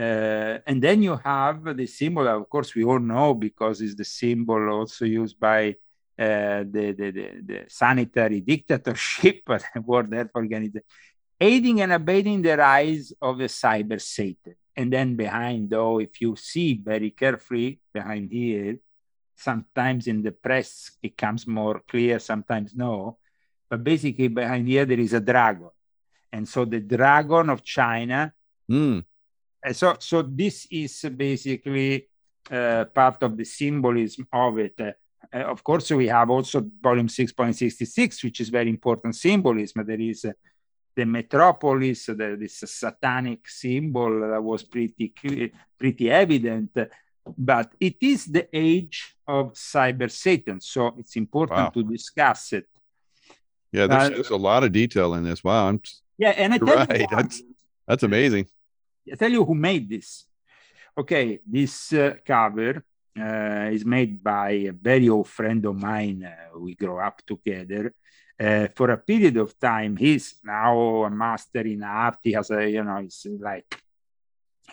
Uh, 0.00 0.58
and 0.66 0.80
then 0.80 1.02
you 1.02 1.14
have 1.22 1.76
the 1.76 1.86
symbol, 1.86 2.26
of 2.26 2.48
course, 2.48 2.74
we 2.74 2.82
all 2.84 2.98
know 2.98 3.34
because 3.34 3.82
it's 3.82 3.94
the 3.94 4.04
symbol 4.04 4.70
also 4.70 5.04
used 5.04 5.38
by 5.38 5.76
uh, 6.18 6.64
the, 6.74 6.94
the, 6.96 7.10
the, 7.10 7.30
the, 7.44 7.64
sanitary 7.68 8.40
dictatorship, 8.40 9.42
World 9.84 10.10
Health 10.14 10.30
Organization, 10.34 10.80
aiding 11.38 11.82
and 11.82 11.92
abetting 11.92 12.40
the 12.40 12.56
rise 12.56 13.12
of 13.20 13.36
the 13.36 13.44
cyber 13.44 14.00
Satan. 14.00 14.54
And 14.74 14.90
then 14.90 15.16
behind, 15.16 15.68
though, 15.68 16.00
if 16.00 16.18
you 16.22 16.34
see 16.34 16.80
very 16.82 17.10
carefully 17.10 17.78
behind 17.92 18.32
here, 18.32 18.78
sometimes 19.36 20.06
in 20.06 20.22
the 20.22 20.32
press 20.32 20.92
it 21.02 21.14
comes 21.14 21.46
more 21.46 21.82
clear, 21.86 22.18
sometimes 22.20 22.74
no. 22.74 23.18
But 23.68 23.84
basically, 23.84 24.28
behind 24.28 24.66
here, 24.66 24.86
there 24.86 25.00
is 25.00 25.12
a 25.12 25.20
dragon. 25.20 25.68
And 26.32 26.48
so 26.48 26.64
the 26.64 26.80
dragon 26.80 27.50
of 27.50 27.62
China 27.62 28.32
mm 28.70 29.04
so 29.72 29.96
so 29.98 30.22
this 30.22 30.66
is 30.70 31.04
basically 31.16 32.08
uh, 32.50 32.84
part 32.86 33.22
of 33.22 33.36
the 33.36 33.44
symbolism 33.44 34.26
of 34.32 34.58
it. 34.58 34.80
Uh, 34.80 35.38
of 35.38 35.62
course, 35.62 35.90
we 35.90 36.08
have 36.08 36.30
also 36.30 36.64
volume 36.82 37.06
6.66, 37.06 38.24
which 38.24 38.40
is 38.40 38.48
very 38.48 38.68
important 38.68 39.14
symbolism. 39.14 39.84
There 39.86 40.00
is 40.00 40.24
uh, 40.24 40.32
the 40.96 41.04
metropolis, 41.04 42.06
the, 42.06 42.36
this 42.38 42.58
satanic 42.66 43.48
symbol 43.48 44.20
that 44.28 44.42
was 44.42 44.64
pretty 44.64 45.52
pretty 45.78 46.10
evident. 46.10 46.70
But 47.36 47.72
it 47.78 47.96
is 48.00 48.26
the 48.26 48.48
age 48.52 49.14
of 49.28 49.52
cyber 49.52 50.10
Satan, 50.10 50.60
so 50.60 50.94
it's 50.98 51.16
important 51.16 51.58
wow. 51.58 51.68
to 51.68 51.82
discuss 51.84 52.52
it. 52.54 52.66
Yeah, 53.70 53.86
there's, 53.86 54.10
there's, 54.10 54.30
a 54.30 54.36
lot 54.36 54.64
of 54.64 54.72
detail 54.72 55.14
in 55.14 55.22
this. 55.22 55.44
Wow, 55.44 55.68
I'm 55.68 55.80
yeah, 56.18 56.30
and 56.30 56.54
I 56.54 56.56
right. 56.60 57.06
That's 57.10 57.42
that's 57.86 58.02
amazing. 58.02 58.48
I 59.10 59.16
tell 59.16 59.30
you 59.30 59.44
who 59.44 59.54
made 59.54 59.88
this. 59.88 60.26
okay, 60.96 61.40
this 61.46 61.92
uh, 61.92 62.14
cover 62.24 62.84
uh, 63.18 63.68
is 63.72 63.84
made 63.84 64.22
by 64.22 64.50
a 64.50 64.72
very 64.72 65.08
old 65.08 65.28
friend 65.28 65.64
of 65.64 65.76
mine. 65.76 66.24
Uh, 66.24 66.58
we 66.58 66.74
grew 66.74 66.98
up 66.98 67.24
together. 67.26 67.94
Uh, 68.38 68.68
for 68.74 68.90
a 68.90 68.96
period 68.96 69.36
of 69.36 69.58
time, 69.58 69.96
he's 69.96 70.36
now 70.42 71.04
a 71.04 71.10
master 71.10 71.60
in 71.60 71.82
art. 71.82 72.18
He 72.22 72.32
has 72.32 72.50
a, 72.50 72.68
you 72.68 72.82
know, 72.82 73.00
he's 73.00 73.26
like 73.38 73.82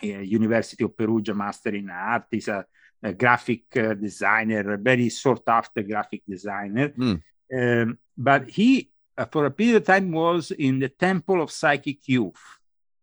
University 0.00 0.84
of 0.84 0.96
Perugia 0.96 1.34
master 1.34 1.74
in 1.74 1.90
art. 1.90 2.24
He's 2.30 2.48
a, 2.48 2.64
a 3.02 3.12
graphic 3.12 3.64
uh, 3.76 3.94
designer, 3.94 4.72
a 4.72 4.78
very 4.78 5.10
sought 5.10 5.46
after 5.46 5.82
graphic 5.82 6.22
designer. 6.26 6.88
Mm. 6.90 7.22
Um, 7.54 7.98
but 8.16 8.48
he, 8.48 8.90
uh, 9.18 9.26
for 9.26 9.44
a 9.46 9.50
period 9.50 9.76
of 9.76 9.84
time, 9.84 10.12
was 10.12 10.50
in 10.50 10.78
the 10.78 10.88
Temple 10.88 11.42
of 11.42 11.50
Psychic 11.50 12.08
Youth. 12.08 12.58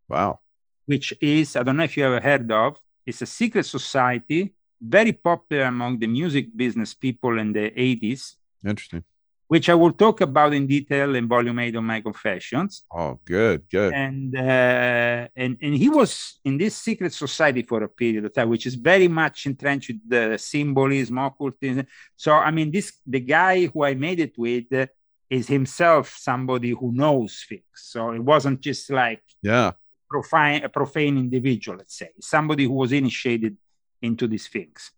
Wow. 0.10 0.40
Which 0.86 1.14
is, 1.22 1.56
I 1.56 1.64
don't 1.64 1.78
know 1.78 1.84
if 1.84 1.98
you 1.98 2.06
ever 2.06 2.20
heard 2.20 2.52
of, 2.52 2.78
it's 3.06 3.22
a 3.22 3.26
secret 3.26 3.66
society, 3.66 4.54
very 4.82 5.14
popular 5.14 5.64
among 5.64 6.00
the 6.00 6.08
music 6.08 6.56
business 6.56 6.94
people 6.94 7.40
in 7.40 7.54
the 7.54 7.72
80s. 7.72 8.36
Interesting. 8.66 9.04
Which 9.48 9.70
I 9.70 9.76
will 9.76 9.92
talk 9.92 10.22
about 10.22 10.54
in 10.54 10.66
detail 10.66 11.14
in 11.14 11.28
volume 11.28 11.60
eight 11.60 11.76
of 11.76 11.84
my 11.84 12.02
confessions. 12.02 12.84
Oh, 12.92 13.20
good, 13.24 13.62
good. 13.70 13.94
And 13.94 14.36
uh, 14.36 15.28
and 15.36 15.56
and 15.62 15.76
he 15.76 15.88
was 15.88 16.40
in 16.44 16.58
this 16.58 16.76
secret 16.76 17.14
society 17.14 17.62
for 17.62 17.84
a 17.84 17.88
period 17.88 18.26
of 18.26 18.34
time, 18.34 18.50
which 18.50 18.66
is 18.66 18.74
very 18.74 19.08
much 19.08 19.46
entrenched 19.46 19.90
with 19.90 20.10
the 20.10 20.38
symbolism, 20.40 21.20
occultism. 21.20 21.86
So 22.16 22.34
I 22.34 22.50
mean, 22.50 22.72
this 22.72 22.94
the 23.06 23.20
guy 23.20 23.68
who 23.68 23.84
I 23.84 23.94
made 23.94 24.20
it 24.20 24.34
with 24.36 24.74
uh, 24.74 24.88
is 25.30 25.48
himself 25.48 26.16
somebody 26.18 26.72
who 26.72 26.92
knows 26.92 27.46
things. 27.48 27.62
So 27.76 28.14
it 28.14 28.24
wasn't 28.24 28.62
just 28.62 28.90
like 28.90 29.22
yeah 29.44 29.74
profane, 30.16 30.64
a 30.64 30.70
profane 30.70 31.18
individual, 31.18 31.78
let's 31.80 31.98
say, 31.98 32.10
somebody 32.22 32.64
who 32.64 32.74
was 32.84 32.92
initiated 32.92 33.58
into 34.02 34.28
these 34.28 34.48
things. 34.48 34.92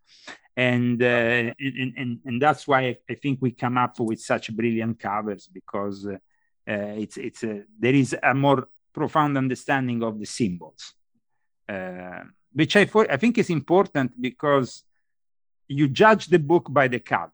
And, 0.55 1.01
uh, 1.01 1.53
and, 1.59 1.93
and, 1.97 2.19
and 2.25 2.41
that's 2.41 2.67
why 2.67 2.97
I 3.09 3.15
think 3.15 3.39
we 3.41 3.51
come 3.51 3.77
up 3.77 3.99
with 3.99 4.19
such 4.19 4.55
brilliant 4.55 4.99
covers 4.99 5.47
because 5.59 6.05
uh, 6.05 6.17
uh, 6.71 6.93
it's, 7.03 7.17
it's 7.17 7.43
a, 7.43 7.63
there 7.79 7.93
is 7.93 8.15
a 8.21 8.33
more 8.33 8.67
profound 8.93 9.37
understanding 9.37 10.03
of 10.03 10.19
the 10.19 10.25
symbols, 10.25 10.93
uh, 11.69 12.23
which 12.53 12.75
I, 12.75 12.85
for, 12.85 13.11
I 13.11 13.17
think 13.17 13.37
is 13.37 13.49
important 13.49 14.19
because 14.19 14.83
you 15.67 15.87
judge 15.87 16.27
the 16.27 16.39
book 16.39 16.65
by 16.69 16.87
the 16.87 16.99
cover. 16.99 17.31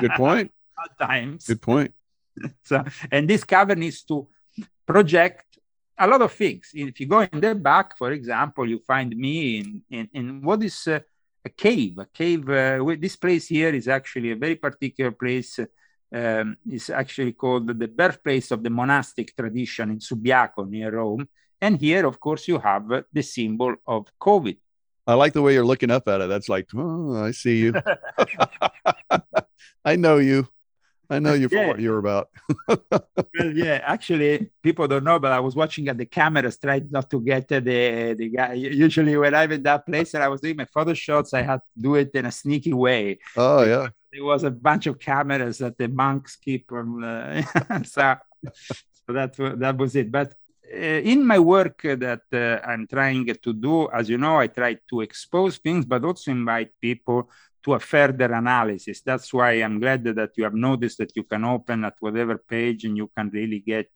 Good 0.00 0.10
point. 0.12 0.50
At 0.84 0.98
times. 1.08 1.46
Good 1.46 1.62
point. 1.62 1.92
So, 2.64 2.82
and 3.12 3.30
this 3.30 3.44
cover 3.44 3.76
needs 3.76 4.02
to 4.10 4.26
project 4.84 5.53
a 5.98 6.06
lot 6.06 6.22
of 6.22 6.32
things. 6.32 6.70
If 6.74 7.00
you 7.00 7.06
go 7.06 7.20
in 7.20 7.40
the 7.40 7.54
back, 7.54 7.96
for 7.96 8.12
example, 8.12 8.68
you 8.68 8.80
find 8.80 9.14
me 9.16 9.58
in, 9.58 9.82
in, 9.90 10.08
in 10.12 10.42
what 10.42 10.62
is 10.62 10.86
uh, 10.86 11.00
a 11.44 11.48
cave. 11.48 11.98
A 11.98 12.06
cave, 12.06 12.48
uh, 12.48 12.84
this 12.98 13.16
place 13.16 13.46
here 13.46 13.70
is 13.70 13.88
actually 13.88 14.32
a 14.32 14.36
very 14.36 14.56
particular 14.56 15.12
place. 15.12 15.58
Um, 16.12 16.56
it's 16.68 16.90
actually 16.90 17.32
called 17.32 17.66
the 17.78 17.88
birthplace 17.88 18.50
of 18.50 18.62
the 18.62 18.70
monastic 18.70 19.36
tradition 19.36 19.90
in 19.90 19.98
Subiaco 19.98 20.68
near 20.68 20.94
Rome. 20.94 21.28
And 21.60 21.78
here, 21.80 22.06
of 22.06 22.20
course, 22.20 22.46
you 22.48 22.58
have 22.58 22.88
the 23.12 23.22
symbol 23.22 23.74
of 23.86 24.06
COVID. 24.20 24.58
I 25.06 25.14
like 25.14 25.32
the 25.32 25.42
way 25.42 25.52
you're 25.54 25.66
looking 25.66 25.90
up 25.90 26.08
at 26.08 26.20
it. 26.20 26.28
That's 26.28 26.48
like, 26.48 26.68
oh, 26.74 27.24
I 27.24 27.32
see 27.32 27.58
you. 27.58 27.74
I 29.84 29.96
know 29.96 30.18
you. 30.18 30.48
I 31.14 31.18
know 31.18 31.34
you 31.34 31.48
for 31.48 31.56
yeah. 31.56 31.68
what 31.68 31.80
you're 31.80 31.98
about. 31.98 32.28
well, 32.68 33.52
yeah, 33.54 33.80
actually, 33.84 34.50
people 34.62 34.86
don't 34.88 35.04
know, 35.04 35.18
but 35.18 35.32
I 35.32 35.40
was 35.40 35.54
watching 35.54 35.88
at 35.88 35.96
the 35.96 36.06
cameras, 36.06 36.58
trying 36.58 36.88
not 36.90 37.08
to 37.10 37.20
get 37.20 37.48
the 37.48 37.60
the 38.18 38.28
guy. 38.28 38.52
Usually, 38.54 39.16
when 39.16 39.34
I'm 39.34 39.52
in 39.52 39.62
that 39.62 39.86
place 39.86 40.14
and 40.14 40.22
I 40.22 40.28
was 40.28 40.40
doing 40.40 40.56
my 40.56 40.66
photo 40.66 40.94
shots, 40.94 41.32
I 41.32 41.42
had 41.42 41.60
to 41.60 41.82
do 41.86 41.94
it 41.94 42.10
in 42.14 42.26
a 42.26 42.32
sneaky 42.32 42.72
way. 42.72 43.18
Oh 43.36 43.62
yeah, 43.64 43.88
there 44.12 44.24
was 44.24 44.44
a 44.44 44.50
bunch 44.50 44.86
of 44.86 44.98
cameras 44.98 45.58
that 45.58 45.78
the 45.78 45.88
monks 45.88 46.36
keep 46.36 46.70
on. 46.72 47.02
Uh, 47.02 47.42
so, 47.84 48.16
so 48.52 49.12
that 49.12 49.34
that 49.58 49.76
was 49.76 49.96
it. 49.96 50.10
But 50.10 50.34
uh, 50.72 51.00
in 51.12 51.24
my 51.26 51.38
work 51.38 51.82
that 51.82 52.22
uh, 52.32 52.66
I'm 52.66 52.86
trying 52.86 53.26
to 53.26 53.52
do, 53.52 53.88
as 53.90 54.08
you 54.08 54.18
know, 54.18 54.38
I 54.38 54.46
try 54.46 54.78
to 54.90 55.00
expose 55.02 55.58
things, 55.58 55.84
but 55.84 56.04
also 56.04 56.30
invite 56.30 56.72
people 56.80 57.30
to 57.64 57.74
a 57.74 57.80
further 57.80 58.32
analysis. 58.32 59.00
That's 59.00 59.32
why 59.32 59.52
I'm 59.52 59.80
glad 59.80 60.04
that 60.04 60.32
you 60.36 60.44
have 60.44 60.54
noticed 60.54 60.98
that 60.98 61.16
you 61.16 61.24
can 61.24 61.44
open 61.44 61.84
at 61.84 61.94
whatever 61.98 62.36
page 62.36 62.84
and 62.84 62.96
you 62.96 63.10
can 63.16 63.30
really 63.30 63.60
get 63.60 63.90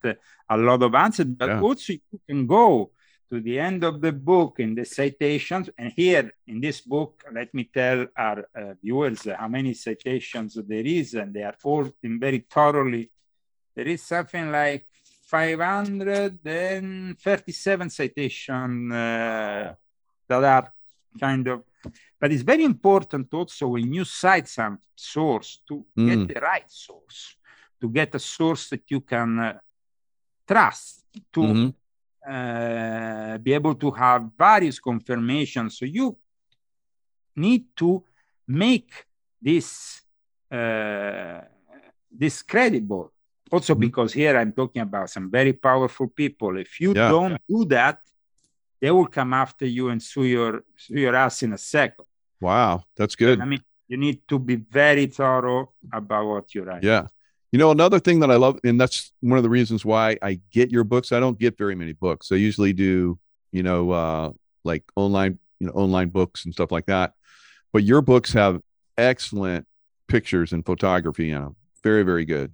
a 0.49 0.57
lot 0.57 0.83
of 0.83 0.95
answers. 0.95 1.27
But 1.27 1.51
yeah. 1.51 1.61
also 1.61 1.93
you 1.93 2.21
can 2.27 2.47
go 2.47 2.91
to 3.31 3.41
the 3.41 3.61
end 3.61 3.85
of 3.85 4.01
the 4.01 4.13
book 4.13 4.59
in 4.59 4.75
the 4.75 4.87
citations. 4.87 5.69
And 5.77 5.93
here 5.93 6.33
in 6.47 6.63
this 6.63 6.81
book, 6.81 7.23
let 7.31 7.53
me 7.53 7.65
tell 7.65 8.07
our 8.17 8.49
uh, 8.55 8.73
viewers 8.83 9.29
how 9.39 9.49
many 9.49 9.75
citations 9.75 10.59
there 10.67 10.87
is, 10.87 11.13
and 11.13 11.35
they 11.35 11.43
are 11.43 11.57
all 11.63 11.93
in 12.03 12.19
very 12.19 12.47
thoroughly. 12.51 13.11
There 13.77 13.87
is 13.87 14.03
something 14.03 14.51
like 14.51 14.89
537 15.27 17.91
citations 17.91 18.95
uh, 18.95 19.75
that 20.27 20.45
are 20.45 20.73
kind 21.21 21.47
of 21.49 21.68
but 22.21 22.33
it's 22.33 22.43
very 22.43 22.65
important 22.65 23.33
also 23.33 23.69
when 23.69 23.93
you 23.93 24.05
cite 24.05 24.49
some 24.49 24.79
source 24.95 25.61
to 25.69 25.85
mm. 25.97 26.09
get 26.09 26.35
the 26.35 26.41
right 26.41 26.71
source, 26.71 27.37
to 27.81 27.89
get 27.89 28.15
a 28.15 28.19
source 28.19 28.69
that 28.71 28.83
you 28.89 29.01
can 29.01 29.39
uh, 29.39 29.59
trust, 30.47 31.05
to 31.33 31.41
mm-hmm. 31.41 31.69
uh, 32.33 33.39
be 33.39 33.53
able 33.53 33.75
to 33.77 33.91
have 33.93 34.31
various 34.37 34.81
confirmations. 34.81 35.79
So 35.79 35.85
you 35.85 36.17
need 37.37 37.67
to 37.77 38.03
make 38.47 39.07
this 39.41 40.03
uh, 40.51 41.41
this 42.11 42.43
credible. 42.43 43.13
Also, 43.51 43.75
mm-hmm. 43.75 43.81
because 43.81 44.13
here 44.13 44.37
I'm 44.37 44.53
talking 44.53 44.83
about 44.83 45.09
some 45.11 45.31
very 45.31 45.53
powerful 45.53 46.09
people. 46.09 46.59
If 46.59 46.81
you 46.81 46.95
yeah. 46.95 47.09
don't 47.09 47.41
do 47.49 47.65
that, 47.67 48.01
they 48.81 48.91
will 48.91 49.07
come 49.07 49.35
after 49.35 49.67
you 49.67 49.91
and 49.91 50.03
sue 50.03 50.25
your 50.25 50.65
sue 50.77 50.99
your 50.99 51.15
ass 51.15 51.43
in 51.43 51.53
a 51.53 51.59
second. 51.59 52.08
Wow, 52.41 52.85
that's 52.97 53.17
good. 53.17 53.41
I 53.41 53.45
mean, 53.45 53.63
you 53.89 53.97
need 53.97 54.21
to 54.29 54.39
be 54.39 54.57
very 54.57 55.07
thorough 55.07 55.73
about 55.93 56.27
what 56.27 56.55
you 56.55 56.63
write. 56.63 56.83
Yeah. 56.83 57.07
You 57.53 57.59
know, 57.59 57.71
another 57.71 57.99
thing 57.99 58.21
that 58.21 58.31
I 58.31 58.37
love, 58.37 58.59
and 58.63 58.79
that's 58.79 59.13
one 59.21 59.39
of 59.39 59.43
the 59.43 59.49
reasons 59.49 59.85
why 59.85 60.19
I 60.21 60.41
get 60.51 60.71
your 60.71 60.85
books. 60.85 61.13
I 61.13 61.21
don't 61.21 61.39
get 61.39 61.57
very 61.57 61.75
many 61.75 61.95
books. 61.95 62.31
I 62.31 62.35
usually 62.35 62.75
do, 62.75 63.19
you 63.53 63.63
know, 63.63 63.91
uh, 63.91 64.33
like 64.65 64.85
online, 64.97 65.39
you 65.59 65.69
know, 65.69 65.73
online 65.73 66.11
books 66.11 66.45
and 66.45 66.53
stuff 66.53 66.71
like 66.71 66.87
that. 66.87 67.15
But 67.73 67.85
your 67.85 68.03
books 68.03 68.35
have 68.35 68.61
excellent 68.99 69.67
pictures 70.09 70.53
and 70.53 70.65
photography 70.65 71.31
in 71.31 71.43
them. 71.43 71.57
Very, 71.83 72.03
very 72.03 72.27
good. 72.27 72.53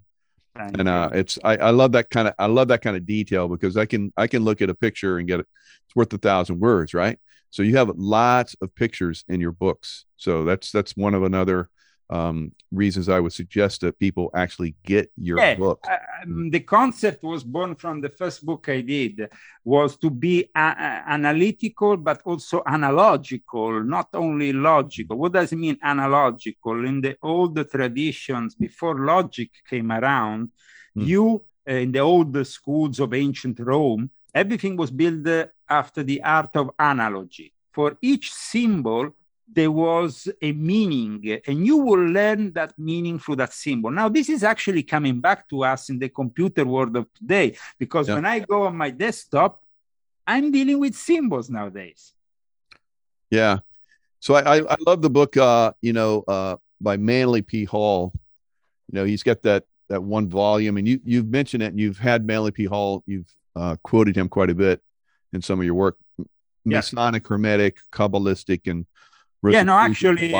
Thank 0.56 0.78
and 0.78 0.88
uh, 0.88 1.10
it's 1.12 1.38
I, 1.42 1.56
I 1.56 1.70
love 1.70 1.92
that 1.92 2.10
kind 2.10 2.28
of 2.28 2.34
I 2.38 2.46
love 2.46 2.68
that 2.68 2.80
kind 2.80 2.96
of 2.96 3.04
detail 3.04 3.48
because 3.48 3.76
I 3.76 3.86
can 3.86 4.12
I 4.16 4.28
can 4.28 4.44
look 4.44 4.62
at 4.62 4.70
a 4.70 4.74
picture 4.74 5.18
and 5.18 5.26
get 5.26 5.40
it. 5.40 5.46
It's 5.86 5.96
worth 5.96 6.12
a 6.12 6.18
thousand 6.18 6.60
words, 6.60 6.94
right? 6.94 7.18
So 7.54 7.62
you 7.62 7.76
have 7.76 7.92
lots 7.96 8.56
of 8.60 8.74
pictures 8.74 9.24
in 9.28 9.40
your 9.40 9.52
books. 9.52 10.06
So 10.16 10.44
that's 10.44 10.72
that's 10.72 10.96
one 10.96 11.14
of 11.14 11.22
another 11.22 11.70
um, 12.10 12.50
reasons 12.72 13.08
I 13.08 13.20
would 13.20 13.32
suggest 13.32 13.82
that 13.82 13.96
people 13.96 14.28
actually 14.34 14.74
get 14.84 15.12
your 15.16 15.38
yeah, 15.38 15.54
book. 15.54 15.78
Uh, 15.88 15.98
um, 16.24 16.50
the 16.50 16.58
concept 16.58 17.22
was 17.22 17.44
born 17.44 17.76
from 17.76 18.00
the 18.00 18.08
first 18.08 18.44
book 18.44 18.68
I 18.68 18.80
did 18.80 19.28
was 19.64 19.96
to 19.98 20.10
be 20.10 20.50
analytical 20.56 21.96
but 21.96 22.22
also 22.24 22.60
analogical, 22.66 23.84
not 23.84 24.08
only 24.14 24.52
logical. 24.52 25.16
What 25.16 25.34
does 25.34 25.52
it 25.52 25.56
mean 25.56 25.78
analogical? 25.80 26.84
In 26.84 27.00
the 27.00 27.16
old 27.22 27.54
traditions 27.70 28.56
before 28.56 28.98
logic 28.98 29.50
came 29.70 29.92
around, 29.92 30.50
mm. 30.96 31.06
you 31.06 31.44
uh, 31.70 31.74
in 31.74 31.92
the 31.92 32.00
old 32.00 32.34
schools 32.48 32.98
of 32.98 33.14
ancient 33.14 33.60
Rome, 33.60 34.10
everything 34.34 34.76
was 34.76 34.90
built 34.90 35.50
after 35.68 36.02
the 36.02 36.22
art 36.22 36.56
of 36.56 36.70
analogy. 36.78 37.52
For 37.72 37.96
each 38.00 38.32
symbol, 38.32 39.14
there 39.52 39.70
was 39.70 40.28
a 40.40 40.52
meaning, 40.52 41.40
and 41.46 41.66
you 41.66 41.76
will 41.76 42.04
learn 42.04 42.52
that 42.54 42.72
meaning 42.78 43.18
through 43.18 43.36
that 43.36 43.52
symbol. 43.52 43.90
Now, 43.90 44.08
this 44.08 44.28
is 44.28 44.42
actually 44.42 44.82
coming 44.82 45.20
back 45.20 45.48
to 45.50 45.64
us 45.64 45.90
in 45.90 45.98
the 45.98 46.08
computer 46.08 46.64
world 46.64 46.96
of 46.96 47.12
today, 47.14 47.56
because 47.78 48.08
yeah. 48.08 48.14
when 48.14 48.26
I 48.26 48.40
go 48.40 48.62
on 48.62 48.76
my 48.76 48.90
desktop, 48.90 49.62
I'm 50.26 50.50
dealing 50.50 50.80
with 50.80 50.94
symbols 50.94 51.50
nowadays. 51.50 52.14
Yeah. 53.30 53.58
So 54.20 54.34
I, 54.34 54.56
I, 54.56 54.72
I 54.72 54.76
love 54.86 55.02
the 55.02 55.10
book, 55.10 55.36
uh, 55.36 55.72
you 55.82 55.92
know, 55.92 56.24
uh, 56.26 56.56
by 56.80 56.96
Manly 56.96 57.42
P. 57.42 57.64
Hall. 57.64 58.12
You 58.90 59.00
know, 59.00 59.04
he's 59.04 59.22
got 59.22 59.42
that 59.42 59.64
that 59.88 60.02
one 60.02 60.28
volume, 60.28 60.78
and 60.78 60.88
you 60.88 61.00
you've 61.04 61.28
mentioned 61.28 61.62
it, 61.62 61.66
and 61.66 61.78
you've 61.78 61.98
had 61.98 62.24
Manly 62.24 62.50
P. 62.50 62.64
Hall. 62.64 63.02
You've 63.06 63.30
uh, 63.54 63.76
quoted 63.82 64.16
him 64.16 64.28
quite 64.28 64.50
a 64.50 64.54
bit 64.54 64.80
in 65.34 65.42
some 65.42 65.58
of 65.60 65.64
your 65.66 65.74
work. 65.74 65.96
Masonic, 66.66 67.28
Hermetic, 67.28 67.76
Kabbalistic, 67.92 68.70
and 68.70 68.86
yeah, 69.46 69.62
no, 69.62 69.76
actually, 69.76 70.32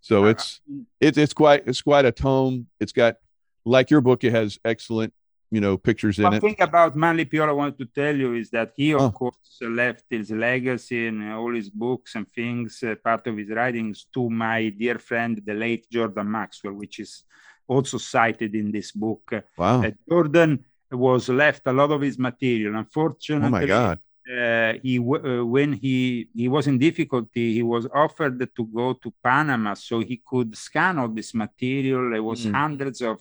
so 0.00 0.24
uh, 0.24 0.28
it's 0.30 0.60
it's 1.00 1.16
it's 1.16 1.32
quite 1.32 1.62
it's 1.66 1.80
quite 1.82 2.04
a 2.04 2.10
tome. 2.10 2.66
It's 2.80 2.90
got 2.90 3.16
like 3.64 3.88
your 3.90 4.00
book. 4.00 4.24
It 4.24 4.32
has 4.32 4.58
excellent 4.64 5.12
you 5.52 5.60
know 5.60 5.78
pictures 5.78 6.18
One 6.18 6.32
in 6.32 6.36
it. 6.38 6.40
thing 6.40 6.56
about 6.58 6.96
Manly 6.96 7.24
P. 7.24 7.36
Hall 7.36 7.48
I 7.48 7.52
wanted 7.52 7.78
to 7.78 7.86
tell 7.86 8.16
you 8.16 8.34
is 8.34 8.50
that 8.50 8.72
he, 8.76 8.92
of 8.94 9.00
Oh. 9.02 9.10
course, 9.12 9.58
left 9.62 10.06
his 10.10 10.32
legacy 10.32 11.06
and 11.06 11.32
all 11.32 11.54
his 11.54 11.70
books 11.70 12.16
and 12.16 12.26
things, 12.28 12.82
uh, 12.82 12.96
part 12.96 13.24
of 13.28 13.36
his 13.36 13.48
writings, 13.50 14.06
to 14.14 14.28
my 14.28 14.70
dear 14.70 14.98
friend, 14.98 15.40
the 15.46 15.54
late 15.54 15.86
Jordan 15.88 16.28
Maxwell, 16.28 16.74
which 16.74 16.98
is 16.98 17.22
also 17.68 17.98
cited 17.98 18.56
in 18.56 18.72
this 18.72 18.90
book. 18.90 19.32
Wow. 19.56 19.84
Uh, 19.84 19.90
Jordan 20.10 20.64
was 20.90 21.28
left 21.28 21.62
a 21.66 21.72
lot 21.72 21.90
of 21.90 22.00
his 22.00 22.18
material. 22.18 22.76
Unfortunately, 22.76 23.46
Oh 23.48 23.50
my 23.50 23.66
God. 23.66 23.98
uh, 24.30 24.74
he 24.82 24.98
uh, 24.98 25.44
when 25.44 25.72
he 25.72 26.28
he 26.34 26.48
was 26.48 26.66
in 26.66 26.78
difficulty, 26.78 27.54
he 27.54 27.62
was 27.62 27.86
offered 27.94 28.38
to 28.56 28.64
go 28.66 28.92
to 28.94 29.12
Panama 29.22 29.74
so 29.74 30.00
he 30.00 30.20
could 30.24 30.56
scan 30.56 30.98
all 30.98 31.08
this 31.08 31.34
material. 31.34 32.10
There 32.10 32.22
was 32.22 32.46
Mm. 32.46 32.54
hundreds 32.54 33.00
of 33.02 33.20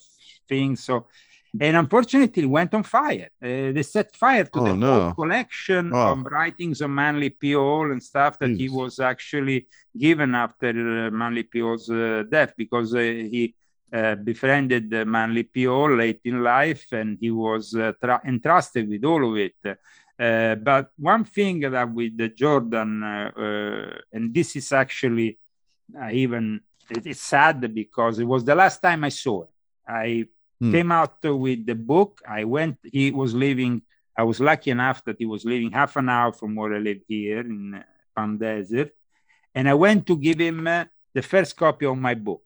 things. 0.49 0.83
So, 0.83 1.07
and 1.59 1.75
unfortunately, 1.77 2.43
it 2.43 2.45
went 2.47 2.73
on 2.73 2.83
fire. 2.83 3.29
Uh, 3.41 3.71
they 3.75 3.83
set 3.83 4.15
fire 4.15 4.43
to 4.45 4.59
Oh, 4.59 4.63
the 4.65 4.75
no. 4.75 4.93
whole 5.01 5.13
collection 5.13 5.91
Oh. 5.93 6.11
of 6.11 6.25
writings 6.25 6.81
of 6.81 6.89
Manly 6.89 7.29
P. 7.31 7.53
Hall 7.53 7.91
and 7.91 8.01
stuff 8.01 8.37
that 8.39 8.51
he 8.61 8.67
was 8.69 8.99
actually 8.99 9.67
given 9.97 10.35
after 10.35 10.69
uh, 10.69 11.11
Manly 11.11 11.43
P. 11.43 11.59
Hall's 11.59 11.89
uh, 11.89 12.23
death 12.29 12.53
because 12.57 12.93
uh, 12.95 12.99
he. 12.99 13.53
Uh, 13.89 14.15
befriended 14.15 14.91
Manly 15.07 15.43
P. 15.43 15.63
Hall 15.63 15.95
late 15.95 16.19
in 16.25 16.43
life, 16.43 16.91
and 16.91 17.17
he 17.21 17.31
was 17.31 17.73
uh, 17.73 17.93
tra- 18.03 18.21
entrusted 18.25 18.89
with 18.89 19.05
all 19.05 19.23
of 19.31 19.37
it. 19.37 19.55
Uh, 20.19 20.55
but 20.55 20.91
one 20.97 21.23
thing 21.23 21.61
that 21.61 21.89
with 21.93 22.17
the 22.17 22.27
Jordan, 22.27 23.01
uh, 23.01 23.31
uh, 23.37 23.97
and 24.11 24.33
this 24.33 24.57
is 24.57 24.73
actually 24.73 25.39
uh, 25.97 26.09
even 26.11 26.59
it- 26.89 27.07
it's 27.07 27.21
sad 27.21 27.73
because 27.73 28.19
it 28.19 28.25
was 28.25 28.43
the 28.43 28.55
last 28.55 28.81
time 28.81 29.05
I 29.05 29.09
saw 29.09 29.43
it. 29.43 29.49
I 29.87 30.25
Hmm. 30.59 30.71
came 30.71 30.91
out 30.91 31.23
with 31.23 31.65
the 31.65 31.75
book. 31.75 32.19
I 32.27 32.43
went. 32.43 32.77
He 32.91 33.11
was 33.11 33.33
living. 33.33 33.83
I 34.17 34.23
was 34.23 34.39
lucky 34.41 34.71
enough 34.71 35.01
that 35.05 35.15
he 35.19 35.25
was 35.25 35.45
living 35.45 35.71
half 35.71 35.95
an 35.95 36.09
hour 36.09 36.33
from 36.33 36.55
where 36.55 36.73
I 36.75 36.79
live 36.79 37.01
here 37.07 37.39
in 37.39 37.81
Palm 38.15 38.37
Desert, 38.37 38.91
and 39.55 39.69
I 39.69 39.75
went 39.75 40.05
to 40.07 40.17
give 40.17 40.39
him 40.39 40.67
uh, 40.67 40.85
the 41.13 41.21
first 41.21 41.55
copy 41.55 41.85
of 41.85 41.97
my 41.97 42.15
book. 42.15 42.41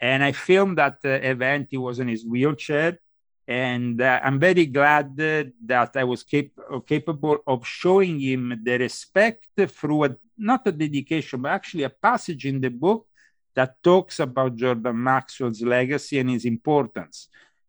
And 0.00 0.22
I 0.22 0.32
filmed 0.32 0.78
that 0.78 0.98
uh, 1.04 1.08
event. 1.08 1.68
He 1.70 1.78
was 1.78 1.98
in 2.00 2.08
his 2.08 2.24
wheelchair, 2.24 2.98
and 3.48 4.00
uh, 4.00 4.20
I'm 4.22 4.38
very 4.38 4.66
glad 4.66 5.06
uh, 5.20 5.44
that 5.64 5.96
I 5.96 6.04
was 6.04 6.22
cap- 6.22 6.58
capable 6.86 7.38
of 7.46 7.66
showing 7.66 8.20
him 8.20 8.60
the 8.62 8.76
respect 8.78 9.46
through 9.68 10.04
a, 10.04 10.16
not 10.36 10.66
a 10.66 10.72
dedication, 10.72 11.40
but 11.42 11.52
actually 11.52 11.84
a 11.84 11.90
passage 11.90 12.44
in 12.44 12.60
the 12.60 12.68
book 12.68 13.06
that 13.54 13.82
talks 13.82 14.20
about 14.20 14.54
Jordan 14.56 15.02
Maxwell's 15.02 15.62
legacy 15.62 16.18
and 16.18 16.28
his 16.30 16.44
importance. 16.44 17.28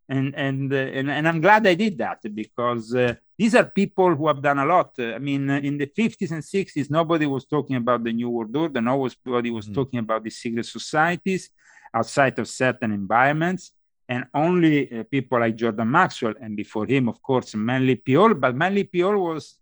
And 0.09 0.33
and 0.35 0.71
uh, 0.73 0.77
and, 0.77 1.11
and 1.11 1.27
I'm 1.27 1.41
glad 1.41 1.67
I 1.67 1.75
did 1.75 1.97
that 1.97 2.19
because 2.33 2.95
uh, 2.95 3.13
these 3.37 3.55
are 3.55 3.65
people 3.65 4.15
who 4.15 4.27
have 4.27 4.41
done 4.41 4.57
a 4.59 4.65
lot. 4.65 4.91
I 4.99 5.19
mean, 5.19 5.49
in 5.49 5.77
the 5.77 5.87
50s 5.87 6.31
and 6.31 6.41
60s, 6.41 6.89
nobody 6.89 7.25
was 7.25 7.45
talking 7.45 7.75
about 7.75 8.03
the 8.03 8.13
New 8.13 8.29
World 8.29 8.55
Order. 8.55 8.81
Nobody 8.81 9.51
was 9.51 9.67
Mm. 9.67 9.73
talking 9.75 9.99
about 9.99 10.23
the 10.23 10.29
secret 10.29 10.65
societies 10.65 11.49
outside 11.93 12.37
of 12.39 12.47
certain 12.47 12.91
environments 12.91 13.71
and 14.09 14.25
only 14.33 14.99
uh, 14.99 15.03
people 15.03 15.39
like 15.39 15.55
Jordan 15.55 15.91
Maxwell, 15.91 16.33
and 16.39 16.55
before 16.55 16.85
him, 16.85 17.09
of 17.09 17.21
course, 17.21 17.55
Manly 17.55 17.95
P. 17.95 18.13
Hall. 18.13 18.33
But 18.33 18.55
Manly 18.55 18.85
P. 18.85 19.01
Hall 19.01 19.17
was 19.17 19.55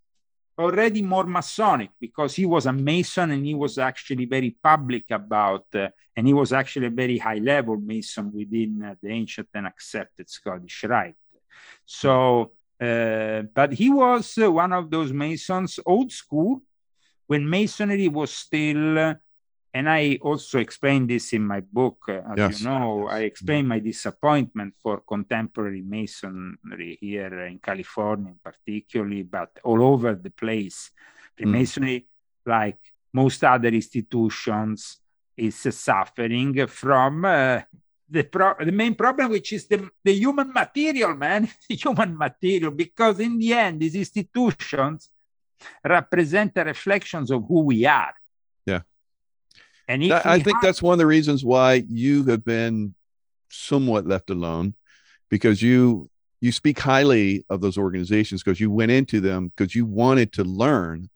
already 0.57 1.01
more 1.01 1.25
Masonic 1.25 1.89
because 1.99 2.35
he 2.35 2.45
was 2.45 2.65
a 2.65 2.71
Mason 2.71 3.31
and 3.31 3.45
he 3.45 3.55
was 3.55 3.77
actually 3.77 4.25
very 4.25 4.55
public 4.63 5.05
about, 5.11 5.65
uh, 5.73 5.89
and 6.15 6.27
he 6.27 6.33
was 6.33 6.53
actually 6.53 6.87
a 6.87 6.91
very 6.91 7.17
high 7.17 7.39
level 7.39 7.77
Mason 7.77 8.31
within 8.31 8.83
uh, 8.83 8.95
the 9.01 9.09
ancient 9.09 9.49
and 9.53 9.65
accepted 9.65 10.29
Scottish 10.29 10.83
Rite. 10.83 11.15
So, 11.85 12.51
uh, 12.79 13.41
but 13.53 13.73
he 13.73 13.89
was 13.89 14.37
uh, 14.37 14.51
one 14.51 14.73
of 14.73 14.91
those 14.91 15.11
Masons, 15.11 15.79
old 15.85 16.11
school, 16.11 16.61
when 17.27 17.49
Masonry 17.49 18.07
was 18.09 18.31
still. 18.31 19.15
Uh, 19.75 19.79
and 19.79 19.89
I 19.89 20.17
also 20.21 20.59
explain 20.59 21.07
this 21.07 21.33
in 21.33 21.45
my 21.45 21.59
book. 21.59 22.05
uh, 22.07 22.21
As 22.31 22.37
Yes, 22.37 22.61
you 22.61 22.69
know. 22.69 23.07
I 23.07 23.19
explain 23.19 23.67
my 23.67 23.79
disappointment 23.79 24.75
for 24.81 25.01
contemporary 25.01 25.81
masonry 25.81 26.97
here 27.01 27.45
in 27.45 27.59
California, 27.59 28.33
particularly, 28.43 29.23
but 29.23 29.59
all 29.63 29.83
over 29.83 30.15
the 30.15 30.31
place. 30.31 30.91
Freemasonry, 31.37 32.07
like 32.45 32.79
most 33.13 33.43
other 33.43 33.69
institutions, 33.69 34.97
is 35.37 35.55
suffering 35.55 36.67
from 36.67 37.25
uh, 37.25 37.61
the 38.09 38.23
pro- 38.23 38.55
the 38.63 38.71
main 38.71 38.95
problem, 38.95 39.31
which 39.31 39.51
is 39.51 39.67
the, 39.67 39.89
the 40.03 40.13
human 40.13 40.53
material, 40.53 41.13
man, 41.15 41.49
the 41.69 41.75
human 41.75 42.17
material, 42.17 42.71
because 42.71 43.19
in 43.19 43.37
the 43.37 43.53
end, 43.53 43.81
these 43.81 43.95
institutions 43.95 45.09
represent 45.83 46.53
the 46.53 46.63
reflections 46.63 47.31
of 47.31 47.43
who 47.47 47.61
we 47.61 47.85
are. 47.85 48.13
And 49.87 50.11
I 50.11 50.39
think 50.39 50.57
that's 50.61 50.81
one 50.81 50.93
of 50.93 50.99
the 50.99 51.05
reasons 51.05 51.45
why 51.45 51.83
you 51.87 52.23
have 52.25 52.43
been 52.43 52.95
somewhat 53.49 54.07
left 54.07 54.29
alone 54.29 54.73
because 55.29 55.61
you 55.61 56.09
you 56.41 56.51
speak 56.51 56.79
highly 56.79 57.45
of 57.49 57.61
those 57.61 57.77
organizations 57.77 58.43
because 58.43 58.59
you 58.59 58.69
went 58.69 58.91
into 58.91 59.19
them 59.19 59.51
because 59.55 59.73
you 59.75 59.85
wanted 59.85 60.31
to 60.33 60.43
learn 60.43 61.09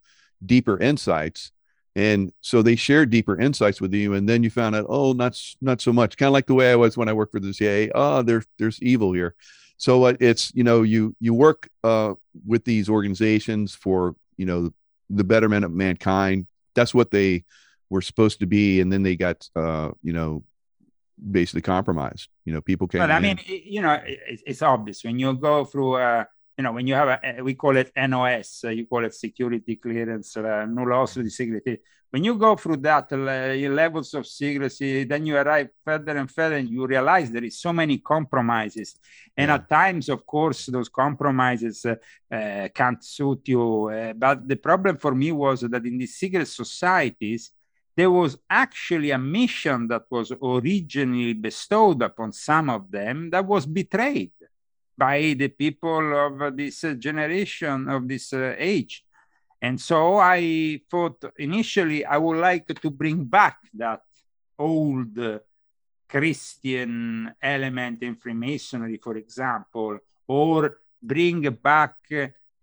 deeper 0.45 0.79
insights. 0.79 1.51
And 1.95 2.31
so 2.41 2.61
they 2.61 2.75
shared 2.75 3.09
deeper 3.09 3.39
insights 3.39 3.81
with 3.81 3.93
you 3.93 4.13
and 4.13 4.29
then 4.29 4.43
you 4.43 4.49
found 4.49 4.75
out 4.75 4.85
oh 4.87 5.13
not 5.13 5.39
not 5.61 5.81
so 5.81 5.91
much. 5.91 6.17
Kind 6.17 6.27
of 6.27 6.33
like 6.33 6.47
the 6.47 6.53
way 6.53 6.71
i 6.71 6.75
was 6.75 6.97
when 6.97 7.09
i 7.09 7.13
worked 7.13 7.31
for 7.31 7.39
the 7.39 7.53
cia 7.53 7.91
oh 7.93 8.21
there's 8.21 8.45
there's 8.57 8.81
evil 8.81 9.13
here. 9.13 9.35
So 9.77 10.03
uh, 10.03 10.13
it's 10.19 10.53
you 10.53 10.63
know 10.63 10.83
you 10.83 11.15
you 11.19 11.33
work 11.33 11.69
uh, 11.83 12.13
with 12.45 12.65
these 12.65 12.89
organizations 12.89 13.73
for 13.73 14.15
you 14.37 14.45
know 14.45 14.71
the 15.09 15.23
betterment 15.23 15.65
of 15.65 15.71
mankind. 15.71 16.47
That's 16.75 16.93
what 16.93 17.11
they 17.11 17.45
were 17.89 18.01
supposed 18.01 18.39
to 18.39 18.45
be 18.45 18.81
and 18.81 18.91
then 18.91 19.03
they 19.03 19.15
got 19.15 19.49
uh 19.55 19.89
you 20.03 20.13
know 20.13 20.43
basically 21.31 21.61
compromised 21.61 22.29
you 22.45 22.53
know 22.53 22.61
people 22.61 22.87
came 22.87 23.01
But 23.01 23.11
I 23.11 23.19
mean, 23.19 23.39
you 23.45 23.81
know, 23.81 23.99
it's, 24.05 24.43
it's 24.45 24.61
obvious 24.61 25.03
when 25.03 25.19
you 25.19 25.33
go 25.33 25.65
through, 25.65 25.95
uh, 25.95 26.23
you 26.57 26.63
know, 26.63 26.71
when 26.71 26.87
you 26.87 26.93
have 26.95 27.09
a, 27.09 27.41
we 27.41 27.53
call 27.55 27.75
it 27.77 27.91
NOS, 27.95 28.61
uh, 28.65 28.69
you 28.69 28.85
call 28.85 29.03
it 29.05 29.13
security 29.13 29.75
clearance, 29.75 30.37
uh, 30.37 30.65
osta 31.01 31.21
di 31.21 31.29
secrecy. 31.29 31.79
When 32.11 32.23
you 32.23 32.35
go 32.37 32.55
through 32.55 32.77
that 32.77 33.11
uh, 33.13 33.69
levels 33.69 34.13
of 34.15 34.25
secrecy, 34.25 35.03
then 35.03 35.25
you 35.27 35.35
arrive 35.37 35.69
further 35.85 36.17
and 36.17 36.29
further, 36.29 36.55
and 36.55 36.67
you 36.69 36.87
realize 36.87 37.29
there 37.31 37.43
is 37.43 37.59
so 37.59 37.71
many 37.71 37.99
compromises. 37.99 38.95
And 39.37 39.49
Yeah. 39.49 39.55
at 39.55 39.69
times, 39.69 40.09
of 40.09 40.25
course, 40.25 40.65
those 40.65 40.89
compromises 40.89 41.85
uh, 41.85 41.95
uh, 42.31 42.67
can't 42.73 43.03
suit 43.03 43.47
you. 43.47 43.89
Uh, 43.89 44.13
but 44.13 44.47
the 44.47 44.55
problem 44.55 44.97
for 44.97 45.13
me 45.13 45.31
was 45.31 45.61
that 45.61 45.85
in 45.85 45.97
these 45.99 46.15
secret 46.15 46.47
societies, 46.47 47.51
there 47.95 48.11
was 48.11 48.37
actually 48.49 49.11
a 49.11 49.17
mission 49.17 49.87
that 49.87 50.03
was 50.09 50.31
originally 50.41 51.33
bestowed 51.33 52.01
upon 52.01 52.31
some 52.31 52.69
of 52.69 52.89
them 52.91 53.29
that 53.29 53.45
was 53.45 53.65
betrayed 53.65 54.31
by 54.97 55.33
the 55.37 55.47
people 55.47 56.05
of 56.25 56.55
this 56.57 56.83
uh, 56.83 56.93
generation 56.93 57.87
of 57.89 58.07
this 58.07 58.33
uh, 58.33 58.55
age. 58.57 59.05
And 59.61 59.79
so 59.79 60.17
i 60.17 60.79
thought 60.89 61.23
initially 61.37 62.05
i 62.05 62.17
would 62.17 62.37
like 62.37 62.67
to 62.67 62.89
bring 62.89 63.25
back 63.25 63.57
that 63.73 64.03
old 64.57 65.17
uh, 65.19 65.39
christian 66.07 67.29
element 67.41 68.01
in 68.03 68.15
freemasonry 68.15 68.97
for 68.97 69.17
example 69.17 69.99
or 70.27 70.79
bring 71.01 71.41
back 71.61 71.95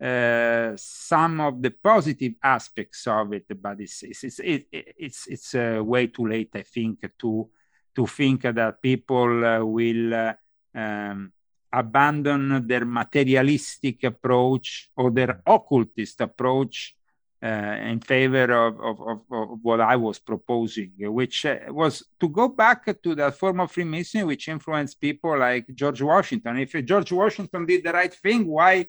uh, 0.00 0.72
some 0.76 1.40
of 1.40 1.62
the 1.62 1.70
positive 1.70 2.34
aspects 2.42 3.06
of 3.06 3.32
it, 3.32 3.46
but 3.60 3.80
it's 3.80 4.02
it's 4.02 4.40
it's 4.40 4.64
it's, 4.70 5.26
it's 5.26 5.54
uh, 5.54 5.80
way 5.82 6.08
too 6.08 6.26
late, 6.26 6.50
I 6.54 6.62
think, 6.62 7.10
to 7.18 7.48
to 7.94 8.06
think 8.06 8.42
that 8.42 8.82
people 8.82 9.44
uh, 9.44 9.64
will 9.64 10.14
uh, 10.14 10.34
um, 10.74 11.32
abandon 11.72 12.66
their 12.66 12.84
materialistic 12.84 14.04
approach 14.04 14.90
or 14.96 15.10
their 15.10 15.40
occultist 15.46 16.20
approach 16.20 16.94
uh, 17.42 17.46
in 17.46 18.00
favor 18.00 18.50
of, 18.52 18.80
of, 18.80 19.00
of, 19.00 19.20
of 19.30 19.58
what 19.62 19.80
I 19.80 19.96
was 19.96 20.18
proposing, 20.18 20.92
which 20.98 21.46
uh, 21.46 21.58
was 21.68 22.02
to 22.18 22.28
go 22.28 22.48
back 22.48 23.02
to 23.02 23.14
that 23.14 23.34
form 23.36 23.60
of 23.60 23.70
Freemasonry 23.70 24.24
which 24.24 24.48
influenced 24.48 25.00
people 25.00 25.38
like 25.38 25.66
George 25.74 26.02
Washington. 26.02 26.58
If 26.58 26.72
George 26.84 27.12
Washington 27.12 27.66
did 27.66 27.84
the 27.84 27.92
right 27.92 28.12
thing, 28.12 28.46
why 28.46 28.86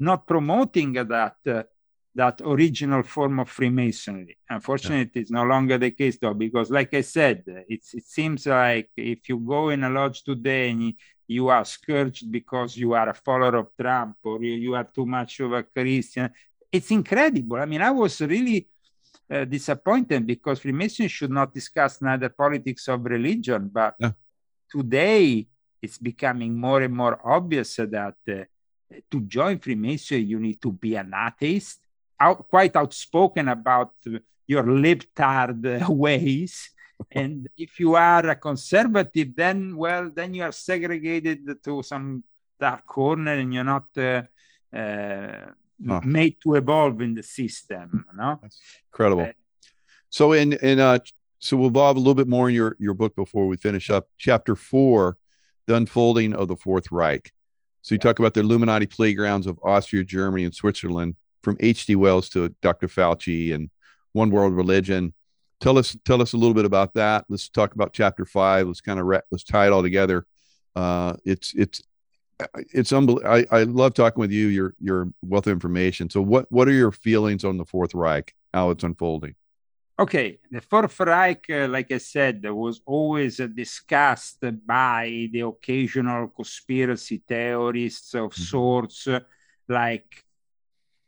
not 0.00 0.26
promoting 0.26 0.92
that 0.94 1.36
uh, 1.46 1.62
that 2.14 2.40
original 2.44 3.02
form 3.04 3.38
of 3.38 3.48
Freemasonry. 3.48 4.36
Unfortunately, 4.48 5.20
it's 5.22 5.30
no 5.30 5.44
longer 5.44 5.78
the 5.78 5.92
case 5.92 6.18
though, 6.20 6.34
because 6.34 6.68
like 6.70 6.92
I 6.94 7.02
said, 7.02 7.44
it's 7.68 7.94
it 7.94 8.06
seems 8.06 8.46
like 8.46 8.90
if 8.96 9.28
you 9.28 9.38
go 9.38 9.68
in 9.68 9.84
a 9.84 9.90
lodge 9.90 10.24
today 10.24 10.70
and 10.70 10.94
you 11.28 11.48
are 11.48 11.64
scourged 11.64 12.30
because 12.32 12.76
you 12.76 12.94
are 12.94 13.10
a 13.10 13.14
follower 13.14 13.56
of 13.58 13.68
Trump 13.80 14.16
or 14.24 14.42
you, 14.42 14.54
you 14.54 14.74
are 14.74 14.88
too 14.92 15.06
much 15.06 15.38
of 15.38 15.52
a 15.52 15.62
Christian, 15.62 16.28
it's 16.72 16.90
incredible. 16.90 17.56
I 17.58 17.66
mean, 17.66 17.82
I 17.82 17.92
was 17.92 18.20
really 18.20 18.66
uh, 19.30 19.44
disappointed 19.44 20.26
because 20.26 20.58
Freemasonry 20.58 21.08
should 21.08 21.30
not 21.30 21.54
discuss 21.54 22.02
neither 22.02 22.30
politics 22.30 22.88
of 22.88 23.04
religion, 23.04 23.70
but 23.72 23.94
Yeah. 24.00 24.12
today 24.68 25.46
it's 25.80 25.98
becoming 25.98 26.58
more 26.58 26.82
and 26.82 26.94
more 26.94 27.20
obvious 27.24 27.76
that 27.76 28.16
uh, 28.28 28.44
to 29.10 29.20
join 29.22 29.58
Freemasonry, 29.58 30.22
you 30.22 30.38
need 30.38 30.60
to 30.62 30.72
be 30.72 30.96
an 30.96 31.12
atheist, 31.14 31.80
out, 32.18 32.48
quite 32.48 32.76
outspoken 32.76 33.48
about 33.48 33.94
your 34.46 34.64
libtard 34.64 35.88
ways. 35.88 36.70
and 37.10 37.48
if 37.56 37.80
you 37.80 37.94
are 37.94 38.28
a 38.28 38.36
conservative, 38.36 39.34
then, 39.34 39.76
well, 39.76 40.10
then 40.14 40.34
you 40.34 40.42
are 40.42 40.52
segregated 40.52 41.62
to 41.64 41.82
some 41.82 42.22
dark 42.58 42.84
corner 42.84 43.34
and 43.34 43.54
you're 43.54 43.64
not 43.64 43.86
uh, 43.96 44.22
uh, 44.76 45.50
made 45.78 46.36
to 46.42 46.56
evolve 46.56 47.00
in 47.00 47.14
the 47.14 47.22
system. 47.22 48.04
No? 48.14 48.38
That's 48.42 48.60
incredible. 48.92 49.22
Uh, 49.22 49.32
so 50.10 50.32
in, 50.32 50.52
in, 50.54 50.78
uh, 50.78 50.98
so 51.38 51.56
we'll 51.56 51.68
evolve 51.68 51.96
a 51.96 52.00
little 52.00 52.14
bit 52.14 52.28
more 52.28 52.50
in 52.50 52.54
your, 52.54 52.76
your 52.78 52.94
book 52.94 53.16
before 53.16 53.46
we 53.46 53.56
finish 53.56 53.88
up. 53.88 54.08
Chapter 54.18 54.54
four, 54.54 55.16
the 55.66 55.74
unfolding 55.74 56.34
of 56.34 56.48
the 56.48 56.56
Fourth 56.56 56.92
Reich. 56.92 57.32
So 57.82 57.94
you 57.94 57.98
talk 57.98 58.18
about 58.18 58.34
the 58.34 58.40
Illuminati 58.40 58.86
playgrounds 58.86 59.46
of 59.46 59.58
Austria, 59.62 60.04
Germany, 60.04 60.44
and 60.44 60.54
Switzerland, 60.54 61.16
from 61.42 61.56
H.G. 61.60 61.96
Wells 61.96 62.28
to 62.30 62.54
Dr. 62.60 62.86
Fauci 62.86 63.54
and 63.54 63.70
One 64.12 64.30
World 64.30 64.54
Religion. 64.54 65.14
Tell 65.60 65.78
us, 65.78 65.96
tell 66.04 66.20
us 66.20 66.32
a 66.32 66.36
little 66.36 66.54
bit 66.54 66.64
about 66.64 66.94
that. 66.94 67.24
Let's 67.28 67.48
talk 67.48 67.74
about 67.74 67.92
chapter 67.92 68.24
five. 68.24 68.66
Let's 68.66 68.80
kind 68.80 69.00
of 69.00 69.06
re- 69.06 69.20
let's 69.30 69.44
tie 69.44 69.66
it 69.66 69.72
all 69.72 69.82
together. 69.82 70.26
Uh, 70.76 71.16
it's 71.24 71.52
it's 71.54 71.82
it's 72.72 72.92
unbelievable. 72.92 73.30
I, 73.30 73.46
I 73.50 73.62
love 73.64 73.94
talking 73.94 74.20
with 74.20 74.30
you. 74.30 74.46
Your 74.46 74.74
your 74.80 75.08
wealth 75.22 75.46
of 75.46 75.52
information. 75.52 76.08
So 76.08 76.22
what 76.22 76.50
what 76.50 76.68
are 76.68 76.72
your 76.72 76.92
feelings 76.92 77.44
on 77.44 77.58
the 77.58 77.64
Fourth 77.64 77.94
Reich? 77.94 78.34
How 78.54 78.70
it's 78.70 78.84
unfolding? 78.84 79.34
Okay, 80.00 80.38
the 80.50 80.62
Fourth 80.62 80.98
Reich, 81.00 81.44
uh, 81.50 81.68
like 81.68 81.92
I 81.92 81.98
said, 81.98 82.42
was 82.50 82.80
always 82.86 83.38
uh, 83.38 83.46
discussed 83.48 84.42
by 84.66 85.28
the 85.30 85.40
occasional 85.40 86.28
conspiracy 86.28 87.22
theorists 87.28 88.14
of 88.14 88.30
mm-hmm. 88.30 88.42
sorts, 88.42 89.06
uh, 89.08 89.20
like 89.68 90.24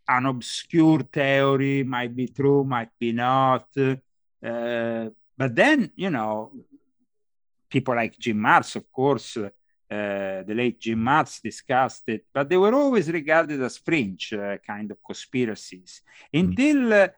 an 0.07 0.27
obscure 0.27 1.05
theory 1.05 1.85
might 1.85 2.15
be 2.15 2.29
true, 2.29 2.65
might 2.65 2.91
be 3.01 3.13
not. 3.13 3.67
Uh, 3.79 5.09
but 5.39 5.55
then, 5.57 5.91
you 5.97 6.11
know, 6.11 6.53
people 7.71 7.95
like 7.95 8.19
Jim 8.19 8.37
Marrs, 8.37 8.77
of 8.77 8.93
course, 8.93 9.39
uh, 9.39 9.49
the 9.89 10.55
late 10.55 10.79
Jim 10.79 10.99
Marrs 10.99 11.41
discussed 11.41 12.03
it, 12.09 12.27
but 12.31 12.47
they 12.47 12.59
were 12.59 12.75
always 12.75 13.11
regarded 13.11 13.63
as 13.63 13.79
fringe 13.79 14.35
uh, 14.35 14.59
kind 14.59 14.91
of 14.91 14.99
conspiracies 15.03 16.03
mm-hmm. 16.35 16.47
until 16.47 17.09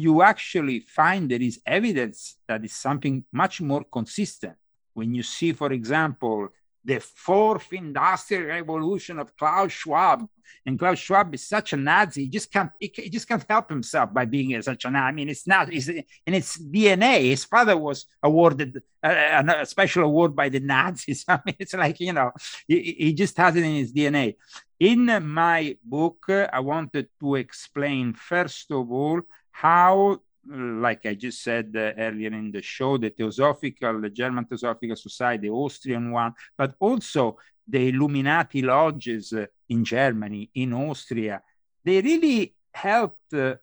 you 0.00 0.22
actually 0.22 0.80
find 0.80 1.30
there 1.30 1.42
is 1.50 1.60
evidence 1.66 2.36
that 2.48 2.64
is 2.64 2.72
something 2.72 3.24
much 3.32 3.60
more 3.60 3.84
consistent. 3.84 4.56
When 4.94 5.14
you 5.14 5.22
see, 5.22 5.52
for 5.52 5.72
example, 5.72 6.48
the 6.84 6.98
fourth 7.00 7.72
industrial 7.72 8.44
revolution 8.44 9.18
of 9.18 9.36
Klaus 9.36 9.72
Schwab, 9.72 10.26
and 10.66 10.78
Klaus 10.78 10.98
Schwab 10.98 11.34
is 11.34 11.46
such 11.46 11.72
a 11.74 11.76
Nazi, 11.76 12.22
he 12.22 12.28
just 12.28 12.50
can't 12.50 12.70
he, 12.80 12.88
just 13.10 13.28
can't 13.28 13.44
help 13.48 13.68
himself 13.68 14.12
by 14.12 14.24
being 14.24 14.60
such 14.62 14.84
a 14.84 14.90
Nazi. 14.90 15.08
I 15.08 15.12
mean, 15.12 15.28
it's 15.28 15.46
not 15.46 15.72
it's 15.72 15.88
in 15.88 16.34
its 16.40 16.58
DNA. 16.58 17.30
His 17.34 17.44
father 17.44 17.76
was 17.76 18.06
awarded 18.22 18.82
uh, 19.02 19.42
a, 19.46 19.60
a, 19.60 19.66
special 19.66 20.04
award 20.04 20.34
by 20.34 20.48
the 20.48 20.60
Nazis. 20.60 21.24
I 21.28 21.40
mean, 21.44 21.56
it's 21.58 21.74
like 21.74 22.00
you 22.00 22.14
know, 22.14 22.32
he, 22.66 22.96
he 22.98 23.12
just 23.12 23.36
has 23.36 23.54
it 23.56 23.64
in 23.64 23.74
his 23.74 23.92
DNA. 23.92 24.36
In 24.78 25.04
my 25.26 25.76
book, 25.84 26.24
uh, 26.28 26.48
I 26.52 26.60
wanted 26.60 27.08
to 27.20 27.34
explain 27.34 28.14
first 28.14 28.70
of 28.70 28.90
all 28.90 29.20
how 29.60 30.20
like 30.46 31.04
I 31.04 31.14
just 31.14 31.42
said 31.42 31.72
uh, 31.76 31.92
earlier 31.98 32.32
in 32.32 32.50
the 32.50 32.62
show, 32.62 32.96
the 32.96 33.10
Theosophical, 33.10 34.00
the 34.00 34.08
German 34.08 34.46
Theosophical 34.46 34.96
Society, 34.96 35.48
the 35.48 35.54
Austrian 35.54 36.10
one, 36.10 36.32
but 36.56 36.74
also 36.80 37.36
the 37.68 37.90
Illuminati 37.90 38.62
lodges 38.62 39.34
uh, 39.34 39.46
in 39.68 39.84
Germany, 39.84 40.50
in 40.54 40.72
Austria, 40.72 41.42
they 41.84 42.00
really 42.00 42.54
helped 42.72 43.34
uh, 43.34 43.56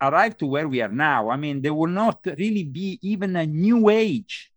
arrive 0.00 0.36
to 0.38 0.46
where 0.46 0.68
we 0.68 0.80
are 0.80 0.88
now. 1.10 1.30
I 1.30 1.36
mean, 1.36 1.60
there 1.60 1.74
will 1.74 1.94
not 2.04 2.20
really 2.38 2.64
be 2.64 3.00
even 3.02 3.34
a 3.34 3.44
new 3.44 3.88
age. 3.88 4.52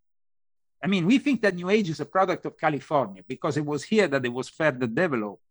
I 0.84 0.88
mean, 0.88 1.08
we 1.08 1.18
think 1.18 1.42
that 1.42 1.56
new 1.56 1.72
age 1.72 1.90
is 1.90 2.00
a 2.00 2.06
product 2.06 2.46
of 2.46 2.56
California 2.58 3.24
because 3.28 3.58
it 3.58 3.66
was 3.66 3.84
here 3.84 4.08
that 4.08 4.24
it 4.24 4.32
was 4.32 4.48
further 4.48 4.86
developed. 4.86 5.42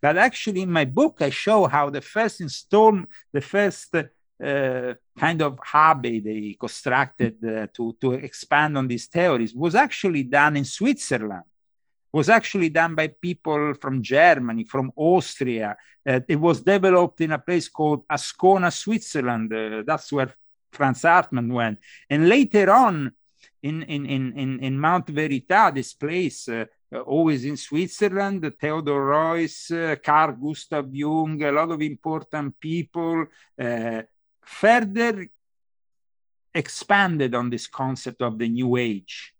But 0.00 0.18
actually, 0.18 0.62
in 0.62 0.72
my 0.72 0.84
book, 0.84 1.18
I 1.20 1.30
show 1.30 1.66
how 1.66 1.88
the 1.88 2.00
first 2.00 2.40
installment, 2.40 3.08
the 3.32 3.40
first 3.40 3.94
uh, 4.42 4.94
kind 5.18 5.40
of 5.42 5.58
hobby 5.62 6.20
they 6.20 6.56
constructed 6.58 7.36
uh, 7.44 7.66
to, 7.72 7.96
to 8.00 8.12
expand 8.12 8.76
on 8.76 8.88
these 8.88 9.06
theories 9.06 9.54
was 9.54 9.74
actually 9.74 10.24
done 10.24 10.56
in 10.56 10.64
Switzerland, 10.64 11.44
was 12.12 12.28
actually 12.28 12.68
done 12.68 12.94
by 12.94 13.08
people 13.08 13.74
from 13.74 14.02
Germany, 14.02 14.64
from 14.64 14.92
Austria. 14.96 15.76
Uh, 16.06 16.20
it 16.26 16.36
was 16.36 16.60
developed 16.60 17.20
in 17.20 17.32
a 17.32 17.38
place 17.38 17.68
called 17.68 18.06
Ascona, 18.08 18.72
Switzerland. 18.72 19.52
Uh, 19.52 19.82
that's 19.86 20.12
where 20.12 20.34
Franz 20.72 21.02
Hartmann 21.02 21.52
went. 21.52 21.78
And 22.10 22.28
later 22.28 22.70
on, 22.70 23.12
in, 23.62 23.82
in, 23.82 24.06
in, 24.06 24.58
in, 24.60 24.78
Mount 24.78 25.06
Verita, 25.06 25.72
this 25.72 25.92
place, 25.92 26.48
uh, 26.48 26.64
always 27.06 27.44
in 27.44 27.56
Switzerland, 27.56 28.52
Theodor 28.60 29.00
Reuss, 29.00 30.02
Carl 30.02 30.32
Gustav 30.32 30.92
Jung, 30.92 31.40
a 31.42 31.52
lot 31.52 31.70
of 31.70 31.80
important 31.80 32.58
people, 32.58 33.26
uh, 33.60 34.02
further 34.44 35.28
expanded 36.54 37.34
on 37.34 37.50
this 37.50 37.66
concept 37.66 38.22
of 38.22 38.38
the 38.38 38.48
new 38.48 38.76
age. 38.76 39.34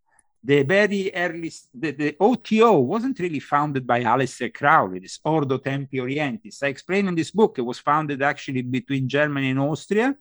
The 0.45 0.63
very 0.65 1.15
early, 1.15 1.53
the, 1.73 1.93
the 1.93 2.17
OTO 2.19 2.81
wasn't 2.81 3.19
really 3.21 3.39
founded 3.39 3.87
by 3.87 4.03
Aleister 4.03 4.53
Crowley, 4.53 4.99
this 4.99 5.21
Ordo 5.25 5.59
Templi 5.59 6.01
Orientis. 6.01 6.63
I 6.63 6.69
explain 6.69 7.07
in 7.07 7.15
this 7.15 7.31
book, 7.31 7.59
it 7.59 7.63
was 7.63 7.79
founded 7.79 8.23
actually 8.23 8.63
between 8.63 9.09
Germany 9.09 9.51
and 9.51 9.61
Austria 9.61 10.17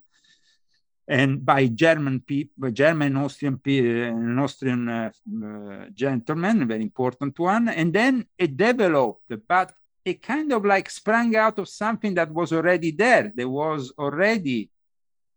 and 1.07 1.45
by 1.45 1.67
German 1.67 2.21
people, 2.21 2.71
German 2.71 3.17
Austrian 3.17 3.57
people, 3.57 3.91
an 3.91 4.39
Austrian 4.39 4.87
uh, 4.87 5.11
uh, 5.43 5.85
gentleman, 5.93 6.61
a 6.61 6.65
very 6.65 6.83
important 6.83 7.37
one, 7.37 7.67
and 7.67 7.91
then 7.91 8.25
it 8.37 8.55
developed. 8.55 9.23
But 9.47 9.73
it 10.05 10.21
kind 10.21 10.51
of 10.53 10.65
like 10.65 10.89
sprang 10.89 11.35
out 11.35 11.59
of 11.59 11.67
something 11.67 12.13
that 12.15 12.31
was 12.31 12.53
already 12.53 12.91
there. 12.91 13.31
There 13.35 13.49
was 13.49 13.91
already 13.97 14.70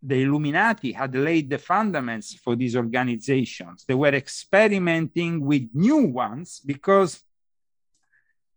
the 0.07 0.23
Illuminati 0.23 0.93
had 0.93 1.15
laid 1.15 1.49
the 1.49 1.57
fundaments 1.59 2.39
for 2.39 2.55
these 2.55 2.77
organizations. 2.77 3.85
They 3.87 3.95
were 3.95 4.15
experimenting 4.15 5.41
with 5.41 5.69
new 5.73 6.07
ones 6.09 6.61
because 6.65 7.23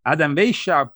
Adam 0.04 0.36
Weishaupt 0.36 0.92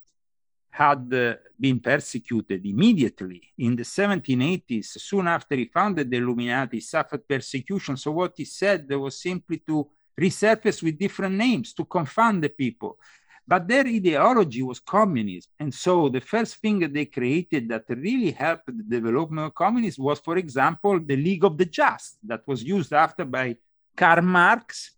had 0.71 1.13
uh, 1.13 1.35
been 1.59 1.81
persecuted 1.81 2.65
immediately 2.67 3.43
in 3.59 3.77
the 3.77 3.83
1780s. 3.83 5.01
Soon 5.01 5.29
after 5.29 5.55
he 5.55 5.67
founded 5.67 6.11
the 6.11 6.17
Illuminati, 6.19 6.81
suffered 6.81 7.27
persecution. 7.27 7.97
So 7.97 8.11
what 8.11 8.35
he 8.37 8.45
said 8.45 8.89
there 8.89 8.99
was 8.99 9.21
simply 9.21 9.59
to 9.67 9.89
resurface 10.19 10.83
with 10.83 10.99
different 10.99 11.35
names 11.35 11.73
to 11.75 11.85
confound 11.85 12.43
the 12.43 12.49
people. 12.49 12.99
But 13.47 13.67
their 13.67 13.87
ideology 13.87 14.63
was 14.63 14.81
communism. 14.81 15.51
And 15.59 15.75
so 15.75 16.09
the 16.09 16.21
first 16.21 16.57
thing 16.57 16.79
that 16.81 16.95
they 16.95 17.07
created 17.07 17.69
that 17.69 17.85
really 17.89 18.31
helped 18.31 18.67
the 18.67 18.85
development 18.85 19.49
of 19.49 19.55
communism 19.55 20.05
was, 20.05 20.21
for 20.21 20.37
example, 20.37 21.01
the 21.01 21.17
League 21.17 21.45
of 21.45 21.59
the 21.59 21.67
Just 21.67 22.19
that 22.25 22.47
was 22.47 22.63
used 22.63 22.93
after 22.93 23.25
by 23.25 23.57
Karl 23.97 24.23
Marx 24.23 24.93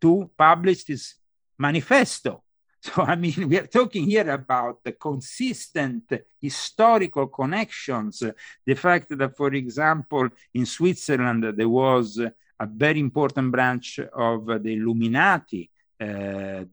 to 0.00 0.30
publish 0.36 0.84
this 0.84 1.14
manifesto. 1.58 2.42
So, 2.84 3.00
I 3.00 3.16
mean, 3.16 3.48
we 3.48 3.58
are 3.58 3.66
talking 3.66 4.04
here 4.04 4.30
about 4.30 4.84
the 4.84 4.92
consistent 4.92 6.02
historical 6.38 7.28
connections. 7.28 8.22
The 8.66 8.74
fact 8.74 9.08
that, 9.08 9.34
for 9.34 9.54
example, 9.54 10.28
in 10.52 10.66
Switzerland, 10.66 11.44
there 11.56 11.66
was 11.66 12.18
a 12.18 12.66
very 12.66 13.00
important 13.00 13.50
branch 13.50 14.00
of 14.00 14.44
the 14.62 14.74
Illuminati 14.74 15.70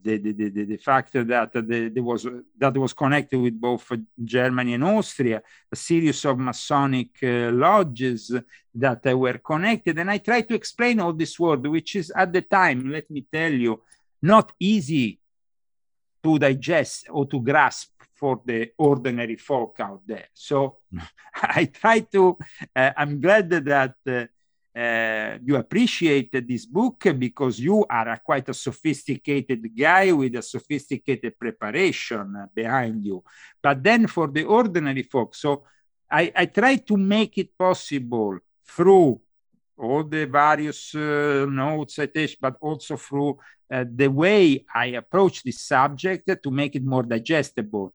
the, 0.04 0.18
the, 0.18 0.32
the, 0.34 0.66
the, 0.66 0.78
fact 0.78 1.14
that 1.14 1.52
there 1.54 2.04
was 2.04 2.28
that 2.58 2.78
was 2.78 2.94
connected 2.94 3.40
with 3.40 3.60
both 3.60 3.92
Germany 4.24 4.74
and 4.74 4.84
Austria, 4.84 5.42
a 5.72 5.76
series 5.76 6.24
of 6.26 6.38
Masonic 6.38 7.10
uh, 7.24 7.52
lodges 7.52 8.36
that 8.74 9.06
were 9.18 9.38
connected, 9.40 10.00
and 10.00 10.10
I 10.10 10.18
try 10.18 10.42
to 10.42 10.54
explain 10.54 11.00
all 11.00 11.14
this 11.14 11.40
world, 11.40 11.68
which 11.68 11.96
is 11.96 12.12
at 12.16 12.32
the 12.34 12.42
time, 12.42 12.90
let 12.90 13.10
me 13.10 13.26
tell 13.32 13.52
you, 13.52 13.82
not 14.22 14.52
easy 14.60 15.20
to 16.24 16.40
digest 16.40 17.08
or 17.10 17.26
to 17.28 17.40
grasp 17.42 17.90
for 18.14 18.40
the 18.46 18.72
ordinary 18.78 19.36
folk 19.36 19.76
out 19.80 20.02
there. 20.06 20.28
So 20.34 20.78
I 21.36 21.66
try 21.66 22.02
to. 22.14 22.38
Uh, 22.76 22.92
I'm 22.96 23.20
glad 23.20 23.50
that 23.50 23.96
uh, 24.08 24.26
you 24.74 25.56
appreciated 25.58 26.48
this 26.48 26.66
book 26.66 27.04
because 27.18 27.60
you 27.60 27.86
are 27.90 28.10
a 28.10 28.22
quite 28.24 28.48
a 28.50 28.54
sophisticated 28.54 29.70
guy 29.76 30.12
with 30.12 30.36
a 30.36 30.42
sophisticated 30.42 31.38
preparation 31.38 32.48
behind 32.54 33.04
you. 33.04 33.24
But 33.62 33.84
then 33.84 34.08
for 34.08 34.28
the 34.28 34.46
ordinary 34.46 35.04
folks, 35.04 35.42
so 35.42 35.66
I, 36.10 36.32
I 36.36 36.46
try 36.46 36.76
to 36.78 36.98
make 36.98 37.38
it 37.38 37.58
possible 37.58 38.40
through 38.66 39.22
all 39.78 40.04
the 40.04 40.26
various 40.26 40.94
uh, 40.96 41.46
notes 41.50 41.96
citation, 41.96 42.38
but 42.40 42.56
also 42.62 42.98
through 42.98 43.40
uh, 43.72 43.86
the 43.94 44.08
way 44.08 44.66
I 44.74 44.88
approach 44.88 45.44
this 45.44 45.62
subject 45.62 46.30
to 46.44 46.52
make 46.52 46.76
it 46.76 46.84
more 46.84 47.04
digestible. 47.04 47.94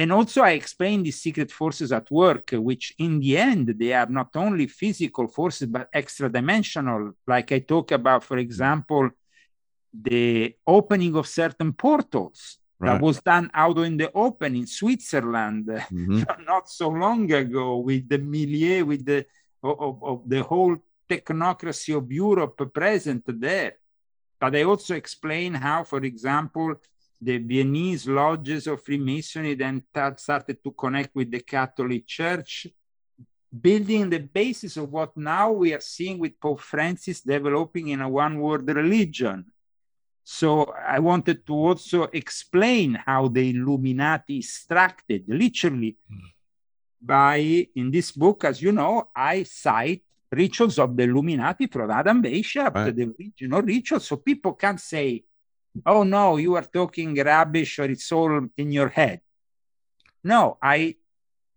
And 0.00 0.12
also, 0.12 0.40
I 0.40 0.52
explain 0.52 1.02
the 1.02 1.10
secret 1.10 1.52
forces 1.52 1.92
at 1.92 2.10
work, 2.10 2.52
which 2.54 2.94
in 2.96 3.20
the 3.20 3.36
end, 3.36 3.74
they 3.78 3.92
are 3.92 4.06
not 4.06 4.34
only 4.34 4.66
physical 4.66 5.28
forces, 5.28 5.68
but 5.68 5.90
extra 5.92 6.32
dimensional. 6.32 7.12
Like 7.26 7.52
I 7.52 7.58
talk 7.58 7.92
about, 7.92 8.24
for 8.24 8.38
example, 8.38 9.10
the 9.92 10.54
opening 10.66 11.14
of 11.16 11.26
certain 11.26 11.74
portals 11.74 12.56
right. 12.78 12.94
that 12.94 13.02
was 13.02 13.20
done 13.20 13.50
out 13.52 13.76
in 13.80 13.98
the 13.98 14.10
open 14.14 14.56
in 14.56 14.66
Switzerland 14.66 15.66
mm-hmm. 15.66 16.22
not 16.46 16.70
so 16.70 16.88
long 16.88 17.30
ago 17.30 17.76
with 17.76 18.08
the 18.08 18.16
milieu, 18.16 18.86
with 18.86 19.04
the 19.04 19.26
of, 19.62 20.02
of 20.02 20.22
the 20.26 20.42
whole 20.42 20.76
technocracy 21.10 21.94
of 21.94 22.10
Europe 22.10 22.72
present 22.72 23.24
there. 23.38 23.74
But 24.40 24.56
I 24.56 24.62
also 24.62 24.94
explain 24.94 25.52
how, 25.52 25.84
for 25.84 26.02
example, 26.04 26.76
the 27.20 27.38
Viennese 27.38 28.08
lodges 28.08 28.66
of 28.66 28.82
Freemasonry 28.82 29.54
then 29.54 29.82
started 30.16 30.64
to 30.64 30.70
connect 30.72 31.14
with 31.14 31.30
the 31.30 31.40
Catholic 31.40 32.06
Church, 32.06 32.66
building 33.60 34.08
the 34.08 34.20
basis 34.20 34.76
of 34.76 34.90
what 34.90 35.16
now 35.16 35.50
we 35.50 35.74
are 35.74 35.80
seeing 35.80 36.18
with 36.18 36.40
Pope 36.40 36.60
Francis 36.60 37.20
developing 37.20 37.88
in 37.88 38.00
a 38.00 38.08
one 38.08 38.38
world 38.38 38.66
religion. 38.68 39.44
So 40.24 40.72
I 40.86 40.98
wanted 41.00 41.46
to 41.46 41.54
also 41.54 42.04
explain 42.04 42.94
how 42.94 43.28
the 43.28 43.50
Illuminati 43.50 44.38
extracted 44.38 45.24
literally 45.26 45.96
mm. 46.10 46.20
by, 47.02 47.66
in 47.74 47.90
this 47.90 48.12
book, 48.12 48.44
as 48.44 48.62
you 48.62 48.72
know, 48.72 49.08
I 49.14 49.42
cite 49.42 50.04
rituals 50.30 50.78
of 50.78 50.96
the 50.96 51.02
Illuminati 51.02 51.66
from 51.66 51.90
Adam 51.90 52.22
Weishaupt, 52.22 52.74
right. 52.74 52.94
the 52.94 53.12
original 53.18 53.62
rituals. 53.62 54.06
So 54.06 54.16
people 54.16 54.52
can't 54.52 54.80
say, 54.80 55.24
oh 55.86 56.02
no, 56.02 56.36
you 56.36 56.54
are 56.54 56.64
talking 56.64 57.14
rubbish 57.14 57.78
or 57.78 57.84
it's 57.84 58.10
all 58.12 58.48
in 58.56 58.72
your 58.72 58.88
head. 58.88 59.20
No, 60.22 60.58
I 60.62 60.96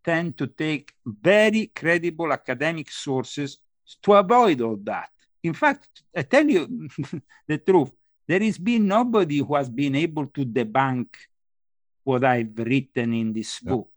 tend 0.03 0.37
to 0.37 0.47
take 0.47 0.93
very 1.05 1.67
credible 1.67 2.31
academic 2.31 2.91
sources 2.91 3.57
to 4.01 4.13
avoid 4.13 4.61
all 4.61 4.77
that. 4.83 5.09
In 5.41 5.53
fact, 5.53 6.03
I 6.15 6.23
tell 6.23 6.47
you 6.47 6.87
the 7.47 7.57
truth, 7.57 7.91
there 8.27 8.39
has 8.39 8.57
been 8.57 8.87
nobody 8.87 9.39
who 9.39 9.55
has 9.55 9.69
been 9.69 9.95
able 9.95 10.27
to 10.27 10.45
debunk 10.45 11.07
what 12.03 12.23
I've 12.23 12.57
written 12.57 13.13
in 13.13 13.33
this 13.33 13.59
yeah. 13.61 13.71
book. 13.71 13.89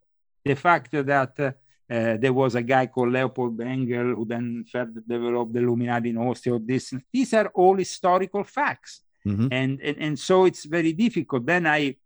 The 0.45 0.55
fact 0.55 0.93
that 0.93 1.41
uh, 1.41 1.53
uh, 1.89 2.17
there 2.17 2.33
was 2.33 2.55
a 2.55 2.63
guy 2.63 2.87
called 2.87 3.13
Leopold 3.13 3.57
Bengel 3.57 4.15
who 4.15 4.25
then 4.25 4.65
further 4.71 5.03
developed 5.07 5.53
the 5.53 5.61
Illuminati 5.61 6.11
in 6.11 6.19
Austria. 6.19 6.59
This, 6.61 6.95
these 7.13 7.35
are 7.35 7.49
all 7.49 7.77
historical 7.77 8.43
facts. 8.43 9.03
Mm-hmm. 9.27 9.49
And, 9.51 9.81
and, 9.81 9.97
and 9.99 10.19
so 10.19 10.45
it's 10.45 10.65
very 10.65 10.93
difficult. 10.93 11.45
Then 11.45 11.67
I, 11.67 11.97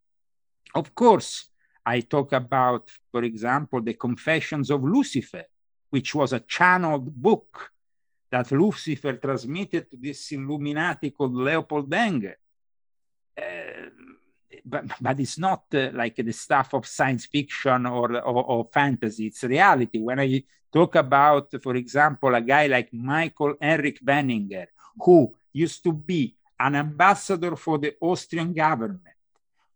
of 0.75 0.95
course, 0.95 1.49
I 1.85 2.01
talk 2.01 2.33
about, 2.33 2.91
for 3.13 3.23
example, 3.25 3.83
the 3.83 3.95
Confessions 3.95 4.71
of 4.71 4.83
Lucifer, 4.83 5.45
which 5.91 6.15
was 6.15 6.33
a 6.33 6.41
channeled 6.41 7.15
book 7.15 7.73
that 8.31 8.51
Lucifer 8.53 9.15
transmitted 9.15 9.91
to 9.91 9.97
this 9.97 10.33
Illuminati 10.33 11.11
called 11.11 11.35
Leopold 11.35 11.91
Bengel. 11.91 12.35
Uh, 13.37 13.91
but, 14.65 14.85
but 15.01 15.21
it's 15.21 15.39
not 15.39 15.65
uh, 15.75 15.91
like 15.93 16.17
the 16.17 16.33
stuff 16.33 16.75
of 16.75 16.87
science 16.87 17.27
fiction 17.27 17.87
or, 17.87 18.17
or, 18.19 18.45
or, 18.45 18.69
fantasy, 18.73 19.27
it's 19.27 19.43
reality. 19.45 19.99
When 19.99 20.21
I 20.21 20.45
talk 20.73 20.95
about, 20.97 21.49
for 21.63 21.75
example, 21.77 22.35
a 22.35 22.41
guy 22.41 22.67
like 22.67 22.93
Michael 22.93 23.55
Henrik 23.61 24.05
Weninger, 24.05 24.67
who 24.99 25.35
used 25.53 25.83
to 25.85 25.93
be 25.93 26.37
an 26.61 26.77
ambassador 26.77 27.57
for 27.57 27.79
the 27.79 27.95
Austrian 28.01 28.53
government, 28.53 29.01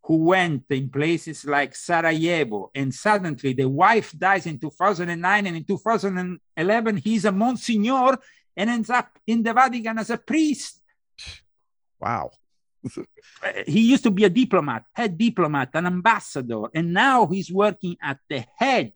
who 0.04 0.18
went 0.24 0.64
in 0.68 0.90
places 0.90 1.46
like 1.46 1.74
Sarajevo, 1.74 2.70
and 2.74 2.92
suddenly 2.92 3.54
the 3.54 3.66
wife 3.66 4.12
dies 4.12 4.44
in 4.44 4.58
2009, 4.58 5.46
and 5.46 5.56
in 5.56 5.64
2011 5.64 6.96
he's 6.98 7.24
a 7.24 7.32
Monsignor 7.32 8.18
and 8.54 8.70
ends 8.70 8.90
up 8.90 9.18
in 9.26 9.42
the 9.42 9.54
Vatican 9.54 9.98
as 9.98 10.10
a 10.10 10.18
priest. 10.18 10.80
Wow. 11.98 12.30
he 13.66 13.80
used 13.92 14.04
to 14.04 14.10
be 14.10 14.24
a 14.24 14.28
diplomat, 14.28 14.84
head 14.92 15.16
diplomat, 15.16 15.70
an 15.72 15.86
ambassador, 15.86 16.64
and 16.74 16.92
now 16.92 17.26
he's 17.26 17.50
working 17.50 17.96
at 18.02 18.18
the 18.28 18.44
head 18.58 18.92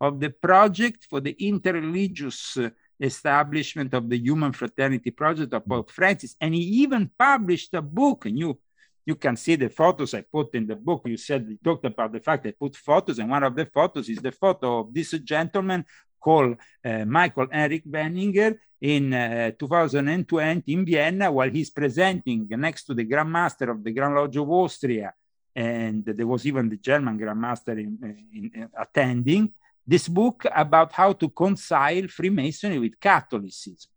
of 0.00 0.20
the 0.20 0.30
project 0.30 1.04
for 1.10 1.20
the 1.20 1.34
interreligious 1.34 2.70
establishment 3.00 3.92
of 3.94 4.08
the 4.08 4.18
Human 4.18 4.52
Fraternity 4.52 5.10
Project 5.10 5.52
of 5.52 5.66
Pope 5.66 5.90
Francis. 5.90 6.36
And 6.40 6.54
he 6.54 6.60
even 6.60 7.10
published 7.18 7.74
a 7.74 7.82
book, 7.82 8.26
and 8.26 8.38
you 8.38 8.58
you 9.06 9.16
can 9.16 9.36
see 9.36 9.54
the 9.56 9.68
photos 9.68 10.14
I 10.14 10.22
put 10.22 10.54
in 10.54 10.66
the 10.66 10.76
book. 10.76 11.02
You 11.04 11.18
said 11.18 11.46
you 11.48 11.58
talked 11.62 11.84
about 11.84 12.12
the 12.12 12.20
fact 12.20 12.46
I 12.46 12.52
put 12.52 12.74
photos, 12.76 13.18
and 13.18 13.30
one 13.30 13.42
of 13.42 13.54
the 13.54 13.66
photos 13.66 14.08
is 14.08 14.18
the 14.18 14.32
photo 14.32 14.80
of 14.80 14.94
this 14.94 15.10
gentleman 15.10 15.84
called 16.18 16.56
uh, 16.84 17.04
Michael 17.04 17.48
Eric 17.52 17.84
Weninger 17.84 18.58
in 18.80 19.12
uh, 19.12 19.50
2020 19.58 20.72
in 20.72 20.84
Vienna 20.84 21.30
while 21.30 21.50
he's 21.50 21.70
presenting 21.70 22.46
next 22.50 22.84
to 22.84 22.94
the 22.94 23.04
Grand 23.04 23.30
Master 23.30 23.70
of 23.70 23.84
the 23.84 23.92
Grand 23.92 24.14
Lodge 24.14 24.36
of 24.36 24.50
Austria. 24.50 25.12
And 25.54 26.04
there 26.04 26.26
was 26.26 26.46
even 26.46 26.68
the 26.68 26.78
German 26.78 27.16
Grand 27.16 27.40
Master 27.40 27.72
in, 27.72 27.98
in, 28.32 28.50
in 28.54 28.68
attending 28.78 29.52
this 29.86 30.08
book 30.08 30.46
about 30.54 30.92
how 30.92 31.12
to 31.12 31.26
reconcile 31.26 32.08
Freemasonry 32.08 32.78
with 32.78 32.98
Catholicism. 32.98 33.90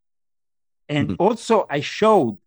And 0.87 1.09
mm-hmm. 1.09 1.23
also, 1.23 1.65
I 1.69 1.81
showed 1.81 2.37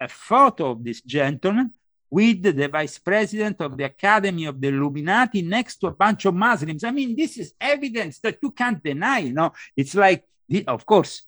a 0.00 0.08
photo 0.08 0.70
of 0.70 0.84
this 0.84 1.00
gentleman 1.02 1.72
with 2.10 2.42
the 2.42 2.68
vice 2.68 2.98
president 2.98 3.60
of 3.60 3.76
the 3.76 3.84
Academy 3.84 4.46
of 4.46 4.60
the 4.60 4.68
Illuminati 4.68 5.42
next 5.42 5.76
to 5.78 5.88
a 5.88 5.92
bunch 5.92 6.24
of 6.24 6.34
Muslims. 6.34 6.84
I 6.84 6.90
mean, 6.90 7.14
this 7.14 7.36
is 7.36 7.54
evidence 7.60 8.18
that 8.20 8.38
you 8.42 8.50
can't 8.50 8.82
deny. 8.82 9.18
You 9.18 9.32
know, 9.32 9.52
it's 9.76 9.94
like, 9.94 10.24
of 10.66 10.86
course, 10.86 11.22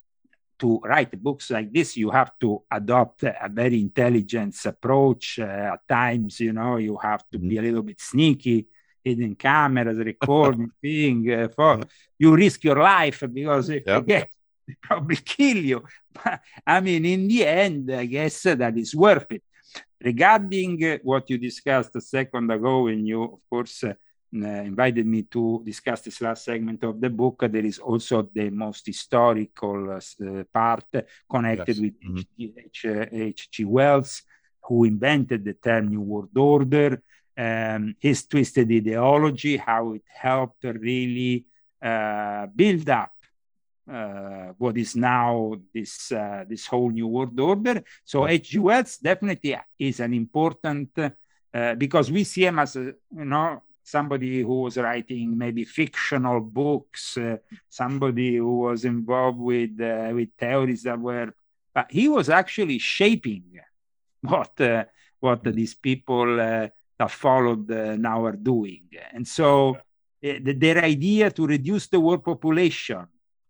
to 0.58 0.80
write 0.84 1.20
books 1.22 1.50
like 1.50 1.72
this, 1.72 1.96
you 1.96 2.10
have 2.10 2.38
to 2.38 2.62
adopt 2.70 3.24
a 3.24 3.48
very 3.50 3.80
intelligent 3.80 4.54
approach. 4.64 5.38
Uh, 5.38 5.72
at 5.74 5.88
times, 5.88 6.40
you 6.40 6.52
know, 6.52 6.76
you 6.76 6.96
have 6.98 7.24
to 7.30 7.38
be 7.38 7.56
a 7.56 7.62
little 7.62 7.82
bit 7.82 8.00
sneaky, 8.00 8.66
hidden 9.04 9.34
cameras, 9.34 9.98
recording 9.98 10.70
thing. 10.80 11.30
Uh, 11.32 11.48
for 11.48 11.80
you 12.18 12.34
risk 12.34 12.64
your 12.64 12.76
life 12.76 13.22
because 13.32 13.70
if 13.70 13.82
yep. 13.86 14.02
you 14.02 14.06
get, 14.06 14.30
they 14.66 14.76
probably 14.82 15.16
kill 15.16 15.56
you. 15.56 15.82
But 16.12 16.40
I 16.66 16.80
mean, 16.80 17.04
in 17.04 17.28
the 17.28 17.46
end, 17.46 17.90
I 17.92 18.06
guess 18.06 18.42
that 18.42 18.76
is 18.76 18.94
worth 18.94 19.32
it. 19.32 19.42
Regarding 20.02 20.98
what 21.02 21.28
you 21.28 21.38
discussed 21.38 21.94
a 21.96 22.00
second 22.00 22.50
ago, 22.50 22.84
when 22.84 23.04
you, 23.06 23.22
of 23.22 23.40
course, 23.48 23.84
uh, 23.84 23.94
invited 24.32 25.06
me 25.06 25.22
to 25.22 25.62
discuss 25.64 26.02
this 26.02 26.20
last 26.20 26.44
segment 26.44 26.82
of 26.84 27.00
the 27.00 27.10
book, 27.10 27.44
there 27.50 27.64
is 27.64 27.78
also 27.78 28.28
the 28.32 28.48
most 28.50 28.86
historical 28.86 29.90
uh, 29.90 30.44
part 30.52 30.84
connected 31.28 31.76
yes. 31.76 31.80
with 31.80 31.94
mm-hmm. 32.00 33.16
H.G. 33.16 33.64
Wells, 33.64 34.22
who 34.62 34.84
invented 34.84 35.44
the 35.44 35.54
term 35.54 35.88
New 35.88 36.00
World 36.00 36.36
Order, 36.36 37.02
um, 37.40 37.94
his 37.98 38.26
twisted 38.26 38.70
ideology, 38.70 39.56
how 39.56 39.94
it 39.94 40.02
helped 40.06 40.64
really 40.64 41.46
uh, 41.82 42.46
build 42.54 42.88
up 42.90 43.12
uh, 43.90 44.52
what 44.58 44.76
is 44.76 44.94
now 44.94 45.54
this 45.74 46.12
uh, 46.12 46.44
this 46.48 46.66
whole 46.66 46.90
new 46.90 47.08
world 47.08 47.38
order. 47.40 47.82
So 48.04 48.28
H.G. 48.28 48.58
Wells 48.58 48.98
definitely 48.98 49.56
is 49.78 50.00
an 50.00 50.12
important 50.14 50.90
uh, 50.98 51.74
because 51.74 52.10
we 52.10 52.24
see 52.24 52.44
him 52.44 52.58
as 52.58 52.76
a, 52.76 52.92
you 53.20 53.24
know 53.24 53.62
somebody 53.82 54.42
who 54.42 54.62
was 54.62 54.76
writing 54.76 55.36
maybe 55.36 55.64
fictional 55.64 56.40
books, 56.40 57.16
uh, 57.16 57.38
somebody 57.68 58.36
who 58.36 58.60
was 58.60 58.84
involved 58.84 59.38
with 59.38 59.80
uh, 59.80 60.10
with 60.14 60.28
theories 60.38 60.82
that 60.82 61.00
were, 61.00 61.32
but 61.74 61.90
he 61.90 62.06
was 62.06 62.28
actually 62.28 62.78
shaping 62.78 63.44
what 64.20 64.60
uh, 64.60 64.84
what 65.20 65.42
these 65.42 65.74
people 65.74 66.70
that 67.00 67.10
followed 67.10 67.68
now 68.08 68.18
are 68.28 68.38
doing, 68.52 68.84
and 69.14 69.26
so. 69.26 69.78
their 70.64 70.78
idea 70.94 71.30
to 71.30 71.42
reduce 71.46 71.84
the 71.88 71.98
world 72.06 72.22
population 72.22 73.02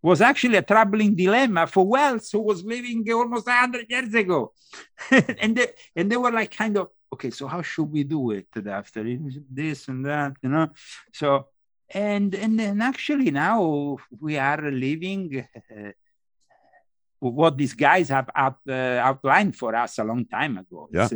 was 0.03 0.20
actually 0.20 0.57
a 0.57 0.62
troubling 0.62 1.14
dilemma 1.14 1.66
for 1.66 1.86
Wells, 1.86 2.30
who 2.30 2.40
was 2.40 2.64
living 2.64 3.05
almost 3.12 3.46
100 3.46 3.86
years 3.88 4.14
ago. 4.14 4.53
and, 5.11 5.57
they, 5.57 5.66
and 5.94 6.11
they 6.11 6.16
were 6.16 6.30
like, 6.30 6.57
kind 6.57 6.76
of, 6.78 6.88
okay, 7.12 7.30
so 7.30 7.46
how 7.46 7.61
should 7.61 7.90
we 7.90 8.05
do 8.05 8.30
it 8.30 8.48
after 8.66 9.05
this 9.51 9.88
and 9.88 10.07
that, 10.07 10.32
you 10.42 10.48
know? 10.48 10.68
So, 11.12 11.48
and, 11.90 12.34
and 12.34 12.59
then 12.59 12.80
actually 12.80 13.30
now 13.30 13.98
we 14.18 14.38
are 14.38 14.70
living 14.70 15.46
uh, 15.55 15.90
what 17.18 17.59
these 17.59 17.74
guys 17.74 18.09
have 18.09 18.30
out, 18.34 18.59
uh, 18.66 18.72
outlined 18.72 19.55
for 19.55 19.74
us 19.74 19.98
a 19.98 20.05
long 20.05 20.24
time 20.24 20.57
ago. 20.57 20.88
Yeah. 20.90 21.09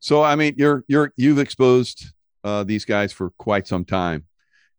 So, 0.00 0.22
I 0.22 0.34
mean, 0.34 0.54
you're, 0.56 0.84
you're, 0.88 1.12
you've 1.16 1.38
exposed 1.38 2.06
uh, 2.42 2.64
these 2.64 2.84
guys 2.84 3.12
for 3.12 3.30
quite 3.38 3.66
some 3.66 3.84
time. 3.84 4.24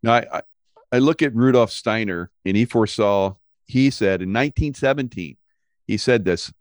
Now, 0.02 0.14
I, 0.14 0.42
I, 0.92 0.98
look 0.98 1.22
at 1.22 1.36
Rudolf 1.36 1.72
Steiner 1.72 2.32
and 2.44 2.58
he 2.58 2.66
foresaw, 2.66 3.36
he 3.66 3.92
said 3.92 4.22
in 4.22 4.30
1917, 4.30 5.38
he 5.86 5.98
said 5.98 6.26
this. 6.26 6.52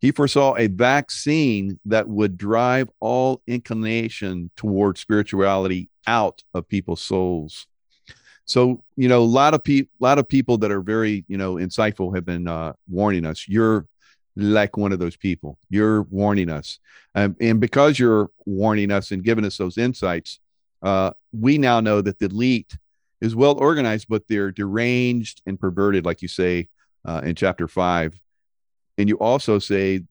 He 0.00 0.12
foresaw 0.12 0.56
a 0.56 0.66
vaccine 0.68 1.78
that 1.84 2.08
would 2.08 2.38
drive 2.38 2.88
all 3.00 3.42
inclination 3.46 4.50
toward 4.56 4.96
spirituality 4.96 5.90
out 6.06 6.42
of 6.54 6.66
people's 6.66 7.02
souls. 7.02 7.66
So, 8.46 8.82
you 8.96 9.08
know, 9.08 9.22
a 9.22 9.24
lot 9.24 9.52
of 9.52 9.62
people, 9.62 9.92
a 10.00 10.02
lot 10.02 10.18
of 10.18 10.26
people 10.26 10.56
that 10.58 10.70
are 10.72 10.80
very, 10.80 11.26
you 11.28 11.36
know, 11.36 11.56
insightful 11.56 12.14
have 12.14 12.24
been 12.24 12.48
uh, 12.48 12.72
warning 12.88 13.26
us. 13.26 13.46
You're 13.46 13.86
like 14.36 14.76
one 14.76 14.92
of 14.92 14.98
those 14.98 15.16
people. 15.16 15.58
You're 15.68 16.02
warning 16.02 16.50
us, 16.50 16.78
um, 17.14 17.36
and 17.40 17.60
because 17.60 17.98
you're 17.98 18.30
warning 18.46 18.90
us 18.90 19.10
and 19.10 19.24
giving 19.24 19.44
us 19.44 19.56
those 19.56 19.78
insights, 19.78 20.40
uh, 20.82 21.12
we 21.32 21.58
now 21.58 21.80
know 21.80 22.00
that 22.00 22.18
the 22.18 22.26
elite 22.26 22.76
is 23.20 23.36
well 23.36 23.58
organized, 23.58 24.06
but 24.08 24.26
they're 24.28 24.50
deranged 24.50 25.42
and 25.46 25.60
perverted, 25.60 26.04
like 26.06 26.22
you 26.22 26.28
say 26.28 26.68
uh, 27.04 27.20
in 27.24 27.34
chapter 27.34 27.68
five. 27.68 28.18
And 28.98 29.08
you 29.08 29.16
also 29.18 29.58
say 29.58 30.02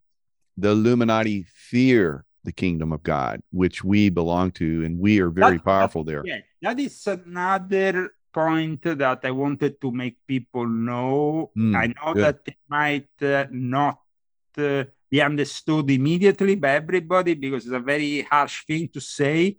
the 0.58 0.70
Illuminati 0.70 1.46
fear 1.54 2.26
the 2.44 2.52
kingdom 2.52 2.92
of 2.92 3.04
God, 3.04 3.42
which 3.52 3.84
we 3.84 4.10
belong 4.10 4.52
to, 4.52 4.84
and 4.86 5.00
we 5.00 5.20
are 5.20 5.30
very 5.30 5.58
that, 5.58 5.66
powerful 5.66 6.04
there. 6.04 6.24
Yeah, 6.26 6.40
that 6.62 6.80
is 6.80 7.06
another 7.08 8.12
point 8.34 8.82
that 8.84 9.20
I 9.24 9.32
wanted 9.32 9.82
to 9.82 9.92
make 9.92 10.18
people 10.28 10.68
know. 10.68 11.52
Mm, 11.58 11.76
I 11.76 11.88
know 11.88 12.14
good. 12.14 12.24
that 12.24 12.40
it 12.46 12.58
might 12.68 13.10
uh, 13.22 13.46
not 13.52 14.00
uh, 14.58 14.84
be 15.10 15.22
understood 15.22 15.90
immediately 15.90 16.56
by 16.56 16.72
everybody 16.72 17.34
because 17.34 17.66
it's 17.66 17.74
a 17.74 17.80
very 17.80 18.22
harsh 18.22 18.66
thing 18.66 18.88
to 18.90 19.02
say. 19.02 19.58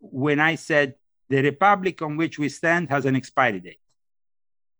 When 0.00 0.38
I 0.40 0.54
said 0.54 0.94
the 1.28 1.42
republic 1.42 2.00
on 2.02 2.16
which 2.16 2.38
we 2.38 2.48
stand 2.48 2.88
has 2.88 3.04
an 3.04 3.16
expiry 3.16 3.60
date, 3.60 3.80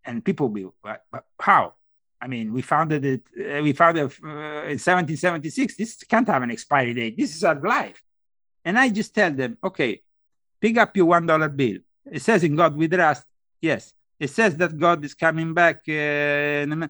and 0.04 0.24
people 0.24 0.48
will, 0.48 0.74
but, 0.82 1.04
but 1.10 1.24
how? 1.38 1.74
I 2.20 2.26
mean, 2.26 2.52
we 2.52 2.62
founded 2.62 3.04
it. 3.04 3.22
Uh, 3.38 3.62
we 3.62 3.72
founded 3.72 4.04
uh, 4.24 4.66
in 4.66 4.78
1776. 4.78 5.76
This 5.76 5.96
can't 6.04 6.26
have 6.28 6.42
an 6.42 6.50
expiry 6.50 6.94
date. 6.94 7.16
This 7.16 7.36
is 7.36 7.44
our 7.44 7.60
life. 7.60 8.02
And 8.64 8.78
I 8.78 8.88
just 8.88 9.14
tell 9.14 9.30
them, 9.30 9.56
okay, 9.62 10.02
pick 10.60 10.76
up 10.78 10.96
your 10.96 11.06
one 11.06 11.26
dollar 11.26 11.48
bill. 11.48 11.78
It 12.10 12.22
says 12.22 12.42
in 12.42 12.56
God 12.56 12.76
we 12.76 12.88
trust. 12.88 13.24
Yes. 13.60 13.92
It 14.18 14.30
says 14.30 14.56
that 14.56 14.76
God 14.76 15.04
is 15.04 15.14
coming 15.14 15.54
back. 15.54 15.82
Uh, 15.88 16.88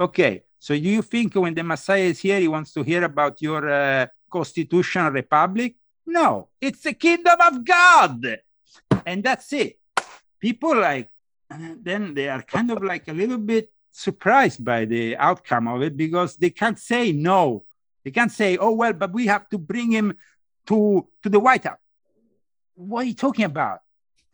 okay. 0.00 0.42
So 0.58 0.74
do 0.74 0.80
you 0.80 1.02
think 1.02 1.34
when 1.34 1.54
the 1.54 1.62
Messiah 1.62 2.02
is 2.02 2.20
here, 2.20 2.40
he 2.40 2.48
wants 2.48 2.72
to 2.74 2.82
hear 2.82 3.04
about 3.04 3.40
your 3.42 3.68
uh, 3.68 4.06
constitutional 4.30 5.10
republic? 5.10 5.76
No, 6.06 6.48
it's 6.60 6.82
the 6.82 6.92
kingdom 6.92 7.36
of 7.40 7.64
God, 7.64 8.24
and 9.04 9.22
that's 9.22 9.52
it. 9.52 9.78
People 10.40 10.76
like 10.76 11.10
then 11.48 12.14
they 12.14 12.28
are 12.28 12.42
kind 12.42 12.70
of 12.70 12.82
like 12.82 13.08
a 13.08 13.12
little 13.12 13.38
bit 13.38 13.70
surprised 13.90 14.64
by 14.64 14.84
the 14.84 15.16
outcome 15.16 15.68
of 15.68 15.82
it 15.82 15.96
because 15.96 16.36
they 16.36 16.50
can't 16.50 16.78
say 16.78 17.12
no. 17.12 17.64
They 18.04 18.10
can't 18.10 18.30
say, 18.30 18.56
oh, 18.56 18.72
well, 18.72 18.92
but 18.92 19.12
we 19.12 19.26
have 19.26 19.48
to 19.50 19.58
bring 19.58 19.90
him 19.90 20.16
to, 20.66 21.06
to 21.22 21.28
the 21.28 21.40
White 21.40 21.64
House. 21.64 21.78
What 22.74 23.00
are 23.00 23.08
you 23.08 23.14
talking 23.14 23.46
about? 23.46 23.80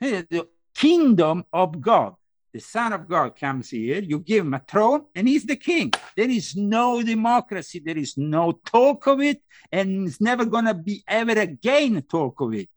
The 0.01 0.49
kingdom 0.75 1.45
of 1.53 1.81
God. 1.81 2.15
The 2.53 2.61
Son 2.61 2.93
of 2.93 3.09
God 3.09 3.35
comes 3.35 3.71
here, 3.71 4.03
you 4.03 4.19
give 4.19 4.45
him 4.45 4.53
a 4.53 4.59
throne, 4.61 5.07
and 5.15 5.27
he's 5.27 5.47
the 5.47 5.57
king. 5.57 5.91
There 6.15 6.29
is 6.29 6.55
no 6.55 7.03
democracy, 7.03 7.81
there 7.83 7.97
is 7.97 8.19
no 8.19 8.53
talk 8.53 9.07
of 9.07 9.23
it, 9.23 9.41
and 9.71 10.07
it's 10.07 10.21
never 10.21 10.45
going 10.45 10.67
to 10.67 10.75
be 10.75 11.03
ever 11.09 11.33
again 11.33 12.03
talk 12.03 12.41
of 12.43 12.53
it. 12.53 12.69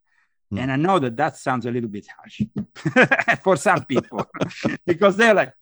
Mm. 0.54 0.60
And 0.60 0.72
I 0.72 0.76
know 0.78 1.00
that 1.00 1.18
that 1.18 1.36
sounds 1.38 1.66
a 1.66 1.72
little 1.72 1.90
bit 1.90 2.08
harsh 2.08 2.44
for 3.44 3.58
some 3.58 3.84
people 3.84 4.26
because 4.86 5.18
they're 5.18 5.34
like, 5.34 5.54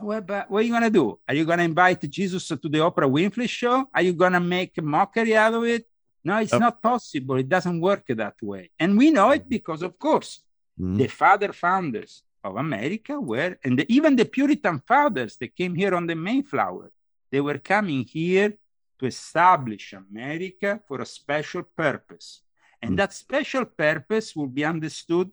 well, 0.00 0.20
but 0.20 0.50
what 0.50 0.60
are 0.60 0.62
you 0.62 0.72
going 0.72 0.82
to 0.82 0.90
do? 0.90 1.18
Are 1.28 1.34
you 1.34 1.44
going 1.44 1.58
to 1.58 1.64
invite 1.64 2.08
Jesus 2.10 2.48
to 2.48 2.56
the 2.56 2.78
Oprah 2.78 3.10
Winfrey 3.10 3.48
show? 3.48 3.88
Are 3.94 4.02
you 4.02 4.14
going 4.14 4.32
to 4.32 4.40
make 4.40 4.76
a 4.78 4.82
mockery 4.82 5.36
out 5.36 5.54
of 5.54 5.64
it? 5.64 5.86
No, 6.24 6.38
it's 6.38 6.52
oh. 6.52 6.58
not 6.58 6.82
possible. 6.82 7.36
It 7.36 7.48
doesn't 7.48 7.80
work 7.80 8.04
that 8.08 8.34
way. 8.42 8.70
And 8.78 8.98
we 8.98 9.10
know 9.10 9.30
it 9.30 9.48
because, 9.48 9.82
of 9.82 9.98
course, 9.98 10.40
mm-hmm. 10.78 10.96
the 10.96 11.06
father 11.06 11.52
founders 11.52 12.22
of 12.44 12.56
America 12.56 13.20
were, 13.20 13.58
and 13.64 13.78
the, 13.78 13.92
even 13.92 14.16
the 14.16 14.24
Puritan 14.24 14.80
fathers 14.86 15.36
that 15.38 15.56
came 15.56 15.74
here 15.74 15.94
on 15.94 16.06
the 16.06 16.14
Mayflower, 16.14 16.90
they 17.30 17.40
were 17.40 17.58
coming 17.58 18.04
here 18.04 18.54
to 18.98 19.06
establish 19.06 19.92
America 19.92 20.80
for 20.86 21.00
a 21.00 21.06
special 21.06 21.62
purpose. 21.62 22.42
And 22.82 22.90
mm-hmm. 22.90 22.96
that 22.96 23.12
special 23.12 23.64
purpose 23.64 24.34
will 24.34 24.46
be 24.46 24.64
understood 24.64 25.30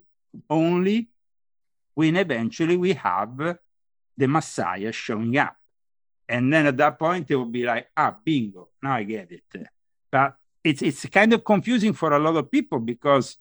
only 0.50 1.10
when 1.94 2.16
eventually 2.16 2.78
we 2.78 2.94
have 2.94 3.58
the 4.18 4.28
Messiah 4.28 4.92
showing 4.92 5.38
up. 5.38 5.56
And 6.28 6.52
then 6.52 6.66
at 6.66 6.78
that 6.78 6.98
point, 6.98 7.30
it 7.30 7.36
will 7.36 7.46
be 7.46 7.64
like, 7.64 7.88
ah, 7.96 8.16
bingo, 8.24 8.70
now 8.82 8.94
I 8.94 9.04
get 9.04 9.32
it. 9.32 9.44
But 10.12 10.36
it's, 10.64 10.82
it's 10.82 11.06
kind 11.06 11.32
of 11.34 11.46
confusing 11.46 11.94
for 11.94 12.14
a 12.14 12.20
lot 12.20 12.36
of 12.36 12.52
people 12.52 12.80
because 12.80 13.38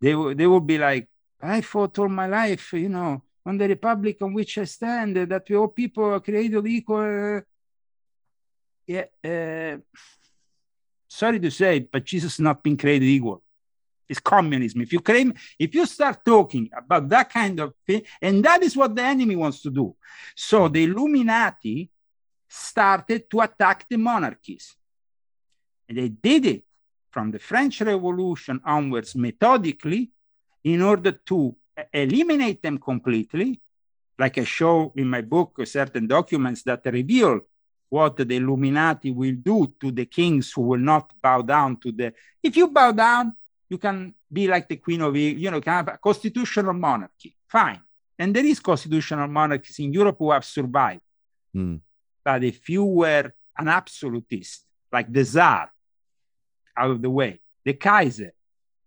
they, 0.00 0.12
they 0.34 0.46
will 0.46 0.60
be 0.60 0.78
like, 0.78 1.08
I 1.42 1.60
fought 1.60 1.98
all 1.98 2.08
my 2.08 2.26
life, 2.26 2.72
you 2.74 2.88
know, 2.88 3.22
on 3.44 3.58
the 3.58 3.68
republic 3.68 4.18
on 4.22 4.32
which 4.32 4.58
I 4.58 4.64
stand, 4.64 5.16
that 5.16 5.44
we 5.48 5.56
all 5.56 5.68
people 5.68 6.04
are 6.04 6.20
created 6.20 6.64
equal. 6.66 7.42
Yeah, 8.86 9.04
uh, 9.24 9.78
sorry 11.08 11.40
to 11.40 11.50
say, 11.50 11.80
but 11.80 12.04
Jesus 12.04 12.36
has 12.36 12.40
not 12.40 12.62
been 12.62 12.76
created 12.76 13.06
equal 13.06 13.42
It's 14.08 14.20
communism. 14.20 14.82
If 14.82 14.92
you 14.92 15.00
claim, 15.00 15.34
if 15.58 15.74
you 15.74 15.86
start 15.86 16.24
talking 16.24 16.70
about 16.76 17.08
that 17.08 17.30
kind 17.30 17.58
of 17.60 17.74
thing, 17.86 18.02
and 18.20 18.44
that 18.44 18.62
is 18.62 18.76
what 18.76 18.94
the 18.94 19.02
enemy 19.02 19.36
wants 19.36 19.62
to 19.62 19.70
do. 19.70 19.96
So 20.36 20.68
the 20.68 20.84
Illuminati 20.84 21.90
started 22.48 23.28
to 23.30 23.40
attack 23.40 23.86
the 23.88 23.96
monarchies. 23.96 24.76
And 25.88 25.98
they 25.98 26.08
did 26.08 26.46
it 26.46 26.64
from 27.10 27.30
the 27.30 27.38
French 27.38 27.80
Revolution 27.80 28.60
onwards 28.64 29.14
methodically 29.16 30.10
in 30.64 30.82
order 30.82 31.12
to 31.12 31.54
eliminate 31.92 32.62
them 32.62 32.78
completely. 32.78 33.60
Like 34.18 34.38
I 34.38 34.44
show 34.44 34.92
in 34.96 35.08
my 35.08 35.22
book 35.22 35.58
certain 35.64 36.06
documents 36.06 36.62
that 36.64 36.84
reveal 36.86 37.40
what 37.88 38.16
the 38.16 38.36
Illuminati 38.36 39.10
will 39.10 39.34
do 39.34 39.74
to 39.80 39.90
the 39.90 40.06
kings 40.06 40.52
who 40.52 40.62
will 40.62 40.78
not 40.78 41.12
bow 41.20 41.42
down 41.42 41.76
to 41.78 41.92
the. 41.92 42.12
If 42.42 42.56
you 42.56 42.68
bow 42.68 42.92
down, 42.92 43.36
you 43.68 43.78
can 43.78 44.14
be 44.32 44.46
like 44.48 44.68
the 44.68 44.76
queen 44.76 45.02
of, 45.02 45.16
you 45.16 45.50
know, 45.50 45.60
can 45.60 45.72
have 45.72 45.88
a 45.88 45.98
constitutional 45.98 46.72
monarchy. 46.72 47.36
Fine. 47.48 47.80
And 48.18 48.34
there 48.34 48.44
is 48.44 48.60
constitutional 48.60 49.28
monarchies 49.28 49.78
in 49.78 49.92
Europe 49.92 50.16
who 50.18 50.30
have 50.30 50.44
survived. 50.44 51.00
Mm. 51.54 51.80
But 52.24 52.44
if 52.44 52.68
you 52.68 52.84
were 52.84 53.32
an 53.58 53.68
absolutist, 53.68 54.64
like 54.92 55.12
the 55.12 55.24
Tsar, 55.24 55.70
out 56.76 56.90
of 56.90 57.02
the 57.02 57.10
way, 57.10 57.40
the 57.64 57.74
Kaiser, 57.74 58.32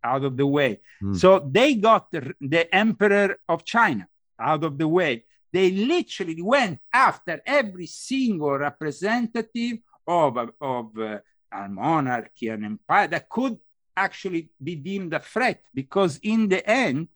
out 0.05 0.23
of 0.23 0.37
the 0.37 0.47
way. 0.57 0.71
Mm. 1.01 1.15
So 1.17 1.29
they 1.39 1.75
got 1.75 2.11
the, 2.11 2.33
the 2.39 2.63
emperor 2.73 3.37
of 3.49 3.65
China 3.65 4.07
out 4.39 4.63
of 4.63 4.77
the 4.77 4.87
way. 4.87 5.25
They 5.51 5.71
literally 5.71 6.41
went 6.41 6.79
after 6.93 7.41
every 7.45 7.87
single 7.87 8.57
representative 8.57 9.77
of, 10.07 10.31
of 10.59 10.85
uh, 10.97 11.19
a 11.51 11.69
monarchy, 11.69 12.49
an 12.49 12.63
empire 12.65 13.07
that 13.07 13.29
could 13.29 13.57
actually 13.95 14.49
be 14.61 14.75
deemed 14.75 15.13
a 15.13 15.19
threat 15.19 15.63
because 15.73 16.19
in 16.21 16.49
the 16.49 16.61
end, 16.69 17.07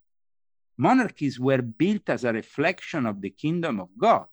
monarchies 0.77 1.39
were 1.39 1.61
built 1.61 2.09
as 2.09 2.23
a 2.23 2.31
reflection 2.31 3.05
of 3.05 3.21
the 3.21 3.29
kingdom 3.29 3.79
of 3.81 3.89
God. 3.97 4.25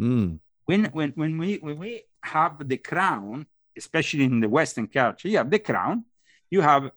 Mm. 0.00 0.38
When, 0.64 0.84
when, 0.86 1.10
when, 1.20 1.38
we, 1.38 1.56
when 1.56 1.78
we 1.78 2.02
have 2.22 2.66
the 2.66 2.78
crown, 2.78 3.46
especially 3.76 4.24
in 4.24 4.40
the 4.40 4.48
Western 4.48 4.86
culture, 4.86 5.28
you 5.28 5.36
have 5.36 5.50
the 5.50 5.58
crown, 5.58 6.04
you 6.50 6.62
have 6.62 6.90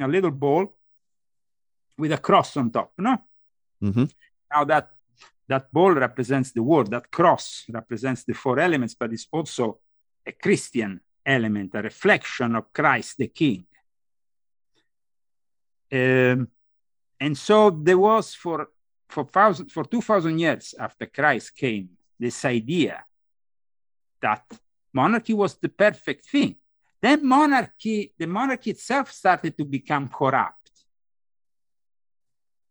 a 0.00 0.08
little 0.08 0.30
ball 0.30 0.74
with 1.98 2.12
a 2.12 2.18
cross 2.18 2.56
on 2.56 2.70
top, 2.70 2.92
no? 2.98 3.18
Mm-hmm. 3.82 4.04
Now 4.52 4.64
that 4.64 4.90
that 5.48 5.72
ball 5.72 5.92
represents 5.92 6.52
the 6.52 6.62
word, 6.62 6.90
that 6.90 7.10
cross 7.10 7.64
represents 7.68 8.24
the 8.24 8.32
four 8.32 8.58
elements, 8.58 8.94
but 8.94 9.12
it's 9.12 9.26
also 9.30 9.78
a 10.26 10.32
Christian 10.32 11.00
element, 11.26 11.74
a 11.74 11.82
reflection 11.82 12.56
of 12.56 12.72
Christ 12.72 13.18
the 13.18 13.28
King. 13.28 13.66
Um, 15.92 16.48
and 17.20 17.36
so 17.36 17.70
there 17.70 17.98
was 17.98 18.34
for 18.34 18.68
for 19.08 19.24
thousand 19.24 19.70
for 19.70 19.84
two 19.84 20.00
thousand 20.00 20.38
years 20.38 20.74
after 20.78 21.06
Christ 21.06 21.54
came 21.54 21.90
this 22.18 22.44
idea 22.44 23.04
that 24.20 24.44
monarchy 24.92 25.34
was 25.34 25.54
the 25.54 25.68
perfect 25.68 26.24
thing. 26.24 26.56
Then 27.02 27.26
monarchy, 27.26 28.12
the 28.16 28.26
monarchy 28.26 28.70
itself 28.70 29.10
started 29.10 29.58
to 29.58 29.64
become 29.64 30.08
corrupt. 30.08 30.70